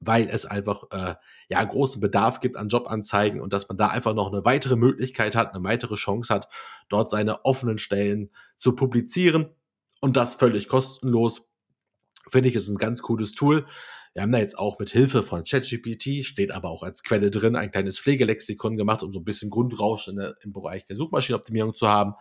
weil 0.00 0.28
es 0.28 0.46
einfach 0.46 0.84
äh, 0.90 1.14
ja 1.48 1.62
großen 1.62 2.00
Bedarf 2.00 2.40
gibt 2.40 2.56
an 2.56 2.68
Jobanzeigen 2.68 3.40
und 3.40 3.52
dass 3.52 3.68
man 3.68 3.76
da 3.76 3.88
einfach 3.88 4.14
noch 4.14 4.32
eine 4.32 4.44
weitere 4.44 4.76
Möglichkeit 4.76 5.34
hat, 5.34 5.54
eine 5.54 5.64
weitere 5.64 5.94
Chance 5.94 6.32
hat, 6.32 6.48
dort 6.88 7.10
seine 7.10 7.44
offenen 7.44 7.78
Stellen 7.78 8.30
zu 8.58 8.74
publizieren 8.74 9.50
und 10.00 10.16
das 10.16 10.34
völlig 10.34 10.68
kostenlos. 10.68 11.48
Finde 12.28 12.48
ich, 12.48 12.54
ist 12.54 12.68
ein 12.68 12.76
ganz 12.76 13.02
cooles 13.02 13.32
Tool. 13.32 13.66
Wir 14.12 14.22
haben 14.22 14.32
da 14.32 14.38
jetzt 14.38 14.58
auch 14.58 14.80
mit 14.80 14.90
Hilfe 14.90 15.22
von 15.22 15.44
ChatGPT, 15.44 16.24
steht 16.24 16.52
aber 16.52 16.68
auch 16.68 16.82
als 16.82 17.04
Quelle 17.04 17.30
drin, 17.30 17.54
ein 17.54 17.70
kleines 17.70 18.00
Pflegelexikon 18.00 18.76
gemacht, 18.76 19.04
um 19.04 19.12
so 19.12 19.20
ein 19.20 19.24
bisschen 19.24 19.50
Grundrauschen 19.50 20.16
der, 20.16 20.34
im 20.42 20.52
Bereich 20.52 20.84
der 20.84 20.96
Suchmaschinenoptimierung 20.96 21.74
zu 21.74 21.86
haben. 21.86 22.14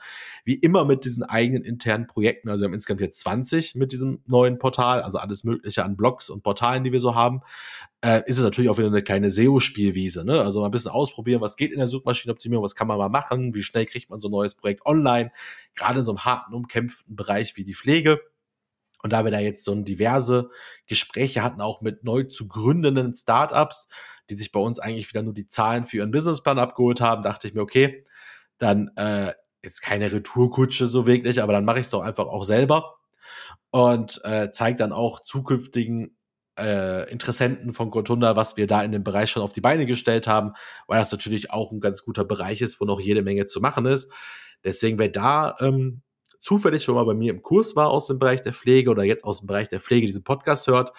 Wie 0.46 0.54
immer 0.54 0.86
mit 0.86 1.04
diesen 1.04 1.24
eigenen 1.24 1.64
internen 1.64 2.06
Projekten. 2.06 2.50
Also 2.50 2.62
wir 2.62 2.66
haben 2.68 2.76
insgesamt 2.76 3.02
jetzt 3.02 3.22
20 3.22 3.74
mit 3.74 3.92
diesem 3.92 4.22
neuen 4.28 4.60
Portal, 4.60 5.02
also 5.02 5.18
alles 5.18 5.44
Mögliche 5.44 5.84
an 5.84 5.98
Blogs 5.98 6.30
und 6.30 6.44
Portalen, 6.44 6.84
die 6.84 6.92
wir 6.92 7.00
so 7.00 7.16
haben. 7.16 7.42
Äh, 8.02 8.22
ist 8.28 8.38
es 8.38 8.44
natürlich 8.44 8.70
auch 8.70 8.78
wieder 8.78 8.88
eine 8.88 9.02
kleine 9.02 9.32
SEO-Spielwiese. 9.32 10.24
Ne? 10.24 10.42
Also 10.42 10.60
mal 10.60 10.68
ein 10.68 10.72
bisschen 10.72 10.92
ausprobieren, 10.92 11.42
was 11.42 11.56
geht 11.56 11.72
in 11.72 11.80
der 11.80 11.88
Suchmaschinenoptimierung, 11.88 12.64
was 12.64 12.76
kann 12.76 12.88
man 12.88 13.00
mal 13.00 13.10
machen, 13.10 13.56
wie 13.56 13.64
schnell 13.64 13.88
kriegt 13.88 14.12
man 14.12 14.20
so 14.20 14.28
ein 14.28 14.32
neues 14.32 14.54
Projekt 14.54 14.86
online, 14.86 15.32
gerade 15.74 16.00
in 16.00 16.06
so 16.06 16.12
einem 16.12 16.24
harten, 16.24 16.54
umkämpften 16.54 17.16
Bereich 17.16 17.58
wie 17.58 17.64
die 17.64 17.74
Pflege. 17.74 18.20
Und 19.02 19.14
da 19.14 19.24
wir 19.24 19.32
da 19.32 19.40
jetzt 19.40 19.64
so 19.64 19.74
diverse 19.76 20.50
Gespräche 20.86 21.44
hatten, 21.44 21.62
auch 21.62 21.82
mit 21.82 22.04
neu 22.04 22.24
zu 22.24 22.48
gründenden 22.48 23.16
Startups, 23.16 23.88
die 24.30 24.36
sich 24.36 24.52
bei 24.52 24.60
uns 24.60 24.80
eigentlich 24.80 25.10
wieder 25.10 25.24
nur 25.24 25.34
die 25.34 25.48
Zahlen 25.48 25.86
für 25.86 25.98
ihren 25.98 26.12
Businessplan 26.12 26.60
abgeholt 26.60 27.02
haben, 27.02 27.24
dachte 27.24 27.48
ich 27.48 27.54
mir, 27.54 27.62
okay, 27.62 28.06
dann 28.58 28.92
äh, 28.96 29.34
jetzt 29.64 29.82
keine 29.82 30.12
Retourkutsche 30.12 30.88
so 30.88 31.08
wirklich, 31.08 31.42
aber 31.42 31.54
dann 31.54 31.66
mache 31.66 31.80
ich 31.80 31.86
es 31.86 31.92
doch 31.92 32.02
einfach 32.02 32.28
auch 32.28 32.44
selber 32.44 32.96
und 33.72 34.22
äh, 34.24 34.52
zeige 34.52 34.78
dann 34.78 34.94
auch 34.94 35.22
zukünftigen 35.22 36.18
äh, 36.58 37.10
Interessenten 37.12 37.74
von 37.74 37.90
Gotunda, 37.90 38.36
was 38.36 38.58
wir 38.58 38.68
da 38.68 38.84
in 38.84 38.92
dem 38.92 39.04
Bereich 39.04 39.32
schon 39.32 39.44
auf 39.44 39.54
die 39.54 39.62
Beine 39.62 39.86
gestellt 39.86 40.28
haben, 40.28 40.54
weil 40.88 41.00
das 41.00 41.12
natürlich 41.12 41.52
auch 41.52 41.72
ein 41.72 41.80
ganz 41.80 42.04
guter 42.04 42.26
Bereich 42.26 42.62
ist, 42.62 42.80
wo 42.80 42.86
noch 42.86 43.00
jede 43.00 43.22
Menge 43.22 43.46
zu 43.46 43.62
machen 43.62 43.86
ist. 43.86 44.12
Deswegen, 44.64 45.00
wer 45.00 45.10
da 45.10 45.56
ähm, 45.60 46.02
zufällig 46.42 46.84
schon 46.84 46.96
mal 46.96 47.06
bei 47.06 47.14
mir 47.14 47.32
im 47.32 47.42
Kurs 47.42 47.76
war 47.76 47.90
aus 47.90 48.08
dem 48.08 48.20
Bereich 48.20 48.42
der 48.42 48.54
Pflege 48.54 48.90
oder 48.90 49.04
jetzt 49.04 49.24
aus 49.24 49.40
dem 49.40 49.48
Bereich 49.48 49.70
der 49.70 49.80
Pflege 49.80 50.08
diesen 50.08 50.24
Podcast 50.24 50.68
hört 50.68 50.94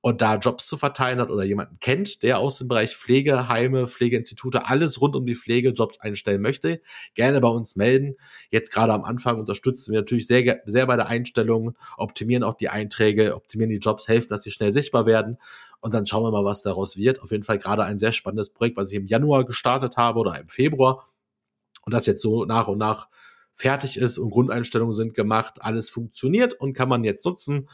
und 0.00 0.22
da 0.22 0.36
Jobs 0.36 0.66
zu 0.66 0.76
verteilen 0.76 1.20
hat 1.20 1.30
oder 1.30 1.42
jemanden 1.42 1.78
kennt, 1.80 2.22
der 2.22 2.38
aus 2.38 2.58
dem 2.58 2.68
Bereich 2.68 2.96
Pflegeheime, 2.96 3.86
Pflegeinstitute, 3.86 4.66
alles 4.66 5.00
rund 5.00 5.16
um 5.16 5.26
die 5.26 5.34
Pflege 5.34 5.70
Jobs 5.70 5.98
einstellen 5.98 6.40
möchte, 6.40 6.80
gerne 7.14 7.40
bei 7.40 7.48
uns 7.48 7.74
melden. 7.74 8.14
Jetzt 8.50 8.72
gerade 8.72 8.92
am 8.92 9.04
Anfang 9.04 9.40
unterstützen 9.40 9.92
wir 9.92 10.00
natürlich 10.00 10.26
sehr, 10.26 10.60
sehr 10.66 10.86
bei 10.86 10.96
der 10.96 11.08
Einstellung, 11.08 11.76
optimieren 11.96 12.44
auch 12.44 12.54
die 12.54 12.68
Einträge, 12.68 13.34
optimieren 13.34 13.70
die 13.70 13.78
Jobs, 13.78 14.06
helfen, 14.06 14.28
dass 14.30 14.42
sie 14.42 14.52
schnell 14.52 14.70
sichtbar 14.70 15.04
werden. 15.04 15.38
Und 15.80 15.94
dann 15.94 16.06
schauen 16.06 16.24
wir 16.24 16.30
mal, 16.30 16.44
was 16.44 16.62
daraus 16.62 16.96
wird. 16.96 17.20
Auf 17.20 17.30
jeden 17.30 17.44
Fall 17.44 17.58
gerade 17.58 17.84
ein 17.84 17.98
sehr 17.98 18.12
spannendes 18.12 18.50
Projekt, 18.50 18.76
was 18.76 18.90
ich 18.90 18.96
im 18.96 19.06
Januar 19.06 19.44
gestartet 19.44 19.96
habe 19.96 20.20
oder 20.20 20.38
im 20.38 20.48
Februar. 20.48 21.08
Und 21.82 21.92
das 21.92 22.06
jetzt 22.06 22.22
so 22.22 22.44
nach 22.44 22.68
und 22.68 22.78
nach 22.78 23.08
fertig 23.58 23.96
ist 23.96 24.18
und 24.18 24.30
Grundeinstellungen 24.30 24.94
sind 24.94 25.14
gemacht, 25.14 25.56
alles 25.60 25.90
funktioniert 25.90 26.54
und 26.54 26.74
kann 26.74 26.88
man 26.88 27.02
jetzt 27.02 27.24
nutzen. 27.26 27.68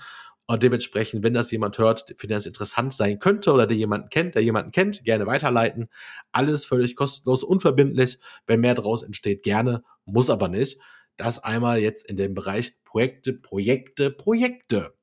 Und 0.47 0.63
dementsprechend, 0.63 1.23
wenn 1.23 1.35
das 1.35 1.51
jemand 1.51 1.79
hört, 1.79 2.15
für 2.17 2.27
den 2.27 2.37
das 2.37 2.47
interessant 2.47 2.95
sein 2.95 3.19
könnte 3.19 3.53
oder 3.53 3.67
der 3.67 3.77
jemanden 3.77 4.09
kennt, 4.09 4.35
der 4.35 4.43
jemanden 4.43 4.73
kennt, 4.73 5.05
gerne 5.05 5.27
weiterleiten. 5.27 5.89
Alles 6.33 6.65
völlig 6.65 6.97
kostenlos, 6.97 7.45
unverbindlich. 7.45 8.19
Wenn 8.47 8.61
mehr 8.61 8.75
draus 8.75 9.03
entsteht, 9.03 9.43
gerne, 9.43 9.85
muss 10.05 10.31
aber 10.31 10.49
nicht. 10.49 10.81
Das 11.17 11.43
einmal 11.43 11.79
jetzt 11.79 12.09
in 12.09 12.17
dem 12.17 12.35
Bereich 12.35 12.75
Projekte, 12.85 13.33
Projekte, 13.35 14.11
Projekte. 14.11 14.95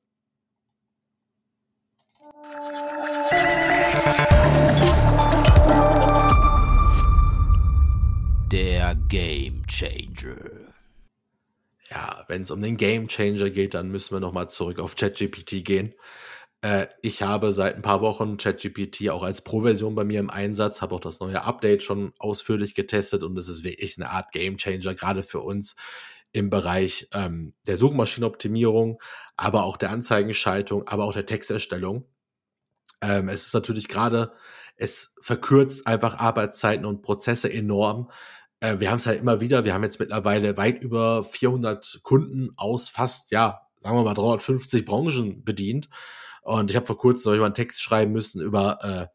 Der 8.52 8.94
Game 9.08 9.66
Changer 9.66 10.61
ja, 11.92 12.24
wenn 12.28 12.42
es 12.42 12.50
um 12.50 12.62
den 12.62 12.76
Game 12.78 13.08
Changer 13.08 13.50
geht, 13.50 13.74
dann 13.74 13.90
müssen 13.90 14.16
wir 14.16 14.20
nochmal 14.20 14.48
zurück 14.48 14.80
auf 14.80 14.96
ChatGPT 14.96 15.62
gehen. 15.64 15.94
Äh, 16.62 16.86
ich 17.02 17.22
habe 17.22 17.52
seit 17.52 17.76
ein 17.76 17.82
paar 17.82 18.00
Wochen 18.00 18.38
ChatGPT 18.38 19.10
auch 19.10 19.22
als 19.22 19.42
Pro-Version 19.42 19.94
bei 19.94 20.04
mir 20.04 20.20
im 20.20 20.30
Einsatz, 20.30 20.80
habe 20.80 20.94
auch 20.94 21.00
das 21.00 21.20
neue 21.20 21.42
Update 21.42 21.82
schon 21.82 22.14
ausführlich 22.18 22.74
getestet 22.74 23.22
und 23.24 23.36
es 23.36 23.48
ist 23.48 23.62
wirklich 23.62 23.98
eine 23.98 24.10
Art 24.10 24.32
Game 24.32 24.56
Changer, 24.56 24.94
gerade 24.94 25.22
für 25.22 25.40
uns 25.40 25.76
im 26.32 26.48
Bereich 26.48 27.08
ähm, 27.12 27.52
der 27.66 27.76
Suchmaschinenoptimierung, 27.76 29.02
aber 29.36 29.64
auch 29.64 29.76
der 29.76 29.90
Anzeigenschaltung, 29.90 30.88
aber 30.88 31.04
auch 31.04 31.12
der 31.12 31.26
Texterstellung. 31.26 32.06
Ähm, 33.02 33.28
es 33.28 33.46
ist 33.46 33.54
natürlich 33.54 33.88
gerade, 33.88 34.32
es 34.76 35.14
verkürzt 35.20 35.86
einfach 35.86 36.18
Arbeitszeiten 36.18 36.86
und 36.86 37.02
Prozesse 37.02 37.52
enorm 37.52 38.10
äh, 38.62 38.78
wir 38.78 38.90
haben 38.90 38.98
es 38.98 39.06
halt 39.06 39.20
immer 39.20 39.40
wieder, 39.40 39.64
wir 39.64 39.74
haben 39.74 39.82
jetzt 39.82 39.98
mittlerweile 39.98 40.56
weit 40.56 40.82
über 40.82 41.24
400 41.24 42.00
Kunden 42.02 42.50
aus 42.56 42.88
fast, 42.88 43.32
ja, 43.32 43.62
sagen 43.80 43.96
wir 43.96 44.04
mal 44.04 44.14
350 44.14 44.84
Branchen 44.84 45.44
bedient. 45.44 45.88
Und 46.42 46.70
ich 46.70 46.76
habe 46.76 46.86
vor 46.86 46.98
kurzem 46.98 47.36
noch 47.36 47.44
einen 47.44 47.54
Text 47.54 47.82
schreiben 47.82 48.12
müssen 48.12 48.40
über, 48.40 48.78
äh, 48.82 49.06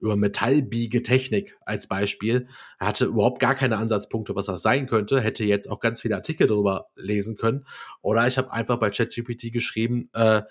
über 0.00 0.16
Metallbiegetechnik 0.16 1.56
als 1.64 1.86
Beispiel. 1.86 2.48
Er 2.78 2.88
hatte 2.88 3.06
überhaupt 3.06 3.40
gar 3.40 3.54
keine 3.54 3.78
Ansatzpunkte, 3.78 4.34
was 4.34 4.46
das 4.46 4.62
sein 4.62 4.86
könnte, 4.86 5.20
hätte 5.20 5.44
jetzt 5.44 5.70
auch 5.70 5.80
ganz 5.80 6.00
viele 6.00 6.16
Artikel 6.16 6.46
darüber 6.48 6.88
lesen 6.96 7.36
können. 7.36 7.66
Oder 8.02 8.26
ich 8.26 8.36
habe 8.36 8.52
einfach 8.52 8.78
bei 8.78 8.90
ChatGPT 8.90 9.52
geschrieben, 9.52 10.10
äh, 10.12 10.42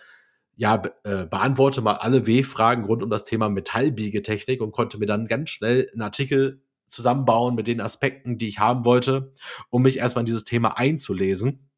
ja, 0.56 0.82
äh, 1.04 1.26
beantworte 1.26 1.82
mal 1.82 1.96
alle 1.96 2.26
W-Fragen 2.26 2.86
rund 2.86 3.04
um 3.04 3.10
das 3.10 3.26
Thema 3.26 3.48
Metallbiegetechnik 3.50 4.62
und 4.62 4.72
konnte 4.72 4.98
mir 4.98 5.06
dann 5.06 5.28
ganz 5.28 5.50
schnell 5.50 5.90
einen 5.94 6.02
Artikel 6.02 6.62
zusammenbauen 6.90 7.56
mit 7.56 7.68
den 7.68 7.82
Aspekten, 7.82 8.38
die 8.38 8.48
ich 8.48 8.60
haben 8.60 8.86
wollte, 8.86 9.34
um 9.70 9.84
mich 9.84 9.98
erstmal 9.98 10.22
in 10.22 10.28
dieses 10.28 10.44
Thema 10.44 10.78
einzulesen. 10.78 11.70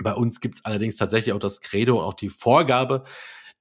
Bei 0.00 0.14
uns 0.14 0.40
gibt 0.40 0.56
es 0.56 0.64
allerdings 0.64 0.96
tatsächlich 0.96 1.32
auch 1.32 1.38
das 1.38 1.60
Credo 1.60 1.98
und 1.98 2.04
auch 2.04 2.14
die 2.14 2.28
Vorgabe, 2.28 3.04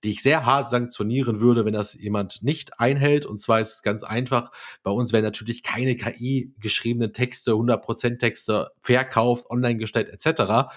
die 0.03 0.09
ich 0.09 0.21
sehr 0.21 0.45
hart 0.45 0.69
sanktionieren 0.69 1.39
würde, 1.39 1.65
wenn 1.65 1.73
das 1.73 1.93
jemand 1.93 2.43
nicht 2.43 2.79
einhält. 2.79 3.25
Und 3.25 3.39
zwar 3.39 3.61
ist 3.61 3.75
es 3.75 3.83
ganz 3.83 4.03
einfach, 4.03 4.51
bei 4.83 4.91
uns 4.91 5.13
werden 5.13 5.23
natürlich 5.23 5.63
keine 5.63 5.95
KI 5.95 6.53
geschriebenen 6.59 7.13
Texte, 7.13 7.51
100% 7.51 8.17
Texte 8.17 8.71
verkauft, 8.81 9.49
online 9.49 9.77
gestellt 9.77 10.09
etc. 10.09 10.73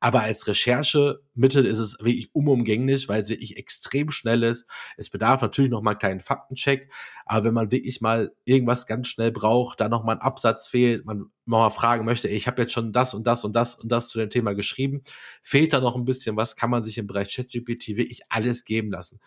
Aber 0.00 0.22
als 0.22 0.46
Recherchemittel 0.46 1.66
ist 1.66 1.78
es 1.78 1.98
wirklich 1.98 2.32
unumgänglich, 2.32 3.08
weil 3.08 3.22
es 3.22 3.28
wirklich 3.28 3.56
extrem 3.56 4.10
schnell 4.10 4.44
ist. 4.44 4.68
Es 4.96 5.10
bedarf 5.10 5.42
natürlich 5.42 5.70
noch 5.70 5.82
mal 5.82 5.90
einen 5.90 5.98
kleinen 5.98 6.20
Faktencheck. 6.20 6.92
Aber 7.26 7.44
wenn 7.44 7.54
man 7.54 7.72
wirklich 7.72 8.00
mal 8.00 8.32
irgendwas 8.44 8.86
ganz 8.86 9.08
schnell 9.08 9.32
braucht, 9.32 9.80
da 9.80 9.88
noch 9.88 10.04
mal 10.04 10.12
ein 10.12 10.20
Absatz 10.20 10.68
fehlt, 10.68 11.04
man 11.04 11.26
mal 11.46 11.70
fragen 11.70 12.04
möchte, 12.04 12.28
ey, 12.28 12.36
ich 12.36 12.46
habe 12.46 12.62
jetzt 12.62 12.72
schon 12.72 12.92
das 12.92 13.12
und 13.12 13.26
das 13.26 13.44
und 13.44 13.56
das 13.56 13.74
und 13.74 13.90
das 13.90 14.08
zu 14.08 14.18
dem 14.18 14.30
Thema 14.30 14.54
geschrieben, 14.54 15.02
fehlt 15.42 15.72
da 15.72 15.80
noch 15.80 15.96
ein 15.96 16.04
bisschen 16.04 16.36
was, 16.36 16.56
kann 16.56 16.70
man 16.70 16.82
sich 16.82 16.98
im 16.98 17.06
Bereich 17.06 17.34
ChatGPT 17.34 17.96
wirklich 17.96 18.20
alles 18.28 18.64
geben 18.64 18.92
lassen. 18.92 19.20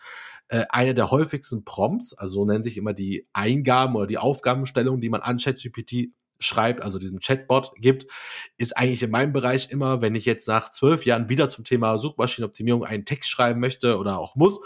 Äh, 0.48 0.64
eine 0.70 0.94
der 0.94 1.10
häufigsten 1.10 1.64
Prompts, 1.64 2.14
also 2.14 2.34
so 2.34 2.44
nennen 2.44 2.62
sich 2.62 2.76
immer 2.76 2.94
die 2.94 3.26
Eingaben 3.32 3.96
oder 3.96 4.06
die 4.06 4.18
Aufgabenstellungen, 4.18 5.00
die 5.00 5.10
man 5.10 5.20
an 5.20 5.38
ChatGPT 5.38 6.12
schreibt, 6.42 6.82
also 6.82 6.98
diesem 6.98 7.20
Chatbot 7.20 7.72
gibt, 7.76 8.06
ist 8.56 8.76
eigentlich 8.76 9.02
in 9.02 9.10
meinem 9.10 9.32
Bereich 9.32 9.70
immer, 9.70 10.02
wenn 10.02 10.14
ich 10.14 10.24
jetzt 10.24 10.48
nach 10.48 10.70
zwölf 10.70 11.06
Jahren 11.06 11.28
wieder 11.28 11.48
zum 11.48 11.64
Thema 11.64 11.98
Suchmaschinenoptimierung 11.98 12.84
einen 12.84 13.04
Text 13.04 13.30
schreiben 13.30 13.60
möchte 13.60 13.98
oder 13.98 14.18
auch 14.18 14.36
muss, 14.36 14.60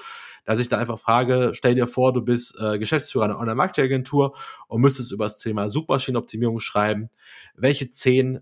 dass 0.46 0.60
ich 0.60 0.68
da 0.68 0.78
einfach 0.78 0.98
frage, 0.98 1.52
stell 1.54 1.74
dir 1.74 1.88
vor, 1.88 2.12
du 2.12 2.22
bist 2.22 2.56
äh, 2.60 2.78
Geschäftsführer 2.78 3.24
einer 3.24 3.38
Online-Marketing-Agentur 3.38 4.36
und 4.68 4.80
müsstest 4.80 5.12
über 5.12 5.24
das 5.24 5.38
Thema 5.38 5.68
Suchmaschinenoptimierung 5.68 6.60
schreiben. 6.60 7.10
Welche 7.54 7.90
zehn 7.90 8.40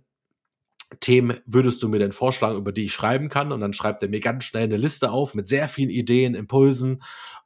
Themen 1.01 1.39
würdest 1.47 1.83
du 1.83 1.89
mir 1.89 1.99
denn 1.99 2.13
vorschlagen, 2.13 2.59
über 2.59 2.73
die 2.73 2.85
ich 2.85 2.93
schreiben 2.93 3.31
kann? 3.31 3.53
Und 3.53 3.61
dann 3.61 3.73
schreibt 3.73 4.03
er 4.03 4.11
mir 4.11 4.21
ganz 4.21 4.45
schnell 4.45 4.65
eine 4.65 4.77
Liste 4.77 5.11
auf 5.11 5.35
mit 5.35 5.49
sehr 5.49 5.67
vielen 5.67 5.91
Ideen, 5.91 6.35
Impulsen. 6.35 7.03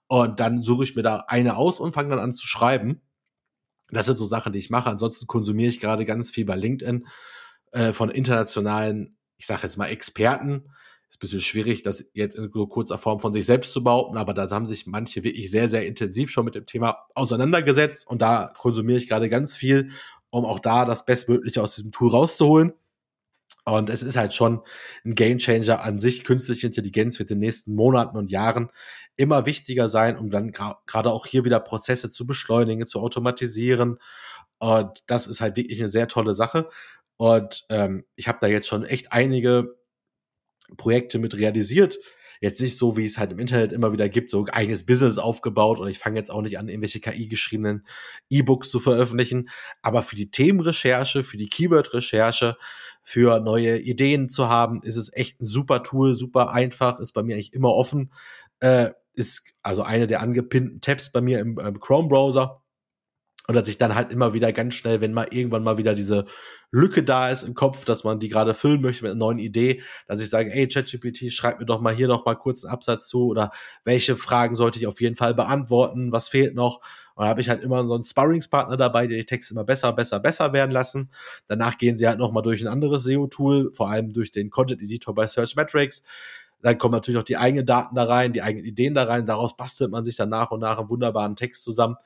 Und 0.09 0.41
dann 0.41 0.63
suche 0.63 0.85
ich 0.85 0.97
mir 0.97 1.03
da 1.03 1.25
eine 1.29 1.57
aus 1.57 1.79
und 1.79 1.95
fange 1.95 2.11
dann 2.11 2.19
an 2.19 2.33
zu 2.33 2.47
schreiben. 2.47 3.01
Das 3.91 4.07
sind 4.07 4.17
so 4.17 4.27
Sachen, 4.27 4.53
die 4.53 4.59
ich 4.59 4.71
mache. 4.71 4.91
Ansonsten 4.91 5.27
konsumiere 5.27 5.71
ich 5.71 5.81
gerade 5.81 6.05
ganz 6.05 6.31
viel 6.31 6.45
bei 6.45 6.57
LinkedIn 6.57 7.07
äh, 7.73 7.93
von 7.93 8.11
internationalen, 8.11 9.17
ich 9.37 9.47
sage 9.47 9.63
jetzt 9.63 9.77
mal 9.77 9.87
Experten. 9.87 10.65
Ist 11.09 11.17
ein 11.17 11.21
bisschen 11.21 11.41
schwierig, 11.41 11.83
das 11.83 12.11
jetzt 12.13 12.37
in 12.37 12.51
so 12.53 12.67
kurzer 12.67 12.99
Form 12.99 13.19
von 13.19 13.33
sich 13.33 13.47
selbst 13.47 13.73
zu 13.73 13.83
behaupten, 13.83 14.19
aber 14.19 14.35
da 14.35 14.51
haben 14.51 14.67
sich 14.67 14.87
manche 14.87 15.25
wirklich 15.25 15.51
sehr, 15.51 15.71
sehr 15.71 15.87
intensiv 15.87 16.31
schon 16.31 16.45
mit 16.45 16.55
dem 16.55 16.67
Thema 16.67 16.99
auseinandergesetzt 17.15 18.07
und 18.07 18.21
da 18.21 18.53
konsumiere 18.59 18.99
ich 18.99 19.09
gerade 19.09 19.31
ganz 19.31 19.57
viel, 19.57 19.91
um 20.29 20.45
auch 20.45 20.59
da 20.59 20.85
das 20.85 21.07
Bestmögliche 21.07 21.63
aus 21.63 21.77
diesem 21.77 21.93
Tool 21.93 22.11
rauszuholen. 22.11 22.75
Und 23.65 23.91
es 23.91 24.03
ist 24.03 24.17
halt 24.17 24.33
schon 24.33 24.63
ein 25.05 25.15
Gamechanger 25.15 25.83
an 25.83 25.99
sich. 25.99 26.25
Künstliche 26.25 26.67
Intelligenz 26.67 27.19
wird 27.19 27.31
in 27.31 27.37
den 27.37 27.47
nächsten 27.47 27.75
Monaten 27.75 28.17
und 28.17 28.31
Jahren 28.31 28.71
immer 29.17 29.45
wichtiger 29.47 29.89
sein, 29.89 30.17
um 30.17 30.31
dann 30.31 30.53
gerade 30.53 31.11
auch 31.11 31.27
hier 31.27 31.45
wieder 31.45 31.61
Prozesse 31.61 32.11
zu 32.11 32.27
beschleunigen, 32.27 32.87
zu 32.87 33.01
automatisieren. 33.01 33.99
Und 34.59 35.03
das 35.07 35.27
ist 35.27 35.41
halt 35.41 35.57
wirklich 35.57 35.81
eine 35.81 35.91
sehr 35.91 36.09
tolle 36.09 36.35
Sache. 36.35 36.69
Und 37.17 37.65
ähm, 37.69 38.05
ich 38.17 38.29
habe 38.29 38.39
da 38.41 38.47
jetzt 38.47 38.69
schon 38.69 38.85
echt 38.85 39.13
einige 39.13 39.77
Projekte 40.77 41.19
mit 41.19 41.37
realisiert. 41.37 41.99
Jetzt 42.41 42.61
nicht 42.61 42.77
so, 42.77 42.97
wie 42.97 43.05
es 43.05 43.19
halt 43.19 43.33
im 43.33 43.39
Internet 43.39 43.73
immer 43.73 43.93
wieder 43.93 44.09
gibt, 44.09 44.31
so 44.31 44.47
eigenes 44.51 44.87
Business 44.87 45.19
aufgebaut 45.19 45.79
und 45.79 45.89
ich 45.89 45.99
fange 45.99 46.19
jetzt 46.19 46.31
auch 46.31 46.43
nicht 46.43 46.59
an, 46.59 46.69
irgendwelche 46.69 47.01
KI-geschriebenen 47.01 47.87
E-Books 48.31 48.71
zu 48.71 48.81
veröffentlichen. 48.81 49.49
Aber 49.83 50.03
für 50.03 50.17
die 50.17 50.31
Themenrecherche, 50.31 51.25
für 51.25 51.37
die 51.37 51.49
Keyword-Recherche, 51.49 52.57
für 53.03 53.41
neue 53.41 53.79
Ideen 53.79 54.31
zu 54.31 54.49
haben, 54.49 54.83
ist 54.83 54.97
es 54.97 55.13
echt 55.13 55.41
ein 55.41 55.47
super 55.47 55.83
Tool, 55.83 56.15
super 56.15 56.51
einfach, 56.51 57.01
ist 57.01 57.13
bei 57.13 57.23
mir 57.23 57.35
eigentlich 57.35 57.55
immer 57.55 57.75
offen. 57.75 58.13
Äh, 58.61 58.91
ist 59.15 59.45
also 59.63 59.83
eine 59.83 60.07
der 60.07 60.21
angepinnten 60.21 60.81
Tabs 60.81 61.11
bei 61.11 61.21
mir 61.21 61.41
im, 61.41 61.59
im 61.59 61.81
Chrome-Browser. 61.81 62.63
Und 63.49 63.55
dass 63.55 63.67
ich 63.67 63.79
dann 63.79 63.95
halt 63.95 64.13
immer 64.13 64.35
wieder 64.35 64.53
ganz 64.53 64.75
schnell, 64.75 65.01
wenn 65.01 65.15
mal 65.15 65.29
irgendwann 65.31 65.65
mal 65.65 65.79
wieder 65.79 65.95
diese 65.95 66.27
Lücke 66.71 67.03
da 67.03 67.31
ist 67.31 67.45
im 67.45 67.55
Kopf, 67.55 67.87
dass 67.87 68.05
man 68.05 68.21
die 68.21 68.29
gerade 68.29 68.53
füllen 68.53 68.83
möchte 68.83 69.05
mit 69.05 69.13
einer 69.13 69.19
neuen 69.19 69.39
Idee, 69.39 69.83
dass 70.07 70.21
ich 70.21 70.29
sage, 70.29 70.53
ey, 70.53 70.69
ChatGPT, 70.69 71.33
schreib 71.33 71.59
mir 71.59 71.65
doch 71.65 71.81
mal 71.81 71.95
hier 71.95 72.09
noch 72.09 72.27
mal 72.27 72.35
kurz 72.35 72.63
einen 72.63 72.75
Absatz 72.75 73.09
zu 73.09 73.27
oder 73.27 73.51
welche 73.85 74.17
Fragen 74.17 74.55
sollte 74.55 74.79
ich 74.79 74.87
auf 74.87 75.01
jeden 75.01 75.17
Fall 75.17 75.35
beantworten, 75.35 76.13
was 76.13 76.29
fehlt 76.29 76.55
noch? 76.55 76.83
Und 77.15 77.25
da 77.25 77.29
habe 77.31 77.41
ich 77.41 77.49
halt 77.49 77.63
immer 77.63 77.87
so 77.87 77.95
einen 77.95 78.05
Sparringspartner 78.05 78.77
dabei, 78.77 79.07
der 79.07 79.17
die 79.17 79.25
Texte 79.25 79.55
immer 79.55 79.65
besser, 79.65 79.95
besser, 79.95 80.21
besser 80.21 80.53
werden 80.53 80.71
lassen. 80.71 81.11
Danach 81.47 81.79
gehen 81.79 81.97
sie 81.97 82.07
halt 82.07 82.19
noch 82.19 82.33
mal 82.33 82.43
durch 82.43 82.61
ein 82.61 82.69
anderes 82.69 83.05
SEO-Tool, 83.05 83.73
vor 83.75 83.89
allem 83.89 84.13
durch 84.13 84.31
den 84.31 84.51
Content 84.51 84.83
Editor 84.83 85.15
bei 85.15 85.27
Searchmetrics. 85.27 86.03
Dann 86.61 86.77
kommen 86.77 86.93
natürlich 86.93 87.19
auch 87.19 87.25
die 87.25 87.37
eigenen 87.37 87.67
Daten 87.67 87.95
da 87.95 88.05
rein, 88.05 88.33
die 88.33 88.43
eigenen 88.43 88.67
Ideen 88.67 88.95
da 88.95 89.05
rein. 89.05 89.27
Daraus 89.27 89.57
bastelt 89.57 89.91
man 89.91 90.05
sich 90.05 90.17
dann 90.17 90.29
nach 90.29 90.51
und 90.51 90.61
nach 90.61 90.79
einen 90.79 90.91
wunderbaren 90.91 91.37
Text 91.37 91.63
zusammen, 91.63 91.97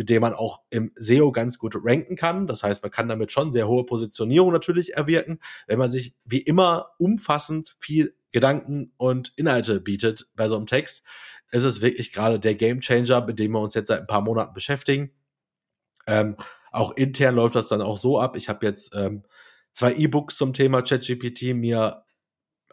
mit 0.00 0.08
dem 0.08 0.22
man 0.22 0.32
auch 0.32 0.62
im 0.70 0.92
SEO 0.96 1.30
ganz 1.30 1.58
gut 1.58 1.76
ranken 1.76 2.16
kann. 2.16 2.46
Das 2.46 2.62
heißt, 2.62 2.82
man 2.82 2.90
kann 2.90 3.10
damit 3.10 3.32
schon 3.32 3.52
sehr 3.52 3.68
hohe 3.68 3.84
Positionierung 3.84 4.50
natürlich 4.50 4.94
erwirken, 4.94 5.40
wenn 5.66 5.78
man 5.78 5.90
sich 5.90 6.14
wie 6.24 6.40
immer 6.40 6.92
umfassend 6.96 7.76
viel 7.78 8.16
Gedanken 8.32 8.94
und 8.96 9.34
Inhalte 9.36 9.78
bietet 9.78 10.30
bei 10.34 10.48
so 10.48 10.56
einem 10.56 10.64
Text. 10.64 11.04
Ist 11.52 11.64
es 11.64 11.82
wirklich 11.82 12.14
gerade 12.14 12.40
der 12.40 12.54
Gamechanger, 12.54 13.26
mit 13.26 13.38
dem 13.38 13.52
wir 13.52 13.60
uns 13.60 13.74
jetzt 13.74 13.88
seit 13.88 14.00
ein 14.00 14.06
paar 14.06 14.22
Monaten 14.22 14.54
beschäftigen. 14.54 15.10
Ähm, 16.06 16.38
auch 16.72 16.92
intern 16.92 17.34
läuft 17.34 17.56
das 17.56 17.68
dann 17.68 17.82
auch 17.82 18.00
so 18.00 18.18
ab. 18.18 18.36
Ich 18.36 18.48
habe 18.48 18.64
jetzt 18.64 18.96
ähm, 18.96 19.24
zwei 19.74 19.92
E-Books 19.92 20.38
zum 20.38 20.54
Thema 20.54 20.80
ChatGPT 20.80 21.54
mir 21.54 22.04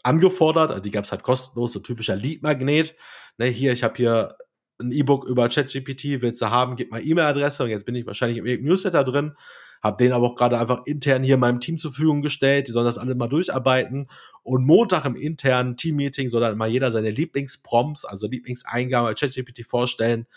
angefordert. 0.01 0.69
Also 0.69 0.81
die 0.81 0.91
gab 0.91 1.03
es 1.03 1.11
halt 1.11 1.23
kostenlos, 1.23 1.73
so 1.73 1.79
typischer 1.79 2.15
Lead-Magnet. 2.15 2.95
Ne, 3.37 3.47
hier, 3.47 3.73
ich 3.73 3.83
habe 3.83 3.97
hier 3.97 4.37
ein 4.79 4.91
E-Book 4.91 5.27
über 5.27 5.49
ChatGPT, 5.49 6.21
willst 6.21 6.41
du 6.41 6.49
haben, 6.49 6.75
gib 6.75 6.91
mal 6.91 7.05
E-Mail-Adresse. 7.05 7.63
Und 7.63 7.69
jetzt 7.69 7.85
bin 7.85 7.95
ich 7.95 8.05
wahrscheinlich 8.05 8.37
im 8.37 8.63
Newsletter 8.63 9.03
drin, 9.03 9.33
habe 9.81 10.03
den 10.03 10.11
aber 10.11 10.27
auch 10.27 10.35
gerade 10.35 10.57
einfach 10.57 10.85
intern 10.85 11.23
hier 11.23 11.37
meinem 11.37 11.59
Team 11.59 11.77
zur 11.77 11.91
Verfügung 11.91 12.21
gestellt, 12.21 12.67
die 12.67 12.71
sollen 12.71 12.85
das 12.85 12.97
alle 12.97 13.15
mal 13.15 13.27
durcharbeiten. 13.27 14.07
Und 14.43 14.65
Montag 14.65 15.05
im 15.05 15.15
internen 15.15 15.77
Team-Meeting 15.77 16.29
soll 16.29 16.41
dann 16.41 16.57
mal 16.57 16.69
jeder 16.69 16.91
seine 16.91 17.11
Lieblingsprompts, 17.11 18.05
also 18.05 18.27
Lieblingseingaben 18.27 19.07
bei 19.07 19.13
ChatGPT 19.13 19.65
vorstellen, 19.65 20.27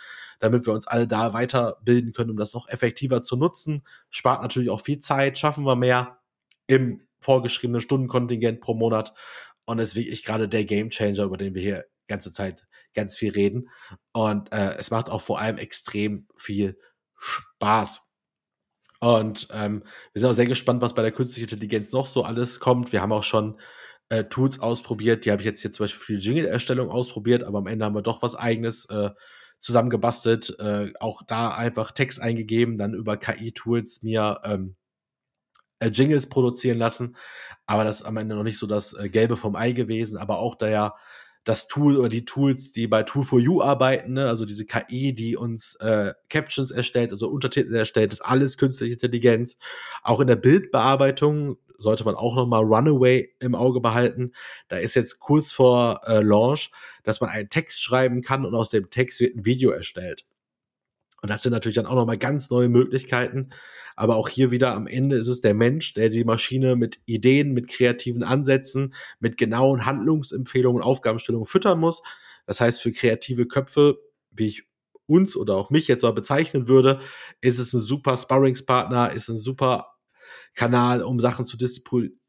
damit 0.41 0.67
wir 0.67 0.73
uns 0.73 0.87
alle 0.87 1.07
da 1.07 1.33
weiterbilden 1.33 2.13
können, 2.13 2.31
um 2.31 2.37
das 2.37 2.55
noch 2.55 2.69
effektiver 2.69 3.23
zu 3.23 3.37
nutzen. 3.37 3.83
Spart 4.09 4.43
natürlich 4.43 4.71
auch 4.71 4.81
viel 4.81 5.01
Zeit, 5.01 5.39
schaffen 5.39 5.65
wir 5.65 5.77
mehr 5.77 6.19
im 6.67 7.03
vorgeschriebenen 7.21 7.83
Stundenkontingent 7.83 8.61
pro 8.61 8.75
Monat. 8.75 9.13
Und 9.67 9.79
ist 9.79 9.95
wirklich 9.95 10.25
gerade 10.25 10.49
der 10.49 10.65
Gamechanger, 10.65 11.25
über 11.25 11.37
den 11.37 11.55
wir 11.55 11.63
hier 11.63 11.85
ganze 12.09 12.33
Zeit 12.33 12.65
ganz 12.95 13.17
viel 13.17 13.33
reden. 13.33 13.69
Und 14.13 14.53
äh, 14.53 14.75
es 14.79 14.91
macht 14.91 15.11
auch 15.11 15.21
vor 15.21 15.41
allem 15.41 15.59
extrem 15.59 16.27
viel 16.37 16.79
Spaß. 17.19 18.07
Und 19.01 19.49
ähm, 19.53 19.83
wir 20.13 20.21
sind 20.21 20.31
auch 20.31 20.35
sehr 20.35 20.47
gespannt, 20.47 20.83
was 20.83 20.95
bei 20.95 21.03
der 21.03 21.13
künstlichen 21.13 21.49
Intelligenz 21.49 21.93
noch 21.93 22.07
so 22.07 22.23
alles 22.23 22.61
kommt. 22.61 22.93
Wir 22.93 23.01
haben 23.01 23.13
auch 23.13 23.23
schon 23.23 23.59
äh, 24.11 24.25
Tools 24.25 24.61
ausprobiert, 24.61 25.25
die 25.25 25.31
habe 25.31 25.41
ich 25.41 25.47
jetzt 25.47 25.63
hier 25.63 25.73
zum 25.73 25.85
Beispiel 25.85 26.01
für 26.01 26.13
die 26.15 26.27
Jingle-Erstellung 26.27 26.91
ausprobiert, 26.91 27.45
aber 27.45 27.59
am 27.59 27.67
Ende 27.67 27.85
haben 27.85 27.95
wir 27.95 28.03
doch 28.03 28.23
was 28.23 28.37
eigenes 28.37 28.87
äh, 28.87 29.11
zusammengebastelt. 29.59 30.59
Äh, 30.59 30.93
auch 31.01 31.23
da 31.27 31.55
einfach 31.55 31.93
Text 31.93 32.21
eingegeben, 32.21 32.77
dann 32.77 32.95
über 32.95 33.17
KI-Tools 33.17 34.03
mir 34.03 34.41
ähm, 34.45 34.77
äh, 35.79 35.89
Jingles 35.89 36.29
produzieren 36.29 36.79
lassen. 36.79 37.17
Aber 37.67 37.85
das 37.85 38.01
ist 38.01 38.07
am 38.07 38.17
Ende 38.17 38.35
noch 38.35 38.43
nicht 38.43 38.59
so 38.59 38.67
das 38.67 38.93
äh, 38.93 39.09
Gelbe 39.09 39.37
vom 39.37 39.57
Ei 39.57 39.73
gewesen. 39.73 40.19
Aber 40.19 40.39
auch 40.39 40.55
da 40.57 40.69
ja 40.69 40.95
das 41.45 41.69
Tool 41.69 41.97
oder 41.97 42.09
die 42.09 42.25
Tools, 42.25 42.73
die 42.73 42.87
bei 42.87 43.03
Tool 43.03 43.25
for 43.25 43.41
You 43.41 43.63
arbeiten, 43.63 44.13
ne? 44.13 44.29
also 44.29 44.45
diese 44.45 44.67
KI, 44.67 45.15
die 45.15 45.37
uns 45.37 45.75
äh, 45.77 46.13
Captions 46.29 46.71
erstellt, 46.71 47.13
also 47.13 47.29
Untertitel 47.29 47.75
erstellt, 47.75 48.13
ist 48.13 48.21
alles 48.21 48.59
künstliche 48.59 48.95
Intelligenz. 48.95 49.57
Auch 50.03 50.21
in 50.21 50.27
der 50.27 50.37
Bildbearbeitung 50.37 51.57
sollte 51.79 52.05
man 52.05 52.15
auch 52.15 52.37
nochmal 52.37 52.63
Runaway 52.63 53.35
im 53.41 53.55
Auge 53.55 53.81
behalten. 53.81 54.33
Da 54.69 54.77
ist 54.77 54.95
jetzt 54.95 55.19
kurz 55.19 55.51
vor 55.51 56.03
äh, 56.07 56.21
Launch, 56.21 56.71
dass 57.05 57.21
man 57.21 57.31
einen 57.31 57.49
Text 57.49 57.83
schreiben 57.83 58.21
kann 58.23 58.45
und 58.45 58.55
aus 58.55 58.69
dem 58.69 58.91
Text 58.91 59.21
wird 59.21 59.37
ein 59.37 59.47
Video 59.47 59.71
erstellt. 59.71 60.27
Und 61.23 61.31
das 61.31 61.43
sind 61.43 61.53
natürlich 61.53 61.77
dann 61.77 61.87
auch 61.87 61.95
nochmal 61.95 62.19
ganz 62.19 62.51
neue 62.51 62.69
Möglichkeiten. 62.69 63.51
Aber 63.97 64.17
auch 64.17 64.29
hier 64.29 64.51
wieder 64.51 64.75
am 64.75 64.87
Ende 64.87 65.17
ist 65.17 65.29
es 65.29 65.43
der 65.43 65.55
Mensch, 65.55 65.93
der 65.95 66.09
die 66.09 66.25
Maschine 66.25 66.77
mit 66.77 67.01
Ideen, 67.05 67.53
mit 67.53 67.69
kreativen 67.69 68.23
Ansätzen, 68.23 68.95
mit 69.19 69.37
genauen 69.37 69.85
Handlungsempfehlungen, 69.85 70.83
Aufgabenstellungen 70.83 71.47
füttern 71.47 71.79
muss. 71.79 72.03
Das 72.47 72.61
heißt, 72.61 72.81
für 72.81 72.93
kreative 72.93 73.47
Köpfe, 73.47 73.99
wie 74.31 74.47
ich 74.47 74.65
uns 75.07 75.37
oder 75.37 75.57
auch 75.57 75.71
mich 75.71 75.89
jetzt 75.89 76.03
mal 76.03 76.13
bezeichnen 76.13 76.69
würde, 76.69 77.01
ist 77.41 77.59
es 77.59 77.73
ein 77.75 77.81
super 77.81 78.17
Sparringspartner, 78.17 79.13
ist 79.13 79.29
ein 79.29 79.37
super 79.37 79.95
Kanal, 80.55 81.03
um 81.03 81.21
Sachen 81.21 81.45
zu, 81.45 81.57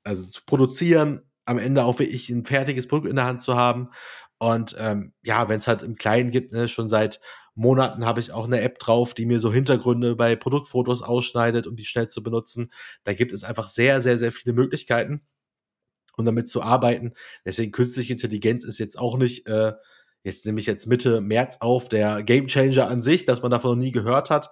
also 0.03 0.25
zu 0.25 0.41
produzieren, 0.45 1.21
am 1.45 1.57
Ende 1.57 1.85
auch 1.85 1.99
wirklich 1.99 2.29
ein 2.29 2.45
fertiges 2.45 2.87
Produkt 2.87 3.09
in 3.09 3.15
der 3.15 3.25
Hand 3.25 3.41
zu 3.41 3.55
haben. 3.55 3.89
Und 4.39 4.75
ähm, 4.79 5.13
ja, 5.21 5.49
wenn 5.49 5.59
es 5.59 5.67
halt 5.67 5.83
im 5.83 5.95
Kleinen 5.95 6.31
gibt, 6.31 6.51
ne, 6.51 6.67
schon 6.67 6.87
seit 6.87 7.21
Monaten 7.61 8.05
habe 8.05 8.19
ich 8.19 8.31
auch 8.33 8.45
eine 8.47 8.61
App 8.61 8.79
drauf, 8.79 9.13
die 9.13 9.25
mir 9.25 9.39
so 9.39 9.53
Hintergründe 9.53 10.15
bei 10.15 10.35
Produktfotos 10.35 11.03
ausschneidet, 11.03 11.67
um 11.67 11.75
die 11.77 11.85
schnell 11.85 12.09
zu 12.09 12.23
benutzen. 12.23 12.71
Da 13.03 13.13
gibt 13.13 13.33
es 13.33 13.43
einfach 13.43 13.69
sehr, 13.69 14.01
sehr, 14.01 14.17
sehr 14.17 14.31
viele 14.31 14.53
Möglichkeiten. 14.53 15.21
um 16.17 16.25
damit 16.25 16.49
zu 16.49 16.61
arbeiten. 16.61 17.13
Deswegen 17.45 17.71
künstliche 17.71 18.13
Intelligenz 18.13 18.65
ist 18.65 18.79
jetzt 18.79 18.99
auch 18.99 19.17
nicht, 19.17 19.47
äh, 19.47 19.73
jetzt 20.23 20.45
nehme 20.45 20.59
ich 20.59 20.65
jetzt 20.67 20.87
Mitte 20.87 21.21
März 21.21 21.57
auf, 21.61 21.89
der 21.89 22.23
Gamechanger 22.23 22.87
an 22.87 23.01
sich, 23.01 23.25
dass 23.25 23.41
man 23.41 23.51
davon 23.51 23.71
noch 23.71 23.83
nie 23.83 23.91
gehört 23.91 24.29
hat. 24.29 24.51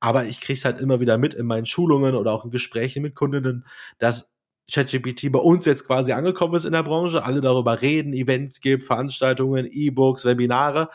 Aber 0.00 0.24
ich 0.24 0.40
kriege 0.40 0.58
es 0.58 0.64
halt 0.64 0.80
immer 0.80 1.00
wieder 1.00 1.18
mit 1.18 1.34
in 1.34 1.46
meinen 1.46 1.66
Schulungen 1.66 2.14
oder 2.14 2.32
auch 2.32 2.44
in 2.44 2.50
Gesprächen 2.50 3.02
mit 3.02 3.14
Kundinnen, 3.14 3.66
dass 3.98 4.32
ChatGPT 4.70 5.30
bei 5.32 5.38
uns 5.38 5.64
jetzt 5.64 5.86
quasi 5.86 6.12
angekommen 6.12 6.54
ist 6.54 6.64
in 6.64 6.72
der 6.72 6.82
Branche, 6.82 7.24
alle 7.24 7.40
darüber 7.40 7.82
reden, 7.82 8.12
Events 8.12 8.60
gibt, 8.60 8.84
Veranstaltungen, 8.84 9.66
E-Books, 9.70 10.24
Webinare, 10.24 10.88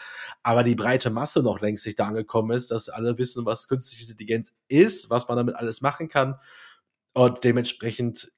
aber 0.43 0.63
die 0.63 0.75
breite 0.75 1.09
Masse 1.09 1.43
noch 1.43 1.61
längst 1.61 1.85
nicht 1.85 1.99
da 1.99 2.07
angekommen 2.07 2.51
ist, 2.51 2.71
dass 2.71 2.89
alle 2.89 3.17
wissen, 3.17 3.45
was 3.45 3.67
künstliche 3.67 4.03
Intelligenz 4.03 4.53
ist, 4.67 5.09
was 5.09 5.27
man 5.27 5.37
damit 5.37 5.55
alles 5.55 5.81
machen 5.81 6.07
kann 6.07 6.35
und 7.13 7.43
dementsprechend 7.43 8.31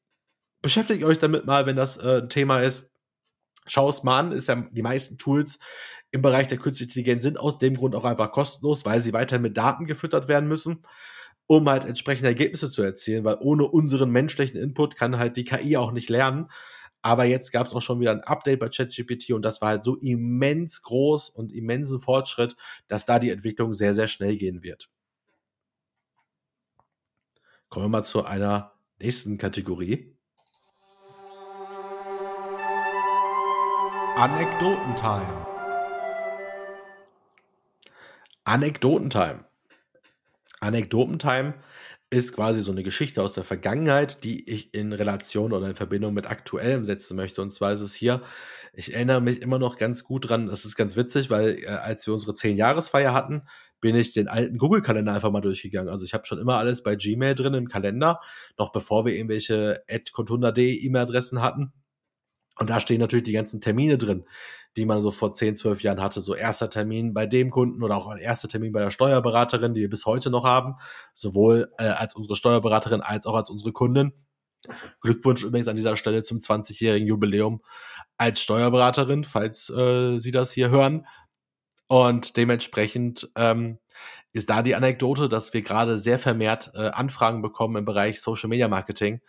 beschäftigt 0.62 1.04
euch 1.04 1.20
damit 1.20 1.46
mal, 1.46 1.66
wenn 1.66 1.76
das 1.76 1.98
äh, 1.98 2.22
ein 2.22 2.30
Thema 2.30 2.62
ist. 2.62 2.90
Schau 3.68 3.90
es 3.90 4.04
mal 4.04 4.20
an, 4.20 4.32
ist 4.32 4.48
ja 4.48 4.56
die 4.72 4.82
meisten 4.82 5.18
Tools 5.18 5.60
im 6.12 6.22
Bereich 6.22 6.48
der 6.48 6.58
künstlichen 6.58 6.90
Intelligenz 6.90 7.24
sind 7.24 7.40
aus 7.40 7.58
dem 7.58 7.76
Grund 7.76 7.96
auch 7.96 8.06
einfach 8.06 8.32
kostenlos, 8.32 8.86
weil 8.86 9.02
sie 9.02 9.14
weiter 9.14 9.40
mit 9.40 9.58
Daten 9.58 9.86
gefüttert 9.86 10.28
werden 10.28 10.48
müssen 10.48 10.84
um 11.48 11.70
halt 11.70 11.86
entsprechende 11.86 12.30
Ergebnisse 12.30 12.70
zu 12.70 12.84
erzielen, 12.84 13.24
weil 13.24 13.38
ohne 13.40 13.66
unseren 13.66 14.12
menschlichen 14.12 14.60
Input 14.60 14.96
kann 14.96 15.18
halt 15.18 15.38
die 15.38 15.46
KI 15.46 15.78
auch 15.78 15.92
nicht 15.92 16.10
lernen. 16.10 16.50
Aber 17.02 17.24
jetzt 17.26 17.54
gab 17.54 17.68
es 17.68 17.74
auch 17.74 17.82
schon 17.82 18.02
wieder 18.02 18.12
ein 18.12 18.24
Update 18.24 18.60
bei 18.60 18.68
ChatGPT 18.68 19.32
und 19.32 19.44
das 19.44 19.62
war 19.62 19.70
halt 19.70 19.86
so 19.86 19.96
immens 19.96 20.82
groß 20.82 21.30
und 21.30 21.54
immensen 21.54 22.00
Fortschritt, 22.00 22.56
dass 22.88 23.06
da 23.06 23.18
die 23.20 23.30
Entwicklung 23.30 23.74
sehr, 23.74 23.94
sehr 23.94 24.10
schnell 24.10 24.36
gehen 24.36 24.62
wird. 24.62 24.90
Kommen 27.70 27.86
wir 27.86 27.90
mal 27.90 28.04
zu 28.04 28.26
einer 28.26 28.74
nächsten 29.00 29.38
Kategorie. 29.38 30.18
Anekdotentime. 34.18 35.46
Anekdotentime. 38.44 39.47
Anekdotentime 40.60 41.56
ist 42.10 42.34
quasi 42.34 42.62
so 42.62 42.72
eine 42.72 42.84
Geschichte 42.84 43.22
aus 43.22 43.34
der 43.34 43.44
Vergangenheit, 43.44 44.24
die 44.24 44.50
ich 44.50 44.74
in 44.74 44.94
Relation 44.94 45.52
oder 45.52 45.68
in 45.68 45.76
Verbindung 45.76 46.14
mit 46.14 46.26
aktuellem 46.26 46.86
setzen 46.86 47.18
möchte. 47.18 47.42
Und 47.42 47.50
zwar 47.50 47.74
ist 47.74 47.82
es 47.82 47.96
hier, 47.96 48.22
ich 48.74 48.94
erinnere 48.94 49.22
mich 49.22 49.42
immer 49.42 49.60
noch 49.60 49.78
ganz 49.78 50.06
gut 50.06 50.30
dran, 50.30 50.48
das 50.48 50.64
ist 50.64 50.78
ganz 50.78 50.96
witzig, 50.96 51.30
weil 51.30 51.60
äh, 51.64 51.68
als 51.68 52.08
wir 52.08 52.14
unsere 52.14 52.32
10-Jahresfeier 52.32 53.14
hatten, 53.14 53.42
bin 53.82 53.96
ich 53.96 54.14
den 54.14 54.28
alten 54.28 54.58
Google-Kalender 54.58 55.14
einfach 55.14 55.32
mal 55.32 55.42
durchgegangen. 55.42 55.90
Also 55.90 56.06
ich 56.06 56.14
habe 56.14 56.26
schon 56.26 56.40
immer 56.40 56.58
alles 56.58 56.82
bei 56.82 56.96
Gmail 56.96 57.36
drin 57.36 57.54
im 57.54 57.68
Kalender, 57.68 58.22
noch 58.58 58.72
bevor 58.72 59.06
wir 59.06 59.14
irgendwelche 59.14 59.84
adcontunda.de 59.90 60.86
E-Mail-Adressen 60.86 61.42
hatten. 61.42 61.74
Und 62.60 62.70
da 62.70 62.80
stehen 62.80 63.00
natürlich 63.00 63.26
die 63.26 63.34
ganzen 63.34 63.62
Termine 63.62 63.98
drin, 63.98 64.26
die 64.78 64.86
man 64.86 65.02
so 65.02 65.12
vor 65.12 65.34
10, 65.34 65.56
12 65.56 65.82
Jahren 65.82 66.02
hatte. 66.02 66.22
So 66.22 66.36
erster 66.36 66.70
Termin 66.70 67.14
bei 67.14 67.26
dem 67.26 67.50
Kunden 67.50 67.84
oder 67.84 67.98
auch 67.98 68.16
erster 68.16 68.48
Termin 68.48 68.72
bei 68.72 68.80
der 68.80 68.92
Steuerberaterin, 68.92 69.74
die 69.74 69.82
wir 69.82 69.90
bis 69.90 70.06
heute 70.06 70.30
noch 70.30 70.46
haben. 70.46 70.76
Sowohl 71.14 71.74
äh, 71.80 71.86
als 71.88 72.16
unsere 72.16 72.36
Steuerberaterin 72.36 73.02
als 73.02 73.26
auch 73.26 73.36
als 73.36 73.50
unsere 73.50 73.74
Kundin. 73.74 74.14
Glückwunsch 75.02 75.44
übrigens 75.44 75.68
an 75.68 75.76
dieser 75.76 75.98
Stelle 75.98 76.24
zum 76.24 76.38
20-jährigen 76.38 77.08
Jubiläum 77.08 77.62
als 78.18 78.42
Steuerberaterin, 78.42 79.24
falls 79.24 79.70
äh, 79.70 80.20
Sie 80.20 80.32
das 80.32 80.52
hier 80.52 80.70
hören. 80.70 81.08
Und 81.88 82.38
dementsprechend 82.38 83.32
ähm, 83.36 83.80
ist 84.34 84.50
da 84.50 84.62
die 84.62 84.76
Anekdote, 84.76 85.30
dass 85.30 85.54
wir 85.54 85.62
gerade 85.64 85.98
sehr 85.98 86.20
vermehrt 86.20 86.72
äh, 86.76 86.90
Anfragen 86.90 87.42
bekommen 87.42 87.78
im 87.78 87.86
Bereich 87.86 88.22
Social 88.22 88.50
Media 88.50 88.68
Marketing. 88.68 89.22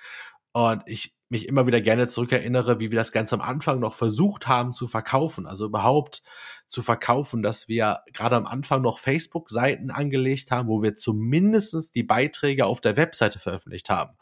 Und 0.53 0.83
ich 0.87 1.15
mich 1.29 1.47
immer 1.47 1.67
wieder 1.67 1.81
gerne 1.81 2.09
zurückerinnere, 2.09 2.81
wie 2.81 2.91
wir 2.91 2.99
das 2.99 3.13
Ganze 3.13 3.35
am 3.35 3.41
Anfang 3.43 3.81
noch 3.81 3.95
versucht 3.95 4.49
haben 4.49 4.73
zu 4.73 4.89
verkaufen. 4.89 5.47
Also 5.47 5.67
überhaupt 5.67 6.23
zu 6.67 6.83
verkaufen, 6.83 7.43
dass 7.43 7.69
wir 7.69 8.01
gerade 8.13 8.37
am 8.37 8.47
Anfang 8.47 8.83
noch 8.83 8.99
Facebook-Seiten 8.99 9.91
angelegt 9.91 10.51
haben, 10.51 10.69
wo 10.69 10.83
wir 10.83 10.95
zumindestens 10.95 11.91
die 11.91 12.03
Beiträge 12.03 12.67
auf 12.67 12.81
der 12.81 12.97
Webseite 12.97 13.39
veröffentlicht 13.39 13.91
haben 13.91 14.17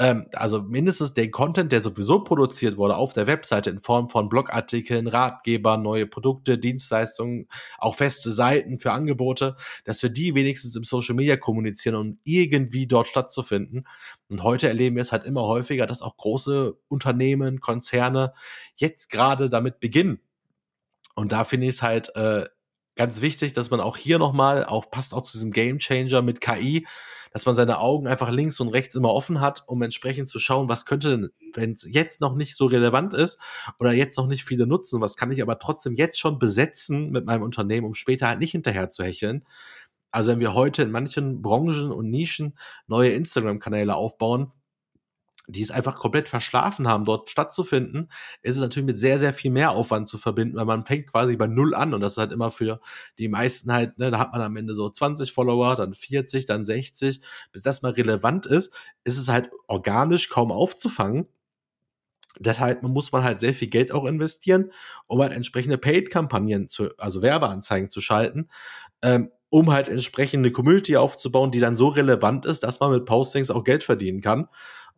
ähm, 0.00 0.26
also 0.32 0.62
mindestens 0.62 1.12
den 1.14 1.32
Content, 1.32 1.72
der 1.72 1.80
sowieso 1.80 2.22
produziert 2.22 2.76
wurde 2.76 2.96
auf 2.96 3.12
der 3.14 3.26
Webseite 3.26 3.70
in 3.70 3.80
Form 3.80 4.08
von 4.08 4.28
Blogartikeln, 4.28 5.08
Ratgebern, 5.08 5.82
neue 5.82 6.06
Produkte, 6.06 6.56
Dienstleistungen, 6.56 7.48
auch 7.78 7.96
feste 7.96 8.30
Seiten 8.30 8.78
für 8.78 8.92
Angebote, 8.92 9.56
dass 9.84 10.00
wir 10.02 10.10
die 10.10 10.36
wenigstens 10.36 10.76
im 10.76 10.84
Social 10.84 11.16
Media 11.16 11.36
kommunizieren 11.36 11.96
und 11.96 12.18
irgendwie 12.22 12.86
dort 12.86 13.08
stattzufinden. 13.08 13.88
Und 14.28 14.44
heute 14.44 14.68
erleben 14.68 14.96
wir 14.96 15.02
es 15.02 15.10
halt 15.10 15.24
immer 15.24 15.42
häufiger, 15.42 15.86
dass 15.88 16.02
auch 16.02 16.16
große 16.16 16.76
Unternehmen, 16.86 17.60
Konzerne 17.60 18.34
jetzt 18.76 19.10
gerade 19.10 19.50
damit 19.50 19.80
beginnen. 19.80 20.20
Und 21.16 21.32
da 21.32 21.42
finde 21.42 21.66
ich 21.66 21.74
es 21.74 21.82
halt 21.82 22.14
äh, 22.14 22.44
ganz 22.94 23.20
wichtig, 23.20 23.52
dass 23.52 23.70
man 23.70 23.80
auch 23.80 23.96
hier 23.96 24.18
nochmal, 24.20 24.64
auch 24.64 24.90
passt 24.90 25.12
auch 25.12 25.22
zu 25.22 25.32
diesem 25.32 25.50
Game 25.50 25.78
Changer 25.78 26.22
mit 26.22 26.40
KI, 26.40 26.86
dass 27.32 27.46
man 27.46 27.54
seine 27.54 27.78
Augen 27.78 28.06
einfach 28.06 28.30
links 28.30 28.60
und 28.60 28.68
rechts 28.68 28.94
immer 28.94 29.12
offen 29.12 29.40
hat, 29.40 29.64
um 29.66 29.82
entsprechend 29.82 30.28
zu 30.28 30.38
schauen, 30.38 30.68
was 30.68 30.86
könnte 30.86 31.10
denn, 31.10 31.30
wenn 31.54 31.72
es 31.72 31.86
jetzt 31.90 32.20
noch 32.20 32.34
nicht 32.34 32.56
so 32.56 32.66
relevant 32.66 33.14
ist 33.14 33.38
oder 33.78 33.92
jetzt 33.92 34.16
noch 34.18 34.26
nicht 34.26 34.44
viele 34.44 34.66
nutzen, 34.66 35.00
was 35.00 35.16
kann 35.16 35.32
ich 35.32 35.42
aber 35.42 35.58
trotzdem 35.58 35.94
jetzt 35.94 36.18
schon 36.18 36.38
besetzen 36.38 37.10
mit 37.10 37.24
meinem 37.24 37.42
Unternehmen, 37.42 37.86
um 37.86 37.94
später 37.94 38.28
halt 38.28 38.40
nicht 38.40 38.52
hinterher 38.52 38.90
zu 38.90 39.04
hecheln. 39.04 39.44
Also 40.10 40.32
wenn 40.32 40.40
wir 40.40 40.54
heute 40.54 40.82
in 40.82 40.90
manchen 40.90 41.42
Branchen 41.42 41.92
und 41.92 42.10
Nischen 42.10 42.56
neue 42.86 43.10
Instagram-Kanäle 43.10 43.94
aufbauen, 43.94 44.52
die 45.48 45.62
es 45.62 45.70
einfach 45.70 45.98
komplett 45.98 46.28
verschlafen 46.28 46.86
haben, 46.86 47.04
dort 47.04 47.30
stattzufinden, 47.30 48.10
ist 48.42 48.56
es 48.56 48.62
natürlich 48.62 48.86
mit 48.86 48.98
sehr, 48.98 49.18
sehr 49.18 49.32
viel 49.32 49.50
mehr 49.50 49.70
Aufwand 49.70 50.06
zu 50.06 50.18
verbinden, 50.18 50.56
weil 50.56 50.66
man 50.66 50.84
fängt 50.84 51.10
quasi 51.10 51.36
bei 51.36 51.46
Null 51.46 51.74
an 51.74 51.94
und 51.94 52.02
das 52.02 52.12
ist 52.12 52.18
halt 52.18 52.32
immer 52.32 52.50
für 52.50 52.80
die 53.18 53.28
meisten 53.28 53.72
halt, 53.72 53.98
ne, 53.98 54.10
da 54.10 54.18
hat 54.18 54.32
man 54.32 54.42
am 54.42 54.56
Ende 54.56 54.74
so 54.74 54.90
20 54.90 55.32
Follower, 55.32 55.74
dann 55.74 55.94
40, 55.94 56.44
dann 56.44 56.66
60, 56.66 57.22
bis 57.50 57.62
das 57.62 57.80
mal 57.80 57.92
relevant 57.92 58.44
ist, 58.44 58.74
ist 59.04 59.16
es 59.16 59.28
halt 59.28 59.50
organisch 59.68 60.28
kaum 60.28 60.52
aufzufangen. 60.52 61.26
Deshalb 62.38 62.82
muss 62.82 63.10
man 63.10 63.24
halt 63.24 63.40
sehr 63.40 63.54
viel 63.54 63.68
Geld 63.68 63.90
auch 63.90 64.04
investieren, 64.04 64.70
um 65.06 65.20
halt 65.22 65.32
entsprechende 65.32 65.78
Paid-Kampagnen 65.78 66.68
zu, 66.68 66.90
also 66.98 67.22
Werbeanzeigen 67.22 67.88
zu 67.90 68.00
schalten, 68.00 68.48
ähm, 69.02 69.30
um 69.50 69.72
halt 69.72 69.88
entsprechende 69.88 70.52
Community 70.52 70.96
aufzubauen, 70.96 71.50
die 71.50 71.60
dann 71.60 71.74
so 71.74 71.88
relevant 71.88 72.44
ist, 72.44 72.62
dass 72.62 72.80
man 72.80 72.92
mit 72.92 73.06
Postings 73.06 73.50
auch 73.50 73.64
Geld 73.64 73.82
verdienen 73.82 74.20
kann. 74.20 74.48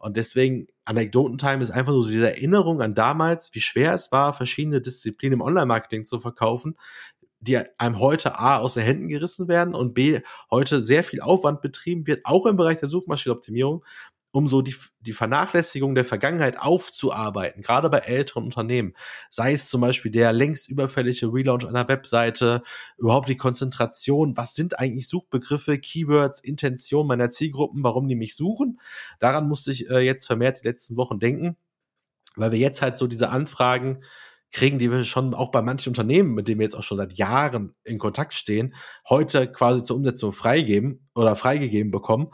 Und 0.01 0.17
deswegen, 0.17 0.67
Anekdotentime 0.87 1.63
ist 1.63 1.71
einfach 1.71 1.93
so 1.93 2.03
diese 2.03 2.31
Erinnerung 2.31 2.81
an 2.81 2.95
damals, 2.95 3.55
wie 3.55 3.61
schwer 3.61 3.93
es 3.93 4.11
war, 4.11 4.33
verschiedene 4.33 4.81
Disziplinen 4.81 5.35
im 5.35 5.43
Online-Marketing 5.43 6.07
zu 6.07 6.21
verkaufen, 6.21 6.77
die 7.41 7.59
einem 7.79 7.99
heute 7.99 8.39
A 8.39 8.59
aus 8.59 8.75
den 8.75 8.83
Händen 8.83 9.09
gerissen 9.09 9.47
werden 9.47 9.75
und 9.75 9.93
B 9.93 10.21
heute 10.51 10.83
sehr 10.83 11.05
viel 11.05 11.21
Aufwand 11.21 11.61
betrieben 11.61 12.07
wird, 12.07 12.25
auch 12.25 12.47
im 12.47 12.57
Bereich 12.57 12.81
der 12.81 12.89
Suchmaschinenoptimierung, 12.89 13.85
um 14.33 14.47
so 14.47 14.63
die, 14.63 14.75
die 15.01 15.13
Vernachlässigung 15.13 15.95
der 15.95 16.05
Vergangenheit 16.05 16.59
aufzuarbeiten, 16.59 17.63
gerade 17.63 17.91
bei 17.91 17.99
älteren 17.99 18.45
Unternehmen. 18.45 18.95
Sei 19.29 19.53
es 19.53 19.69
zum 19.69 19.81
Beispiel 19.81 20.11
der 20.13 20.33
längst 20.33 20.69
überfällige 20.69 21.33
Relaunch 21.33 21.67
einer 21.67 21.89
Webseite, 21.89 22.63
überhaupt 22.97 23.29
die 23.29 23.37
Konzentration, 23.37 24.37
was 24.37 24.55
sind 24.55 24.79
eigentlich 24.79 25.09
Suchbegriffe, 25.09 25.79
Keywords, 25.79 26.41
Intention 26.41 27.07
meiner 27.07 27.31
Zielgruppen, 27.31 27.83
warum 27.83 28.09
die 28.09 28.15
mich 28.15 28.37
suchen. 28.37 28.81
Daran 29.19 29.49
musste 29.49 29.73
ich 29.73 29.91
äh, 29.91 30.01
jetzt 30.01 30.27
vermehrt 30.27 30.63
die 30.63 30.69
letzten 30.69 30.97
Wochen 30.97 31.19
denken, 31.19 31.57
weil 32.37 32.53
wir 32.53 32.59
jetzt 32.59 32.83
halt 32.83 32.99
so 32.99 33.07
diese 33.07 33.31
Anfragen 33.31 34.03
kriegen, 34.53 34.79
die 34.79 34.91
wir 34.91 35.05
schon 35.05 35.35
auch 35.35 35.51
bei 35.51 35.63
manchen 35.63 35.91
Unternehmen, 35.91 36.35
mit 36.35 36.49
denen 36.49 36.59
wir 36.59 36.65
jetzt 36.65 36.75
auch 36.75 36.83
schon 36.83 36.99
seit 36.99 37.13
Jahren 37.13 37.75
in 37.85 37.99
Kontakt 37.99 38.35
stehen, 38.35 38.75
heute 39.09 39.51
quasi 39.51 39.85
zur 39.85 39.97
Umsetzung 39.97 40.33
freigeben 40.33 41.09
oder 41.15 41.37
freigegeben 41.37 41.93
bekommen. 41.93 42.29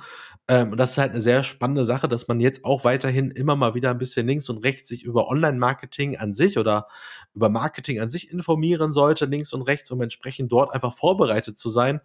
Ähm, 0.49 0.73
und 0.73 0.79
das 0.79 0.93
ist 0.93 0.99
halt 0.99 1.11
eine 1.13 1.21
sehr 1.21 1.43
spannende 1.43 1.85
Sache, 1.85 2.09
dass 2.09 2.29
man 2.29 2.41
jetzt 2.41 2.65
auch 2.65 2.85
weiterhin 2.85 3.31
immer 3.33 3.57
mal 3.57 3.75
wieder 3.75 3.91
ein 3.91 3.99
bisschen 3.99 4.27
links 4.27 4.49
und 4.49 4.59
rechts 4.59 4.89
sich 4.89 5.03
über 5.03 5.29
Online-Marketing 5.29 6.17
an 6.19 6.35
sich 6.35 6.59
oder 6.59 6.87
über 7.35 7.49
Marketing 7.49 8.01
an 8.01 8.09
sich 8.09 8.31
informieren 8.31 8.93
sollte, 8.93 9.25
links 9.27 9.53
und 9.53 9.63
rechts, 9.63 9.91
um 9.91 10.01
entsprechend 10.03 10.53
dort 10.53 10.73
einfach 10.73 10.95
vorbereitet 10.95 11.59
zu 11.59 11.69
sein 11.69 12.01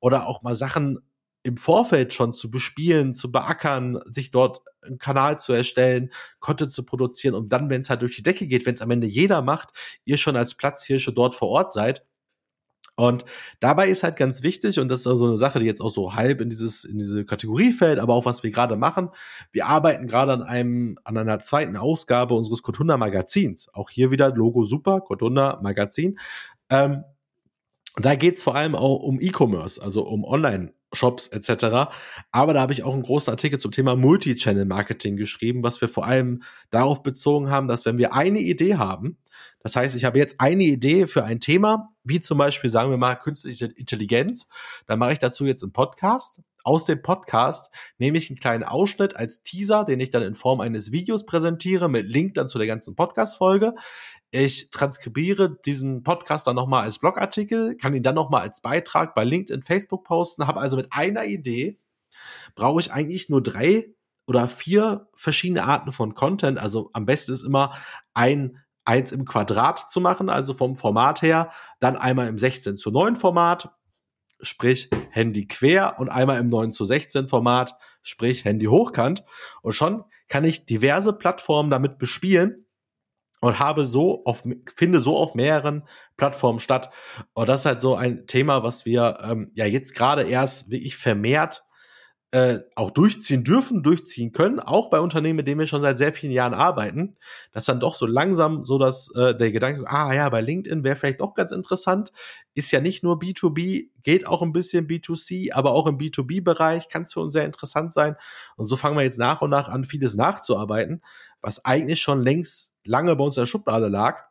oder 0.00 0.26
auch 0.26 0.42
mal 0.42 0.54
Sachen 0.54 0.98
im 1.44 1.56
Vorfeld 1.56 2.12
schon 2.12 2.32
zu 2.34 2.50
bespielen, 2.50 3.14
zu 3.14 3.32
beackern, 3.32 4.00
sich 4.12 4.30
dort 4.30 4.60
einen 4.82 4.98
Kanal 4.98 5.40
zu 5.40 5.52
erstellen, 5.54 6.10
Content 6.40 6.72
zu 6.72 6.84
produzieren 6.84 7.34
und 7.34 7.50
dann, 7.52 7.70
wenn 7.70 7.80
es 7.82 7.90
halt 7.90 8.02
durch 8.02 8.16
die 8.16 8.22
Decke 8.22 8.46
geht, 8.46 8.66
wenn 8.66 8.74
es 8.74 8.82
am 8.82 8.90
Ende 8.90 9.06
jeder 9.06 9.40
macht, 9.40 9.70
ihr 10.04 10.18
schon 10.18 10.36
als 10.36 10.54
Platzhirsche 10.54 11.12
dort 11.12 11.34
vor 11.34 11.48
Ort 11.48 11.72
seid, 11.72 12.04
und 12.98 13.24
dabei 13.60 13.88
ist 13.90 14.02
halt 14.02 14.16
ganz 14.16 14.42
wichtig, 14.42 14.80
und 14.80 14.88
das 14.88 14.98
ist 14.98 15.04
so 15.04 15.10
also 15.10 15.28
eine 15.28 15.36
Sache, 15.36 15.60
die 15.60 15.66
jetzt 15.66 15.80
auch 15.80 15.88
so 15.88 16.16
halb 16.16 16.40
in 16.40 16.50
dieses, 16.50 16.84
in 16.84 16.98
diese 16.98 17.24
Kategorie 17.24 17.72
fällt, 17.72 18.00
aber 18.00 18.12
auch 18.12 18.24
was 18.24 18.42
wir 18.42 18.50
gerade 18.50 18.74
machen. 18.74 19.10
Wir 19.52 19.66
arbeiten 19.66 20.08
gerade 20.08 20.32
an 20.32 20.42
einem, 20.42 20.98
an 21.04 21.16
einer 21.16 21.38
zweiten 21.38 21.76
Ausgabe 21.76 22.34
unseres 22.34 22.64
Kotunda 22.64 22.96
Magazins. 22.96 23.72
Auch 23.72 23.88
hier 23.88 24.10
wieder 24.10 24.34
Logo 24.34 24.64
super, 24.64 25.00
Kotunda 25.00 25.60
Magazin. 25.62 26.18
Ähm, 26.70 27.04
da 27.94 28.16
geht's 28.16 28.42
vor 28.42 28.56
allem 28.56 28.74
auch 28.74 29.04
um 29.04 29.20
E-Commerce, 29.20 29.80
also 29.80 30.04
um 30.04 30.24
Online 30.24 30.72
Shops 30.92 31.28
etc. 31.28 31.90
Aber 32.32 32.54
da 32.54 32.60
habe 32.60 32.72
ich 32.72 32.82
auch 32.82 32.94
einen 32.94 33.02
großen 33.02 33.30
Artikel 33.30 33.58
zum 33.58 33.72
Thema 33.72 33.96
Multi-Channel-Marketing 33.96 35.16
geschrieben, 35.16 35.62
was 35.62 35.80
wir 35.80 35.88
vor 35.88 36.06
allem 36.06 36.42
darauf 36.70 37.02
bezogen 37.02 37.50
haben, 37.50 37.68
dass 37.68 37.84
wenn 37.84 37.98
wir 37.98 38.14
eine 38.14 38.40
Idee 38.40 38.76
haben, 38.76 39.18
das 39.60 39.76
heißt, 39.76 39.96
ich 39.96 40.04
habe 40.04 40.18
jetzt 40.18 40.40
eine 40.40 40.64
Idee 40.64 41.06
für 41.06 41.24
ein 41.24 41.40
Thema, 41.40 41.90
wie 42.04 42.20
zum 42.20 42.38
Beispiel, 42.38 42.70
sagen 42.70 42.90
wir 42.90 42.96
mal, 42.96 43.16
künstliche 43.16 43.66
Intelligenz, 43.66 44.48
dann 44.86 44.98
mache 44.98 45.12
ich 45.12 45.18
dazu 45.18 45.46
jetzt 45.46 45.62
einen 45.62 45.72
Podcast. 45.72 46.40
Aus 46.64 46.84
dem 46.84 47.02
Podcast 47.02 47.70
nehme 47.98 48.18
ich 48.18 48.28
einen 48.28 48.38
kleinen 48.38 48.64
Ausschnitt 48.64 49.16
als 49.16 49.42
Teaser, 49.42 49.84
den 49.84 50.00
ich 50.00 50.10
dann 50.10 50.22
in 50.22 50.34
Form 50.34 50.60
eines 50.60 50.92
Videos 50.92 51.24
präsentiere, 51.24 51.88
mit 51.88 52.06
Link 52.06 52.34
dann 52.34 52.48
zu 52.48 52.58
der 52.58 52.66
ganzen 52.66 52.94
Podcast-Folge. 52.94 53.74
Ich 54.30 54.70
transkribiere 54.70 55.58
diesen 55.64 56.02
Podcast 56.02 56.46
dann 56.46 56.56
nochmal 56.56 56.84
als 56.84 56.98
Blogartikel, 56.98 57.76
kann 57.76 57.94
ihn 57.94 58.02
dann 58.02 58.14
nochmal 58.14 58.42
als 58.42 58.60
Beitrag 58.60 59.14
bei 59.14 59.24
LinkedIn, 59.24 59.62
Facebook 59.62 60.04
posten, 60.04 60.46
habe 60.46 60.60
also 60.60 60.76
mit 60.76 60.88
einer 60.90 61.24
Idee, 61.24 61.78
brauche 62.54 62.80
ich 62.80 62.92
eigentlich 62.92 63.30
nur 63.30 63.42
drei 63.42 63.94
oder 64.26 64.48
vier 64.48 65.08
verschiedene 65.14 65.64
Arten 65.64 65.92
von 65.92 66.14
Content. 66.14 66.58
Also 66.58 66.90
am 66.92 67.06
besten 67.06 67.32
ist 67.32 67.42
immer 67.42 67.74
ein 68.12 68.58
eins 68.84 69.12
im 69.12 69.24
Quadrat 69.24 69.90
zu 69.90 70.00
machen, 70.00 70.28
also 70.28 70.52
vom 70.52 70.76
Format 70.76 71.22
her, 71.22 71.50
dann 71.80 71.96
einmal 71.96 72.28
im 72.28 72.38
16 72.38 72.76
zu 72.76 72.90
9 72.90 73.16
Format, 73.16 73.74
sprich 74.40 74.90
Handy 75.10 75.46
quer 75.46 75.98
und 75.98 76.10
einmal 76.10 76.38
im 76.38 76.48
9 76.48 76.72
zu 76.72 76.84
16 76.84 77.28
Format, 77.28 77.76
sprich 78.02 78.44
Handy 78.44 78.66
hochkant. 78.66 79.24
Und 79.62 79.74
schon 79.74 80.04
kann 80.28 80.44
ich 80.44 80.66
diverse 80.66 81.14
Plattformen 81.14 81.70
damit 81.70 81.98
bespielen 81.98 82.66
und 83.40 83.58
habe 83.58 83.86
so 83.86 84.24
auf, 84.24 84.42
finde 84.74 85.00
so 85.00 85.16
auf 85.16 85.34
mehreren 85.34 85.86
Plattformen 86.16 86.58
statt. 86.58 86.90
Und 87.34 87.48
das 87.48 87.60
ist 87.60 87.66
halt 87.66 87.80
so 87.80 87.94
ein 87.94 88.26
Thema, 88.26 88.62
was 88.62 88.84
wir 88.84 89.18
ähm, 89.22 89.50
ja 89.54 89.66
jetzt 89.66 89.94
gerade 89.94 90.22
erst 90.22 90.70
wirklich 90.70 90.96
vermehrt 90.96 91.64
äh, 92.30 92.58
auch 92.74 92.90
durchziehen 92.90 93.42
dürfen, 93.42 93.82
durchziehen 93.82 94.32
können, 94.32 94.60
auch 94.60 94.90
bei 94.90 95.00
Unternehmen, 95.00 95.38
mit 95.38 95.46
denen 95.46 95.60
wir 95.60 95.66
schon 95.66 95.80
seit 95.80 95.96
sehr 95.96 96.12
vielen 96.12 96.32
Jahren 96.32 96.52
arbeiten, 96.52 97.14
dass 97.52 97.64
dann 97.64 97.80
doch 97.80 97.94
so 97.94 98.04
langsam 98.04 98.66
so 98.66 98.78
dass 98.78 99.10
äh, 99.14 99.34
der 99.34 99.50
Gedanke, 99.50 99.84
ah 99.88 100.12
ja, 100.12 100.28
bei 100.28 100.42
LinkedIn 100.42 100.84
wäre 100.84 100.96
vielleicht 100.96 101.22
auch 101.22 101.34
ganz 101.34 101.52
interessant, 101.52 102.12
ist 102.54 102.70
ja 102.70 102.80
nicht 102.80 103.02
nur 103.02 103.18
B2B, 103.18 103.88
geht 104.02 104.26
auch 104.26 104.42
ein 104.42 104.52
bisschen 104.52 104.86
B2C, 104.86 105.52
aber 105.54 105.72
auch 105.72 105.86
im 105.86 105.96
B2B-Bereich 105.96 106.90
kann 106.90 107.02
es 107.02 107.14
für 107.14 107.20
uns 107.20 107.32
sehr 107.32 107.46
interessant 107.46 107.94
sein. 107.94 108.16
Und 108.56 108.66
so 108.66 108.76
fangen 108.76 108.98
wir 108.98 109.04
jetzt 109.04 109.18
nach 109.18 109.40
und 109.40 109.50
nach 109.50 109.70
an, 109.70 109.84
vieles 109.84 110.14
nachzuarbeiten, 110.14 111.02
was 111.40 111.64
eigentlich 111.64 112.02
schon 112.02 112.22
längst 112.22 112.74
lange 112.84 113.16
bei 113.16 113.24
uns 113.24 113.38
in 113.38 113.42
der 113.42 113.46
Schublade 113.46 113.88
lag 113.88 114.28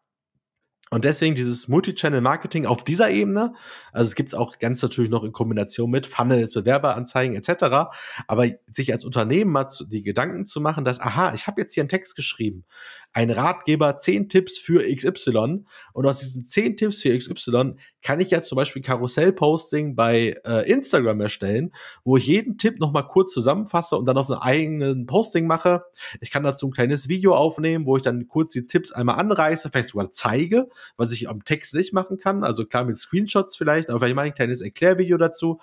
und 0.89 1.03
deswegen 1.03 1.35
dieses 1.35 1.67
Multi-Channel-Marketing 1.67 2.65
auf 2.65 2.83
dieser 2.83 3.09
Ebene, 3.09 3.53
also 3.91 4.07
es 4.07 4.15
gibt 4.15 4.29
es 4.29 4.33
auch 4.33 4.57
ganz 4.59 4.81
natürlich 4.81 5.09
noch 5.09 5.23
in 5.23 5.31
Kombination 5.31 5.89
mit 5.89 6.07
Funnels, 6.07 6.53
Bewerberanzeigen 6.53 7.35
etc., 7.35 7.89
aber 8.27 8.47
sich 8.71 8.93
als 8.93 9.03
Unternehmen 9.03 9.51
mal 9.51 9.67
zu, 9.67 9.85
die 9.85 10.03
Gedanken 10.03 10.45
zu 10.45 10.61
machen, 10.61 10.85
dass, 10.85 10.99
aha, 10.99 11.33
ich 11.33 11.47
habe 11.47 11.61
jetzt 11.61 11.73
hier 11.73 11.81
einen 11.81 11.89
Text 11.89 12.15
geschrieben, 12.15 12.65
ein 13.13 13.31
Ratgeber, 13.31 13.97
zehn 13.97 14.29
Tipps 14.29 14.59
für 14.59 14.83
XY 14.83 15.65
und 15.93 16.05
aus 16.05 16.19
diesen 16.19 16.45
zehn 16.45 16.77
Tipps 16.77 17.01
für 17.01 17.17
XY 17.17 17.75
kann 18.03 18.19
ich 18.19 18.29
ja 18.29 18.43
zum 18.43 18.57
Beispiel 18.57 18.81
Karussell-Posting 18.81 19.95
bei 19.95 20.39
äh, 20.45 20.71
Instagram 20.71 21.21
erstellen, 21.21 21.71
wo 22.03 22.17
ich 22.17 22.27
jeden 22.27 22.57
Tipp 22.57 22.79
nochmal 22.79 23.07
kurz 23.07 23.33
zusammenfasse 23.33 23.97
und 23.97 24.05
dann 24.05 24.17
auf 24.17 24.29
einen 24.29 24.39
eigenen 24.39 25.05
Posting 25.07 25.47
mache. 25.47 25.83
Ich 26.21 26.29
kann 26.29 26.43
dazu 26.43 26.67
ein 26.67 26.71
kleines 26.71 27.09
Video 27.09 27.35
aufnehmen, 27.35 27.85
wo 27.85 27.97
ich 27.97 28.03
dann 28.03 28.27
kurz 28.27 28.53
die 28.53 28.67
Tipps 28.67 28.91
einmal 28.91 29.15
anreiße, 29.15 29.69
vielleicht 29.71 29.89
sogar 29.89 30.11
zeige, 30.11 30.69
was 30.95 31.11
ich 31.11 31.27
am 31.27 31.43
Text 31.43 31.73
nicht 31.73 31.93
machen 31.93 32.17
kann. 32.17 32.43
Also 32.43 32.65
klar 32.65 32.85
mit 32.85 32.97
Screenshots 32.97 33.55
vielleicht, 33.55 33.89
aber 33.89 33.99
vielleicht 33.99 34.15
mache 34.15 34.27
ich 34.27 34.33
ein 34.33 34.35
kleines 34.35 34.61
Erklärvideo 34.61 35.17
dazu. 35.17 35.59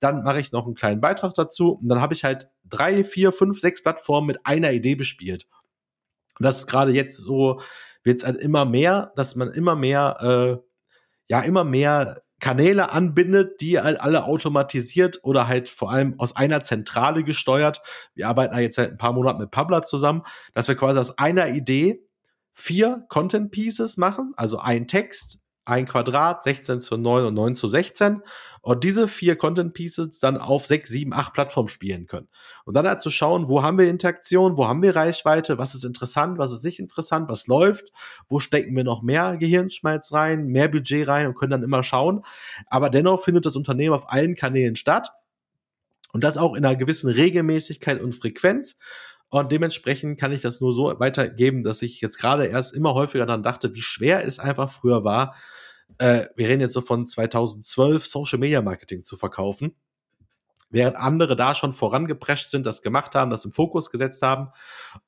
Dann 0.00 0.22
mache 0.24 0.40
ich 0.40 0.52
noch 0.52 0.66
einen 0.66 0.74
kleinen 0.74 1.00
Beitrag 1.00 1.34
dazu 1.34 1.72
und 1.72 1.88
dann 1.88 2.00
habe 2.00 2.14
ich 2.14 2.24
halt 2.24 2.48
drei, 2.68 3.04
vier, 3.04 3.32
fünf, 3.32 3.60
sechs 3.60 3.82
Plattformen 3.82 4.26
mit 4.26 4.44
einer 4.44 4.72
Idee 4.72 4.96
bespielt. 4.96 5.46
Und 6.38 6.44
das 6.44 6.58
ist 6.58 6.66
gerade 6.66 6.92
jetzt 6.92 7.18
so, 7.18 7.60
wird 8.02 8.18
es 8.18 8.24
halt 8.24 8.36
immer 8.38 8.64
mehr, 8.64 9.12
dass 9.16 9.36
man 9.36 9.50
immer 9.52 9.76
mehr, 9.76 10.16
äh, 10.20 10.56
ja, 11.28 11.40
immer 11.40 11.64
mehr 11.64 12.22
Kanäle 12.38 12.92
anbindet, 12.92 13.60
die 13.60 13.80
halt 13.80 14.00
alle 14.00 14.24
automatisiert 14.24 15.20
oder 15.22 15.48
halt 15.48 15.70
vor 15.70 15.90
allem 15.90 16.18
aus 16.18 16.36
einer 16.36 16.62
Zentrale 16.62 17.24
gesteuert. 17.24 17.80
Wir 18.14 18.28
arbeiten 18.28 18.54
ja 18.54 18.60
jetzt 18.60 18.76
seit 18.76 18.90
ein 18.90 18.98
paar 18.98 19.12
Monaten 19.12 19.40
mit 19.40 19.50
Publer 19.50 19.82
zusammen, 19.82 20.22
dass 20.52 20.68
wir 20.68 20.76
quasi 20.76 20.98
aus 20.98 21.16
einer 21.18 21.48
Idee 21.48 22.06
vier 22.52 23.04
Content 23.08 23.50
Pieces 23.50 23.96
machen, 23.96 24.32
also 24.36 24.58
ein 24.58 24.86
Text, 24.86 25.40
ein 25.66 25.86
Quadrat, 25.86 26.44
16 26.44 26.80
zu 26.80 26.96
9 26.96 27.26
und 27.26 27.34
9 27.34 27.54
zu 27.54 27.68
16 27.68 28.22
und 28.62 28.84
diese 28.84 29.08
vier 29.08 29.36
Content 29.36 29.74
Pieces 29.74 30.18
dann 30.18 30.38
auf 30.38 30.66
6, 30.66 30.88
7, 30.88 31.12
8 31.12 31.32
Plattformen 31.32 31.68
spielen 31.68 32.06
können. 32.06 32.28
Und 32.64 32.74
dann 32.74 32.86
halt 32.86 33.02
zu 33.02 33.10
schauen, 33.10 33.48
wo 33.48 33.62
haben 33.62 33.78
wir 33.78 33.90
Interaktion, 33.90 34.56
wo 34.56 34.66
haben 34.66 34.82
wir 34.82 34.96
Reichweite, 34.96 35.58
was 35.58 35.74
ist 35.74 35.84
interessant, 35.84 36.38
was 36.38 36.52
ist 36.52 36.64
nicht 36.64 36.78
interessant, 36.78 37.28
was 37.28 37.46
läuft, 37.48 37.92
wo 38.28 38.38
stecken 38.38 38.74
wir 38.74 38.84
noch 38.84 39.02
mehr 39.02 39.36
Gehirnschmalz 39.36 40.12
rein, 40.12 40.46
mehr 40.46 40.68
Budget 40.68 41.06
rein 41.06 41.26
und 41.26 41.36
können 41.36 41.50
dann 41.50 41.62
immer 41.62 41.84
schauen. 41.84 42.22
Aber 42.68 42.88
dennoch 42.88 43.22
findet 43.22 43.44
das 43.44 43.56
Unternehmen 43.56 43.94
auf 43.94 44.10
allen 44.10 44.36
Kanälen 44.36 44.76
statt 44.76 45.12
und 46.12 46.24
das 46.24 46.38
auch 46.38 46.54
in 46.54 46.64
einer 46.64 46.76
gewissen 46.76 47.10
Regelmäßigkeit 47.10 48.00
und 48.00 48.14
Frequenz. 48.14 48.76
Und 49.28 49.50
dementsprechend 49.50 50.20
kann 50.20 50.32
ich 50.32 50.42
das 50.42 50.60
nur 50.60 50.72
so 50.72 50.94
weitergeben, 50.98 51.64
dass 51.64 51.82
ich 51.82 52.00
jetzt 52.00 52.18
gerade 52.18 52.46
erst 52.46 52.74
immer 52.74 52.94
häufiger 52.94 53.26
dann 53.26 53.42
dachte, 53.42 53.74
wie 53.74 53.82
schwer 53.82 54.24
es 54.24 54.38
einfach 54.38 54.70
früher 54.70 55.04
war. 55.04 55.34
Äh, 55.98 56.26
wir 56.36 56.48
reden 56.48 56.60
jetzt 56.60 56.74
so 56.74 56.80
von 56.80 57.06
2012 57.06 58.06
Social 58.06 58.38
Media 58.38 58.62
Marketing 58.62 59.02
zu 59.02 59.16
verkaufen. 59.16 59.74
Während 60.70 60.96
andere 60.96 61.36
da 61.36 61.54
schon 61.54 61.72
vorangeprescht 61.72 62.50
sind, 62.50 62.66
das 62.66 62.82
gemacht 62.82 63.14
haben, 63.14 63.30
das 63.30 63.44
im 63.44 63.52
Fokus 63.52 63.90
gesetzt 63.90 64.22
haben. 64.22 64.48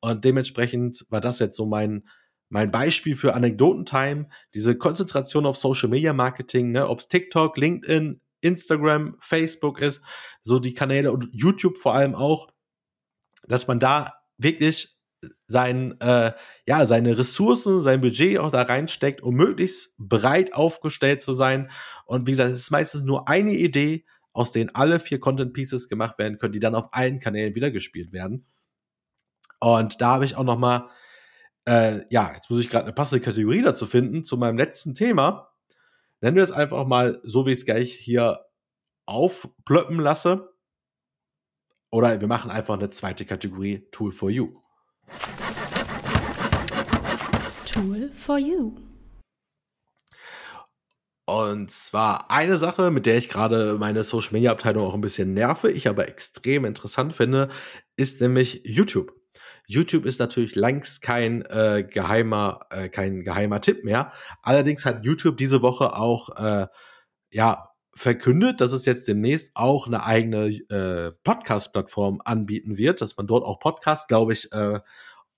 Und 0.00 0.24
dementsprechend 0.24 1.04
war 1.10 1.20
das 1.20 1.40
jetzt 1.40 1.56
so 1.56 1.66
mein, 1.66 2.08
mein 2.48 2.70
Beispiel 2.70 3.16
für 3.16 3.34
Anekdotentime, 3.34 4.28
diese 4.54 4.78
Konzentration 4.78 5.46
auf 5.46 5.56
Social 5.56 5.88
Media 5.88 6.12
Marketing, 6.12 6.70
ne, 6.70 6.88
ob 6.88 7.00
es 7.00 7.08
TikTok, 7.08 7.56
LinkedIn, 7.56 8.20
Instagram, 8.40 9.16
Facebook 9.18 9.80
ist, 9.80 10.02
so 10.42 10.58
die 10.58 10.74
Kanäle 10.74 11.12
und 11.12 11.28
YouTube 11.32 11.78
vor 11.78 11.94
allem 11.94 12.14
auch 12.14 12.48
dass 13.48 13.66
man 13.66 13.80
da 13.80 14.14
wirklich 14.36 14.98
sein, 15.46 16.00
äh, 16.00 16.32
ja, 16.66 16.86
seine 16.86 17.18
Ressourcen, 17.18 17.80
sein 17.80 18.00
Budget 18.00 18.38
auch 18.38 18.50
da 18.50 18.62
reinsteckt, 18.62 19.22
um 19.22 19.34
möglichst 19.34 19.94
breit 19.98 20.54
aufgestellt 20.54 21.22
zu 21.22 21.32
sein. 21.32 21.70
Und 22.06 22.26
wie 22.26 22.32
gesagt, 22.32 22.52
es 22.52 22.60
ist 22.60 22.70
meistens 22.70 23.02
nur 23.02 23.28
eine 23.28 23.54
Idee, 23.54 24.04
aus 24.32 24.52
denen 24.52 24.70
alle 24.74 25.00
vier 25.00 25.18
Content 25.18 25.52
Pieces 25.52 25.88
gemacht 25.88 26.18
werden 26.18 26.38
können, 26.38 26.52
die 26.52 26.60
dann 26.60 26.76
auf 26.76 26.88
allen 26.92 27.18
Kanälen 27.18 27.54
wiedergespielt 27.54 28.12
werden. 28.12 28.46
Und 29.60 30.00
da 30.00 30.12
habe 30.12 30.24
ich 30.24 30.36
auch 30.36 30.44
noch 30.44 30.58
mal, 30.58 30.88
äh, 31.64 32.02
ja, 32.10 32.32
jetzt 32.34 32.48
muss 32.48 32.60
ich 32.60 32.68
gerade 32.68 32.84
eine 32.84 32.92
passende 32.92 33.24
Kategorie 33.24 33.62
dazu 33.62 33.86
finden, 33.86 34.24
zu 34.24 34.36
meinem 34.36 34.56
letzten 34.56 34.94
Thema. 34.94 35.50
Nennen 36.20 36.36
wir 36.36 36.44
es 36.44 36.52
einfach 36.52 36.86
mal 36.86 37.20
so, 37.24 37.46
wie 37.46 37.52
ich 37.52 37.58
es 37.60 37.64
gleich 37.64 37.94
hier 37.94 38.44
aufplöppen 39.06 39.98
lasse. 39.98 40.52
Oder 41.90 42.20
wir 42.20 42.28
machen 42.28 42.50
einfach 42.50 42.74
eine 42.74 42.90
zweite 42.90 43.24
Kategorie 43.24 43.88
Tool 43.90 44.12
for 44.12 44.30
You. 44.30 44.52
Tool 47.64 48.10
for 48.12 48.38
You. 48.38 48.76
Und 51.26 51.70
zwar 51.70 52.30
eine 52.30 52.56
Sache, 52.58 52.90
mit 52.90 53.06
der 53.06 53.18
ich 53.18 53.28
gerade 53.28 53.76
meine 53.78 54.02
Social 54.02 54.32
Media 54.32 54.50
Abteilung 54.50 54.86
auch 54.86 54.94
ein 54.94 55.02
bisschen 55.02 55.34
nerve, 55.34 55.70
ich 55.70 55.86
aber 55.88 56.08
extrem 56.08 56.64
interessant 56.64 57.12
finde, 57.12 57.50
ist 57.96 58.20
nämlich 58.20 58.62
YouTube. 58.64 59.12
YouTube 59.66 60.06
ist 60.06 60.20
natürlich 60.20 60.54
längst 60.56 61.02
kein 61.02 61.42
äh, 61.42 61.86
geheimer, 61.88 62.60
äh, 62.70 62.88
kein 62.88 63.22
geheimer 63.24 63.60
Tipp 63.60 63.84
mehr. 63.84 64.12
Allerdings 64.42 64.86
hat 64.86 65.04
YouTube 65.04 65.36
diese 65.36 65.60
Woche 65.60 65.94
auch 65.94 66.30
äh, 66.36 66.66
ja 67.30 67.68
verkündet, 67.94 68.60
dass 68.60 68.72
es 68.72 68.84
jetzt 68.84 69.08
demnächst 69.08 69.50
auch 69.54 69.86
eine 69.86 70.04
eigene 70.04 70.46
äh, 70.46 71.12
Podcast-Plattform 71.24 72.20
anbieten 72.24 72.78
wird, 72.78 73.00
dass 73.00 73.16
man 73.16 73.26
dort 73.26 73.44
auch 73.44 73.58
Podcasts, 73.58 74.06
glaube 74.06 74.32
ich, 74.32 74.52
äh, 74.52 74.80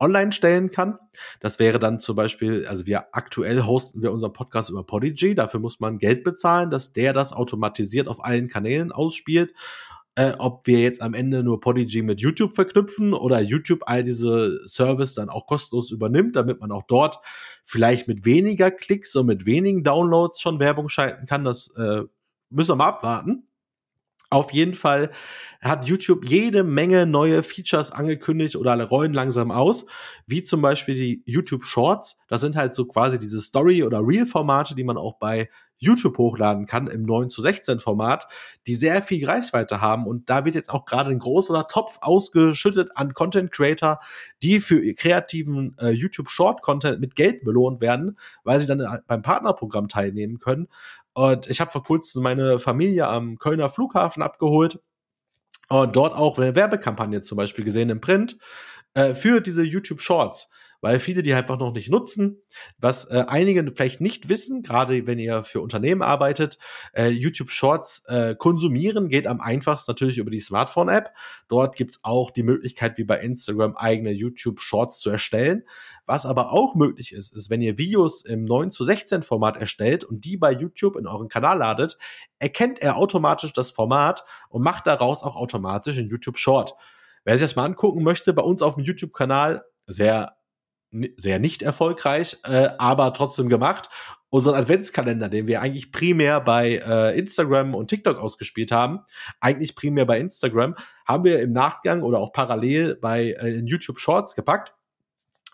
online 0.01 0.33
stellen 0.33 0.71
kann. 0.71 0.99
Das 1.41 1.59
wäre 1.59 1.79
dann 1.79 2.01
zum 2.01 2.17
Beispiel, 2.17 2.67
also 2.67 2.87
wir 2.87 3.15
aktuell 3.15 3.65
hosten 3.65 4.03
wir 4.03 4.13
unseren 4.13 4.33
Podcast 4.33 4.71
über 4.71 4.85
Podigy, 4.85 5.35
dafür 5.35 5.61
muss 5.61 5.79
man 5.79 5.99
Geld 5.99 6.25
bezahlen, 6.25 6.71
dass 6.71 6.93
der 6.93 7.13
das 7.13 7.33
automatisiert 7.33 8.09
auf 8.09 8.25
allen 8.25 8.49
Kanälen 8.49 8.93
ausspielt. 8.93 9.53
Äh, 10.17 10.33
ob 10.39 10.67
wir 10.67 10.81
jetzt 10.81 11.03
am 11.03 11.15
Ende 11.15 11.45
nur 11.45 11.61
Podigy 11.61 12.03
mit 12.03 12.21
YouTube 12.21 12.55
verknüpfen 12.55 13.15
oder 13.15 13.41
YouTube 13.41 13.83
all 13.87 14.03
diese 14.03 14.67
Service 14.67 15.15
dann 15.15 15.29
auch 15.29 15.47
kostenlos 15.47 15.93
übernimmt, 15.93 16.35
damit 16.35 16.61
man 16.61 16.73
auch 16.73 16.83
dort 16.89 17.21
vielleicht 17.63 18.09
mit 18.09 18.25
weniger 18.25 18.73
Klicks 18.73 19.15
und 19.15 19.27
mit 19.27 19.47
wenigen 19.47 19.85
Downloads 19.85 20.41
schon 20.41 20.59
Werbung 20.59 20.89
schalten 20.89 21.27
kann, 21.27 21.45
das 21.45 21.71
äh, 21.77 22.03
müssen 22.51 22.73
wir 22.73 22.77
mal 22.77 22.89
abwarten. 22.89 23.47
Auf 24.33 24.53
jeden 24.53 24.75
Fall 24.75 25.11
hat 25.61 25.87
YouTube 25.87 26.25
jede 26.25 26.63
Menge 26.63 27.05
neue 27.05 27.43
Features 27.43 27.91
angekündigt 27.91 28.55
oder 28.55 28.81
rollen 28.85 29.13
langsam 29.13 29.51
aus, 29.51 29.87
wie 30.27 30.45
zum 30.45 30.63
Beispiel 30.63 30.95
die 30.95 31.23
YouTube 31.27 31.65
Shorts. 31.65 32.17
Das 32.29 32.41
sind 32.41 32.55
halt 32.55 32.77
so 32.77 32.87
quasi 32.87 33.19
diese 33.19 33.41
Story- 33.41 33.83
oder 33.83 34.07
Reel-Formate, 34.07 34.77
die 34.77 34.85
man 34.85 34.97
auch 34.97 35.19
bei 35.19 35.49
YouTube 35.81 36.19
hochladen 36.19 36.67
kann 36.67 36.87
im 36.87 37.03
9 37.03 37.31
zu 37.31 37.43
16 37.43 37.81
Format, 37.81 38.29
die 38.67 38.75
sehr 38.75 39.03
viel 39.03 39.27
Reichweite 39.27 39.81
haben. 39.81 40.07
Und 40.07 40.29
da 40.31 40.45
wird 40.45 40.55
jetzt 40.55 40.71
auch 40.71 40.85
gerade 40.85 41.11
ein 41.11 41.19
großer 41.19 41.67
Topf 41.69 41.99
ausgeschüttet 42.03 42.91
an 42.97 43.15
Content 43.15 43.51
Creator, 43.51 43.99
die 44.43 44.61
für 44.61 44.79
ihr 44.79 44.95
kreativen 44.95 45.75
äh, 45.81 45.91
YouTube 45.91 46.29
Short 46.29 46.63
Content 46.63 47.01
mit 47.01 47.17
Geld 47.17 47.45
belohnt 47.45 47.81
werden, 47.81 48.19
weil 48.45 48.61
sie 48.61 48.67
dann 48.67 48.81
äh, 48.81 48.99
beim 49.07 49.23
Partnerprogramm 49.23 49.89
teilnehmen 49.89 50.39
können. 50.39 50.69
Und 51.15 51.49
ich 51.49 51.61
habe 51.61 51.71
vor 51.71 51.83
kurzem 51.83 52.23
meine 52.23 52.59
Familie 52.59 53.09
am 53.09 53.39
Kölner 53.39 53.69
Flughafen 53.69 54.23
abgeholt. 54.23 54.81
Und 55.69 55.95
dort 55.95 56.15
auch 56.15 56.39
eine 56.39 56.55
Werbekampagne 56.57 57.23
zum 57.23 57.37
Beispiel 57.37 57.65
gesehen 57.65 57.91
im 57.91 58.01
Print 58.01 58.39
äh, 58.95 59.15
für 59.15 59.41
diese 59.41 59.63
YouTube 59.63 60.03
Shorts 60.03 60.51
weil 60.81 61.01
viele 61.01 61.23
die 61.23 61.35
einfach 61.35 61.59
noch 61.59 61.73
nicht 61.73 61.91
nutzen. 61.91 62.43
Was 62.79 63.05
äh, 63.11 63.25
einige 63.27 63.71
vielleicht 63.75 64.01
nicht 64.01 64.29
wissen, 64.29 64.63
gerade 64.63 65.07
wenn 65.07 65.19
ihr 65.19 65.45
für 65.45 65.61
Unternehmen 65.61 66.03
arbeitet, 66.03 66.59
äh, 66.93 67.09
YouTube 67.09 67.51
Shorts 67.51 68.03
äh, 68.07 68.35
konsumieren 68.35 69.09
geht 69.09 69.27
am 69.27 69.41
einfachsten 69.41 69.91
natürlich 69.91 70.19
über 70.19 70.31
die 70.31 70.39
Smartphone-App. 70.39 71.11
Dort 71.49 71.77
gibt's 71.77 72.01
auch 72.03 72.31
die 72.31 72.43
Möglichkeit, 72.43 72.99
wie 72.99 73.05
bei 73.05 73.21
Instagram, 73.21 73.77
eigene 73.77 74.13
YouTube 74.13 74.61
Shorts 74.61 75.01
zu 75.01 75.11
erstellen. 75.11 75.65
Was 76.07 76.27
aber 76.27 76.53
auch 76.53 76.75
möglich 76.75 77.13
ist, 77.13 77.35
ist, 77.35 77.51
wenn 77.51 77.63
ihr 77.63 77.79
Videos 77.79 78.25
im 78.25 78.45
9 78.45 78.71
zu 78.71 78.85
16 78.85 79.23
Format 79.23 79.57
erstellt 79.57 80.05
und 80.05 80.25
die 80.25 80.37
bei 80.37 80.53
YouTube 80.53 80.97
in 80.97 81.07
euren 81.07 81.29
Kanal 81.29 81.59
ladet, 81.59 81.99
erkennt 82.39 82.81
er 82.81 82.97
automatisch 82.97 83.53
das 83.53 83.71
Format 83.71 84.25
und 84.49 84.63
macht 84.63 84.87
daraus 84.87 85.23
auch 85.23 85.37
automatisch 85.37 85.99
ein 85.99 86.09
YouTube 86.09 86.39
Short. 86.39 86.75
Wer 87.25 87.39
sich 87.39 87.49
das 87.49 87.57
mal 87.57 87.67
angucken 87.67 88.03
möchte, 88.03 88.33
bei 88.33 88.43
uns 88.43 88.63
auf 88.63 88.75
dem 88.75 88.85
YouTube-Kanal, 88.85 89.65
sehr 89.87 90.40
sehr 91.17 91.39
nicht 91.39 91.63
erfolgreich, 91.63 92.37
äh, 92.45 92.69
aber 92.79 93.13
trotzdem 93.13 93.49
gemacht. 93.49 93.89
Unseren 94.29 94.55
Adventskalender, 94.55 95.29
den 95.29 95.47
wir 95.47 95.61
eigentlich 95.61 95.91
primär 95.91 96.41
bei 96.41 96.81
äh, 96.87 97.19
Instagram 97.19 97.75
und 97.75 97.89
TikTok 97.89 98.19
ausgespielt 98.19 98.71
haben, 98.71 99.01
eigentlich 99.41 99.75
primär 99.75 100.07
bei 100.07 100.21
Instagram, 100.21 100.77
haben 101.05 101.25
wir 101.25 101.41
im 101.41 101.53
Nachgang 101.53 102.03
oder 102.03 102.19
auch 102.21 102.33
parallel 102.33 102.97
bei 102.97 103.33
äh, 103.41 103.61
YouTube 103.65 103.99
Shorts 103.99 104.37
gepackt. 104.37 104.75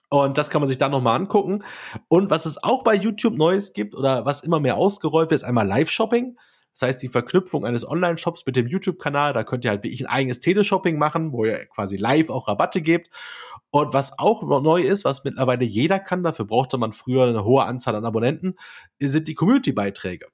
Und 0.09 0.39
das 0.39 0.51
kann 0.51 0.61
man 0.61 0.69
sich 0.69 0.79
dann 0.79 0.93
nochmal 0.93 1.17
angucken. 1.17 1.65
Und 2.09 2.31
was 2.31 2.47
es 2.47 2.63
auch 2.63 2.85
bei 2.85 2.95
YouTube 2.95 3.37
Neues 3.37 3.73
gibt 3.73 3.95
oder 3.95 4.25
was 4.25 4.41
immer 4.41 4.61
mehr 4.61 4.77
ausgerollt 4.77 5.31
wird, 5.31 5.41
ist 5.41 5.45
einmal 5.45 5.67
Live-Shopping. 5.67 6.37
Das 6.79 6.89
heißt, 6.89 7.03
die 7.03 7.09
Verknüpfung 7.09 7.65
eines 7.65 7.89
Online-Shops 7.89 8.45
mit 8.45 8.55
dem 8.55 8.67
YouTube-Kanal, 8.67 9.33
da 9.33 9.45
könnt 9.45 9.65
ihr 9.65 9.71
halt 9.71 9.83
wirklich 9.83 10.03
ein 10.03 10.13
eigenes 10.13 10.41
Teleshopping 10.41 10.99
machen, 10.99 11.33
wo 11.33 11.47
ihr 11.47 11.65
quasi 11.67 11.97
live 11.97 12.29
auch 12.29 12.49
Rabatte 12.49 12.83
gebt. 12.83 13.09
Und 13.71 13.95
was 13.95 14.19
auch 14.19 14.43
neu 14.61 14.83
ist, 14.83 15.07
was 15.07 15.25
mittlerweile 15.25 15.65
jeder 15.65 15.99
kann, 15.99 16.23
dafür 16.23 16.45
brauchte 16.45 16.77
man 16.77 16.93
früher 16.93 17.29
eine 17.29 17.45
hohe 17.45 17.65
Anzahl 17.65 17.95
an 17.95 18.05
Abonnenten, 18.05 18.57
sind 19.01 19.27
die 19.27 19.35
Community-Beiträge. 19.35 20.27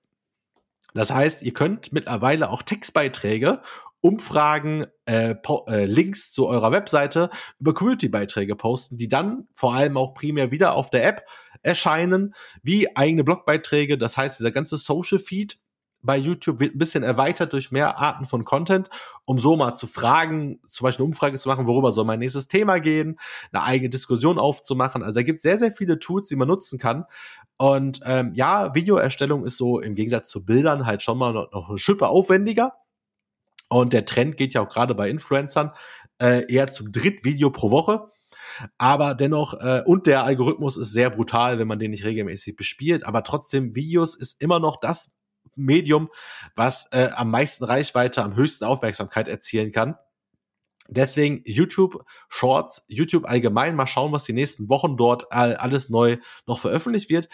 Das 0.95 1.15
heißt, 1.15 1.43
ihr 1.43 1.55
könnt 1.55 1.93
mittlerweile 1.93 2.51
auch 2.51 2.63
Textbeiträge, 2.63 3.63
Umfragen, 4.01 4.87
äh, 5.07 5.37
äh, 5.69 5.85
Links 5.85 6.33
zu 6.33 6.49
eurer 6.49 6.73
Webseite 6.73 7.31
über 7.61 7.73
Community-Beiträge 7.73 8.57
posten, 8.57 8.99
die 8.99 9.07
dann 9.07 9.47
vor 9.55 9.75
allem 9.75 9.97
auch 9.97 10.13
primär 10.13 10.51
wieder 10.51 10.75
auf 10.75 10.91
der 10.91 11.07
App 11.07 11.25
erscheinen, 11.63 12.35
wie 12.65 12.97
eigene 12.97 13.23
Blogbeiträge. 13.23 13.97
Das 13.97 14.17
heißt, 14.17 14.41
dieser 14.41 14.51
ganze 14.51 14.77
Social 14.77 15.21
Feed 15.21 15.62
bei 16.03 16.17
YouTube 16.17 16.61
wird 16.61 16.75
ein 16.75 16.79
bisschen 16.79 17.03
erweitert 17.03 17.53
durch 17.53 17.71
mehr 17.71 17.99
Arten 17.99 18.27
von 18.27 18.45
Content, 18.45 18.91
um 19.25 19.39
so 19.39 19.57
mal 19.57 19.75
zu 19.75 19.87
fragen, 19.87 20.61
zum 20.69 20.85
Beispiel 20.85 21.05
eine 21.05 21.09
Umfrage 21.09 21.39
zu 21.39 21.49
machen, 21.49 21.67
worüber 21.67 21.93
soll 21.93 22.05
mein 22.05 22.19
nächstes 22.19 22.49
Thema 22.49 22.81
gehen, 22.81 23.19
eine 23.53 23.63
eigene 23.63 23.91
Diskussion 23.91 24.39
aufzumachen. 24.39 25.03
Also 25.03 25.21
da 25.21 25.23
gibt 25.23 25.43
sehr, 25.43 25.59
sehr 25.59 25.73
viele 25.73 25.99
Tools, 25.99 26.29
die 26.29 26.37
man 26.37 26.49
nutzen 26.49 26.79
kann. 26.79 27.05
Und 27.57 28.01
ähm, 28.05 28.33
ja, 28.35 28.75
Videoerstellung 28.75 29.45
ist 29.45 29.57
so 29.57 29.81
im 29.81 29.95
Gegensatz 29.95 30.29
zu 30.29 30.45
Bildern 30.45 30.87
halt 30.87 31.03
schon 31.03 31.19
mal 31.19 31.33
noch, 31.33 31.53
noch 31.53 31.69
eine 31.69 31.79
Schippe 31.79 32.09
aufwendiger. 32.09 32.75
Und 33.69 33.93
der 33.93 34.05
Trend 34.05 34.37
geht 34.37 34.55
ja 34.55 34.61
auch 34.61 34.69
gerade 34.69 34.95
bei 34.95 35.09
Influencern 35.09 35.73
äh, 36.21 36.45
eher 36.53 36.71
zum 36.71 36.93
Drittvideo 36.93 37.51
pro 37.51 37.71
Woche. 37.71 38.11
Aber 38.79 39.15
dennoch, 39.15 39.55
äh, 39.55 39.83
und 39.87 40.07
der 40.07 40.25
Algorithmus 40.25 40.77
ist 40.77 40.93
sehr 40.93 41.11
brutal, 41.11 41.59
wenn 41.59 41.69
man 41.69 41.79
den 41.79 41.91
nicht 41.91 42.05
regelmäßig 42.05 42.57
bespielt. 42.57 43.07
Aber 43.07 43.23
trotzdem, 43.23 43.75
Videos 43.75 44.15
ist 44.15 44.41
immer 44.41 44.59
noch 44.59 44.79
das 44.81 45.11
Medium, 45.57 46.09
was 46.57 46.89
äh, 46.93 47.11
am 47.15 47.31
meisten 47.31 47.65
Reichweite, 47.65 48.23
am 48.23 48.37
höchsten 48.37 48.65
Aufmerksamkeit 48.65 49.29
erzielen 49.29 49.73
kann. 49.73 49.97
Deswegen 50.89 51.43
YouTube 51.45 52.05
Shorts, 52.29 52.85
YouTube 52.89 53.25
allgemein, 53.25 53.77
mal 53.77 53.87
schauen, 53.87 54.13
was 54.13 54.25
die 54.25 54.33
nächsten 54.33 54.69
Wochen 54.69 54.97
dort 54.97 55.31
alles 55.31 55.89
neu 55.89 56.19
noch 56.47 56.59
veröffentlicht 56.59 57.09
wird. 57.09 57.29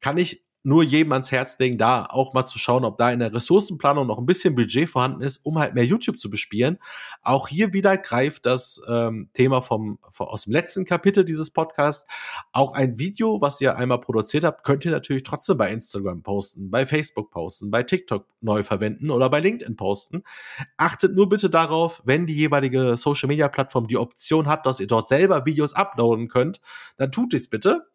Kann 0.00 0.16
ich 0.16 0.44
nur 0.64 0.82
jedem 0.82 1.12
ans 1.12 1.30
Herz 1.30 1.58
legen, 1.58 1.78
da 1.78 2.06
auch 2.06 2.32
mal 2.32 2.46
zu 2.46 2.58
schauen, 2.58 2.84
ob 2.84 2.96
da 2.96 3.12
in 3.12 3.18
der 3.20 3.32
Ressourcenplanung 3.32 4.06
noch 4.06 4.18
ein 4.18 4.26
bisschen 4.26 4.54
Budget 4.54 4.88
vorhanden 4.88 5.20
ist, 5.20 5.44
um 5.44 5.58
halt 5.58 5.74
mehr 5.74 5.84
YouTube 5.84 6.18
zu 6.18 6.30
bespielen. 6.30 6.78
Auch 7.22 7.48
hier 7.48 7.74
wieder 7.74 7.98
greift 7.98 8.46
das 8.46 8.80
ähm, 8.88 9.28
Thema 9.34 9.60
vom, 9.60 9.98
vom 10.10 10.26
aus 10.26 10.44
dem 10.44 10.54
letzten 10.54 10.86
Kapitel 10.86 11.24
dieses 11.24 11.50
Podcasts. 11.50 12.06
Auch 12.52 12.72
ein 12.72 12.98
Video, 12.98 13.42
was 13.42 13.60
ihr 13.60 13.76
einmal 13.76 14.00
produziert 14.00 14.44
habt, 14.44 14.64
könnt 14.64 14.86
ihr 14.86 14.90
natürlich 14.90 15.22
trotzdem 15.22 15.58
bei 15.58 15.70
Instagram 15.70 16.22
posten, 16.22 16.70
bei 16.70 16.86
Facebook 16.86 17.30
posten, 17.30 17.70
bei 17.70 17.82
TikTok 17.82 18.26
neu 18.40 18.62
verwenden 18.62 19.10
oder 19.10 19.28
bei 19.28 19.40
LinkedIn 19.40 19.76
posten. 19.76 20.24
Achtet 20.78 21.14
nur 21.14 21.28
bitte 21.28 21.50
darauf, 21.50 22.02
wenn 22.06 22.26
die 22.26 22.34
jeweilige 22.34 22.96
Social 22.96 23.28
Media 23.28 23.48
Plattform 23.48 23.86
die 23.86 23.98
Option 23.98 24.46
hat, 24.48 24.64
dass 24.64 24.80
ihr 24.80 24.86
dort 24.86 25.10
selber 25.10 25.44
Videos 25.44 25.74
uploaden 25.74 26.28
könnt, 26.28 26.60
dann 26.96 27.12
tut 27.12 27.34
es 27.34 27.50
bitte 27.50 27.86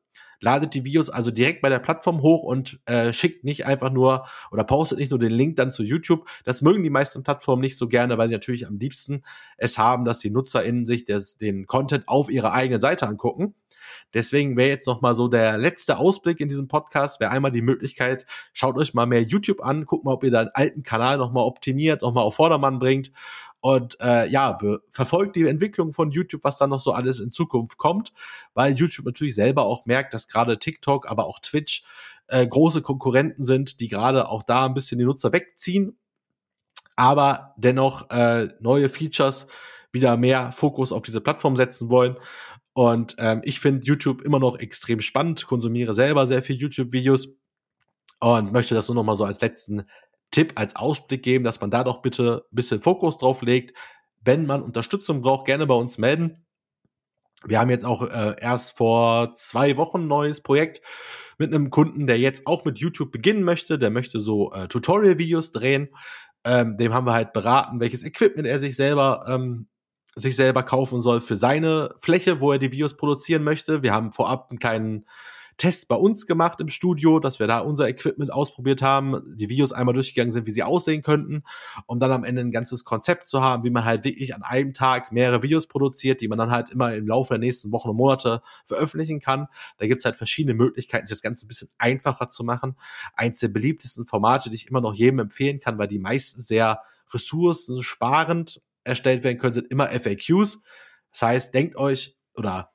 ladet 0.41 0.73
die 0.73 0.85
Videos 0.85 1.09
also 1.09 1.31
direkt 1.31 1.61
bei 1.61 1.69
der 1.69 1.79
Plattform 1.79 2.21
hoch 2.21 2.43
und 2.43 2.79
äh, 2.85 3.13
schickt 3.13 3.43
nicht 3.43 3.65
einfach 3.65 3.91
nur 3.91 4.25
oder 4.51 4.63
postet 4.63 4.99
nicht 4.99 5.11
nur 5.11 5.19
den 5.19 5.31
Link 5.31 5.55
dann 5.55 5.71
zu 5.71 5.83
YouTube. 5.83 6.27
Das 6.43 6.61
mögen 6.61 6.83
die 6.83 6.89
meisten 6.89 7.23
Plattformen 7.23 7.61
nicht 7.61 7.77
so 7.77 7.87
gerne, 7.87 8.17
weil 8.17 8.27
sie 8.27 8.33
natürlich 8.33 8.67
am 8.67 8.77
liebsten 8.77 9.23
es 9.57 9.77
haben, 9.77 10.05
dass 10.05 10.19
die 10.19 10.29
NutzerInnen 10.29 10.85
sich 10.85 11.05
des, 11.05 11.37
den 11.37 11.65
Content 11.65 12.07
auf 12.07 12.29
ihrer 12.29 12.53
eigenen 12.53 12.81
Seite 12.81 13.07
angucken. 13.07 13.55
Deswegen 14.13 14.57
wäre 14.57 14.69
jetzt 14.69 14.87
noch 14.87 15.01
mal 15.01 15.15
so 15.15 15.27
der 15.27 15.57
letzte 15.57 15.97
Ausblick 15.97 16.39
in 16.39 16.49
diesem 16.49 16.67
Podcast, 16.67 17.19
wäre 17.19 17.31
einmal 17.31 17.51
die 17.51 17.61
Möglichkeit, 17.61 18.25
schaut 18.53 18.77
euch 18.77 18.93
mal 18.93 19.05
mehr 19.05 19.21
YouTube 19.21 19.61
an, 19.61 19.85
guckt 19.85 20.05
mal, 20.05 20.13
ob 20.13 20.23
ihr 20.23 20.31
deinen 20.31 20.49
alten 20.53 20.83
Kanal 20.83 21.17
noch 21.17 21.31
mal 21.31 21.43
optimiert, 21.43 22.01
noch 22.01 22.13
mal 22.13 22.21
auf 22.21 22.35
Vordermann 22.35 22.79
bringt. 22.79 23.11
Und 23.61 23.99
äh, 23.99 24.29
ja, 24.29 24.57
verfolgt 24.89 25.35
die 25.35 25.45
Entwicklung 25.45 25.91
von 25.91 26.11
YouTube, 26.11 26.43
was 26.43 26.57
da 26.57 26.67
noch 26.67 26.79
so 26.79 26.93
alles 26.93 27.19
in 27.19 27.31
Zukunft 27.31 27.77
kommt, 27.77 28.13
weil 28.53 28.73
YouTube 28.73 29.05
natürlich 29.05 29.35
selber 29.35 29.65
auch 29.65 29.85
merkt, 29.85 30.13
dass 30.13 30.29
gerade 30.29 30.59
TikTok, 30.59 31.09
aber 31.09 31.25
auch 31.25 31.39
Twitch 31.39 31.83
äh, 32.27 32.47
große 32.47 32.81
Konkurrenten 32.81 33.43
sind, 33.43 33.81
die 33.81 33.89
gerade 33.89 34.29
auch 34.29 34.43
da 34.43 34.65
ein 34.65 34.73
bisschen 34.73 34.97
die 34.97 35.05
Nutzer 35.05 35.33
wegziehen, 35.33 35.97
aber 36.95 37.53
dennoch 37.57 38.09
äh, 38.11 38.49
neue 38.59 38.87
Features 38.87 39.47
wieder 39.91 40.15
mehr 40.17 40.51
Fokus 40.51 40.91
auf 40.91 41.01
diese 41.01 41.21
Plattform 41.21 41.55
setzen 41.55 41.89
wollen. 41.89 42.17
Und 42.73 43.15
ähm, 43.19 43.41
ich 43.43 43.59
finde 43.59 43.85
YouTube 43.85 44.21
immer 44.21 44.39
noch 44.39 44.57
extrem 44.57 45.01
spannend, 45.01 45.45
konsumiere 45.47 45.93
selber 45.93 46.27
sehr 46.27 46.41
viel 46.41 46.55
YouTube-Videos 46.55 47.29
und 48.19 48.51
möchte 48.51 48.75
das 48.75 48.87
nur 48.87 48.95
noch 48.95 49.03
mal 49.03 49.15
so 49.15 49.25
als 49.25 49.41
letzten 49.41 49.85
Tipp 50.31 50.53
als 50.55 50.75
Ausblick 50.75 51.23
geben, 51.23 51.43
dass 51.43 51.59
man 51.59 51.71
da 51.71 51.83
doch 51.83 52.01
bitte 52.01 52.45
ein 52.51 52.55
bisschen 52.55 52.81
Fokus 52.81 53.17
drauf 53.17 53.41
legt. 53.41 53.75
Wenn 54.21 54.45
man 54.45 54.61
Unterstützung 54.61 55.21
braucht, 55.21 55.45
gerne 55.45 55.65
bei 55.65 55.73
uns 55.73 55.97
melden. 55.97 56.45
Wir 57.45 57.59
haben 57.59 57.69
jetzt 57.69 57.85
auch 57.85 58.03
äh, 58.03 58.35
erst 58.39 58.77
vor 58.77 59.33
zwei 59.35 59.77
Wochen 59.77 60.01
ein 60.01 60.07
neues 60.07 60.41
Projekt 60.43 60.81
mit 61.37 61.53
einem 61.53 61.69
Kunden, 61.69 62.05
der 62.05 62.19
jetzt 62.19 62.45
auch 62.47 62.65
mit 62.65 62.79
YouTube 62.79 63.11
beginnen 63.11 63.43
möchte. 63.43 63.79
Der 63.79 63.89
möchte 63.89 64.19
so 64.19 64.51
äh, 64.51 64.67
Tutorial-Videos 64.67 65.53
drehen. 65.53 65.89
Ähm, 66.43 66.77
dem 66.77 66.93
haben 66.93 67.07
wir 67.07 67.13
halt 67.13 67.31
beraten, 67.33 67.79
welches 67.79 68.03
Equipment 68.03 68.47
er 68.47 68.59
sich 68.59 68.75
selber 68.75 69.25
ähm, 69.27 69.67
sich 70.15 70.35
selber 70.35 70.63
kaufen 70.63 71.01
soll 71.01 71.21
für 71.21 71.35
seine 71.35 71.93
Fläche, 71.97 72.39
wo 72.39 72.51
er 72.51 72.59
die 72.59 72.71
Videos 72.71 72.97
produzieren 72.97 73.43
möchte. 73.43 73.83
Wir 73.83 73.93
haben 73.93 74.11
vorab 74.11 74.49
einen 74.49 74.59
kleinen 74.59 75.05
Test 75.59 75.89
bei 75.89 75.95
uns 75.95 76.25
gemacht 76.25 76.61
im 76.61 76.69
Studio, 76.69 77.19
dass 77.19 77.39
wir 77.39 77.45
da 77.45 77.59
unser 77.59 77.87
Equipment 77.89 78.31
ausprobiert 78.31 78.81
haben, 78.81 79.35
die 79.35 79.49
Videos 79.49 79.73
einmal 79.73 79.93
durchgegangen 79.93 80.31
sind, 80.31 80.47
wie 80.47 80.51
sie 80.51 80.63
aussehen 80.63 81.01
könnten, 81.01 81.43
um 81.85 81.99
dann 81.99 82.11
am 82.11 82.23
Ende 82.23 82.41
ein 82.41 82.51
ganzes 82.51 82.85
Konzept 82.85 83.27
zu 83.27 83.41
haben, 83.41 83.65
wie 83.65 83.69
man 83.69 83.83
halt 83.83 84.05
wirklich 84.05 84.33
an 84.33 84.41
einem 84.41 84.73
Tag 84.73 85.11
mehrere 85.11 85.43
Videos 85.43 85.67
produziert, 85.67 86.21
die 86.21 86.29
man 86.29 86.37
dann 86.37 86.49
halt 86.49 86.69
immer 86.69 86.95
im 86.95 87.05
Laufe 87.05 87.33
der 87.33 87.39
nächsten 87.39 87.73
Wochen 87.73 87.89
und 87.89 87.97
Monate 87.97 88.41
veröffentlichen 88.65 89.19
kann. 89.19 89.47
Da 89.77 89.87
gibt's 89.87 90.05
halt 90.05 90.15
verschiedene 90.15 90.53
Möglichkeiten, 90.55 91.07
das 91.09 91.21
Ganze 91.21 91.45
ein 91.45 91.49
bisschen 91.49 91.69
einfacher 91.77 92.29
zu 92.29 92.45
machen. 92.45 92.77
Eins 93.13 93.39
der 93.39 93.49
beliebtesten 93.49 94.07
Formate, 94.07 94.49
die 94.49 94.55
ich 94.55 94.67
immer 94.67 94.81
noch 94.81 94.93
jedem 94.93 95.19
empfehlen 95.19 95.59
kann, 95.59 95.77
weil 95.77 95.89
die 95.89 95.99
meisten 95.99 96.41
sehr 96.41 96.81
ressourcensparend 97.11 98.61
erstellt 98.83 99.23
werden 99.23 99.37
können, 99.37 99.53
sind 99.53 99.71
immer 99.71 99.87
FAQs. 99.87 100.61
Das 101.11 101.21
heißt, 101.21 101.53
denkt 101.53 101.77
euch 101.77 102.17
oder 102.33 102.71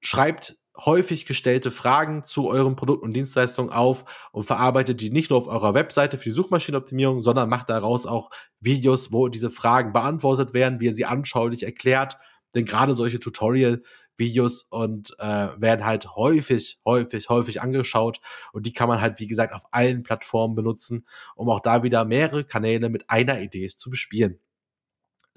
schreibt 0.00 0.56
häufig 0.76 1.26
gestellte 1.26 1.70
Fragen 1.70 2.24
zu 2.24 2.48
euren 2.48 2.76
Produkten 2.76 3.06
und 3.06 3.12
Dienstleistungen 3.12 3.70
auf 3.70 4.30
und 4.32 4.44
verarbeitet 4.44 5.00
die 5.00 5.10
nicht 5.10 5.30
nur 5.30 5.38
auf 5.38 5.46
eurer 5.46 5.74
Webseite 5.74 6.16
für 6.16 6.30
die 6.30 6.34
Suchmaschinenoptimierung, 6.34 7.22
sondern 7.22 7.48
macht 7.48 7.70
daraus 7.70 8.06
auch 8.06 8.30
Videos, 8.60 9.12
wo 9.12 9.28
diese 9.28 9.50
Fragen 9.50 9.92
beantwortet 9.92 10.54
werden, 10.54 10.80
wie 10.80 10.86
ihr 10.86 10.94
sie 10.94 11.04
anschaulich 11.04 11.64
erklärt. 11.64 12.16
Denn 12.54 12.64
gerade 12.64 12.94
solche 12.94 13.20
Tutorial 13.20 13.82
Videos 14.16 14.64
und 14.70 15.14
äh, 15.18 15.48
werden 15.56 15.84
halt 15.84 16.14
häufig, 16.14 16.78
häufig, 16.84 17.28
häufig 17.28 17.60
angeschaut. 17.60 18.20
Und 18.52 18.66
die 18.66 18.72
kann 18.72 18.88
man 18.88 19.00
halt, 19.00 19.18
wie 19.18 19.26
gesagt, 19.26 19.54
auf 19.54 19.64
allen 19.72 20.02
Plattformen 20.04 20.54
benutzen, 20.54 21.06
um 21.34 21.48
auch 21.48 21.60
da 21.60 21.82
wieder 21.82 22.04
mehrere 22.04 22.44
Kanäle 22.44 22.88
mit 22.90 23.08
einer 23.08 23.40
Idee 23.40 23.68
zu 23.68 23.90
bespielen. 23.90 24.38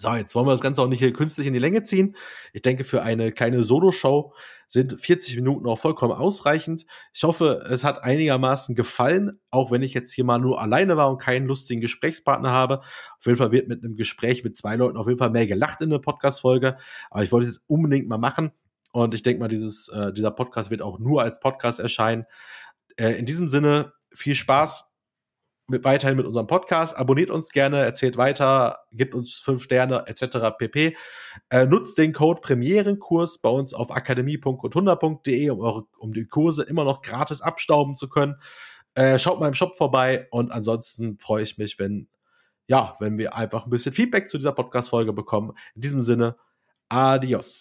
So, 0.04 0.14
jetzt 0.16 0.36
wollen 0.36 0.46
wir 0.46 0.52
das 0.52 0.60
Ganze 0.60 0.82
auch 0.82 0.90
nicht 0.90 1.00
hier 1.00 1.14
künstlich 1.14 1.48
in 1.48 1.54
die 1.54 1.60
Länge 1.60 1.82
ziehen. 1.84 2.18
Ich 2.52 2.62
denke, 2.62 2.84
für 2.84 3.04
eine 3.04 3.32
kleine 3.32 3.64
Solo-Show 3.64 4.34
sind 4.68 5.00
40 5.00 5.38
Minuten 5.38 5.66
auch 5.66 5.80
vollkommen 5.80 6.12
ausreichend. 6.12 6.86
Ich 7.14 7.24
hoffe, 7.24 7.64
es 7.70 7.86
hat 7.86 8.04
einigermaßen 8.04 8.76
gefallen, 8.76 9.40
auch 9.50 9.72
wenn 9.72 9.82
ich 9.82 9.94
jetzt 9.94 10.12
hier 10.12 10.26
mal 10.26 10.40
nur 10.40 10.62
alleine 10.62 10.98
war 10.98 11.10
und 11.10 11.20
keinen 11.20 11.48
lustigen 11.48 11.80
Gesprächspartner 11.80 12.52
habe. 12.52 12.80
Auf 12.80 13.26
jeden 13.26 13.38
Fall 13.38 13.54
wird 13.54 13.70
mit 13.70 13.82
einem 13.82 13.96
Gespräch 13.96 14.44
mit 14.44 14.58
zwei 14.58 14.76
Leuten 14.76 14.98
auf 14.98 15.08
jeden 15.08 15.20
Fall 15.20 15.30
mehr 15.30 15.48
gelacht 15.48 15.80
in 15.80 15.90
der 15.90 16.00
Podcast-Folge. 16.00 16.76
Aber 17.10 17.24
ich 17.24 17.32
wollte 17.32 17.48
es 17.48 17.64
unbedingt 17.68 18.10
mal 18.10 18.18
machen. 18.18 18.52
Und 18.92 19.16
ich 19.16 19.24
denke 19.24 19.40
mal, 19.40 19.48
dieses, 19.48 19.88
äh, 19.88 20.12
dieser 20.12 20.32
Podcast 20.32 20.70
wird 20.70 20.82
auch 20.82 21.00
nur 21.00 21.22
als 21.22 21.40
Podcast 21.40 21.80
erscheinen. 21.80 22.26
Äh, 22.98 23.12
in 23.12 23.26
diesem 23.26 23.48
Sinne, 23.48 23.94
viel 24.12 24.36
Spaß 24.36 24.93
mit, 25.68 25.84
weiterhin 25.84 26.18
mit 26.18 26.26
unserem 26.26 26.48
Podcast. 26.48 26.96
Abonniert 26.98 27.30
uns 27.30 27.52
gerne, 27.52 27.80
erzählt 27.80 28.18
weiter, 28.18 28.80
gibt 28.92 29.16
uns 29.16 29.40
fünf 29.40 29.64
Sterne 29.64 30.06
etc. 30.08 30.58
pp. 30.58 30.96
Äh, 31.50 31.66
nutzt 31.66 31.98
den 31.98 32.14
Code 32.14 32.42
Premierenkurs 32.42 33.40
bei 33.40 33.50
uns 33.50 33.74
auf 33.74 33.92
akademie.100.de, 33.92 35.50
um, 35.50 35.60
eure, 35.60 35.84
um 35.98 36.14
die 36.14 36.26
Kurse 36.26 36.64
immer 36.64 36.84
noch 36.84 37.02
gratis 37.02 37.42
abstauben 37.42 37.96
zu 37.96 38.10
können. 38.10 38.36
Äh, 38.96 39.18
schaut 39.20 39.40
mal 39.40 39.48
im 39.48 39.56
Shop 39.56 39.76
vorbei 39.76 40.28
und 40.32 40.52
ansonsten 40.52 41.18
freue 41.18 41.44
ich 41.44 41.58
mich, 41.58 41.80
wenn 41.80 42.08
ja, 42.68 42.96
wenn 43.00 43.18
wir 43.18 43.36
einfach 43.36 43.66
ein 43.66 43.70
bisschen 43.70 43.94
Feedback 43.94 44.28
zu 44.28 44.38
dieser 44.38 44.54
Podcast-Folge 44.54 45.14
bekommen. 45.14 45.52
In 45.76 45.82
diesem 45.82 46.02
Sinne, 46.02 46.38
adios. 46.90 47.60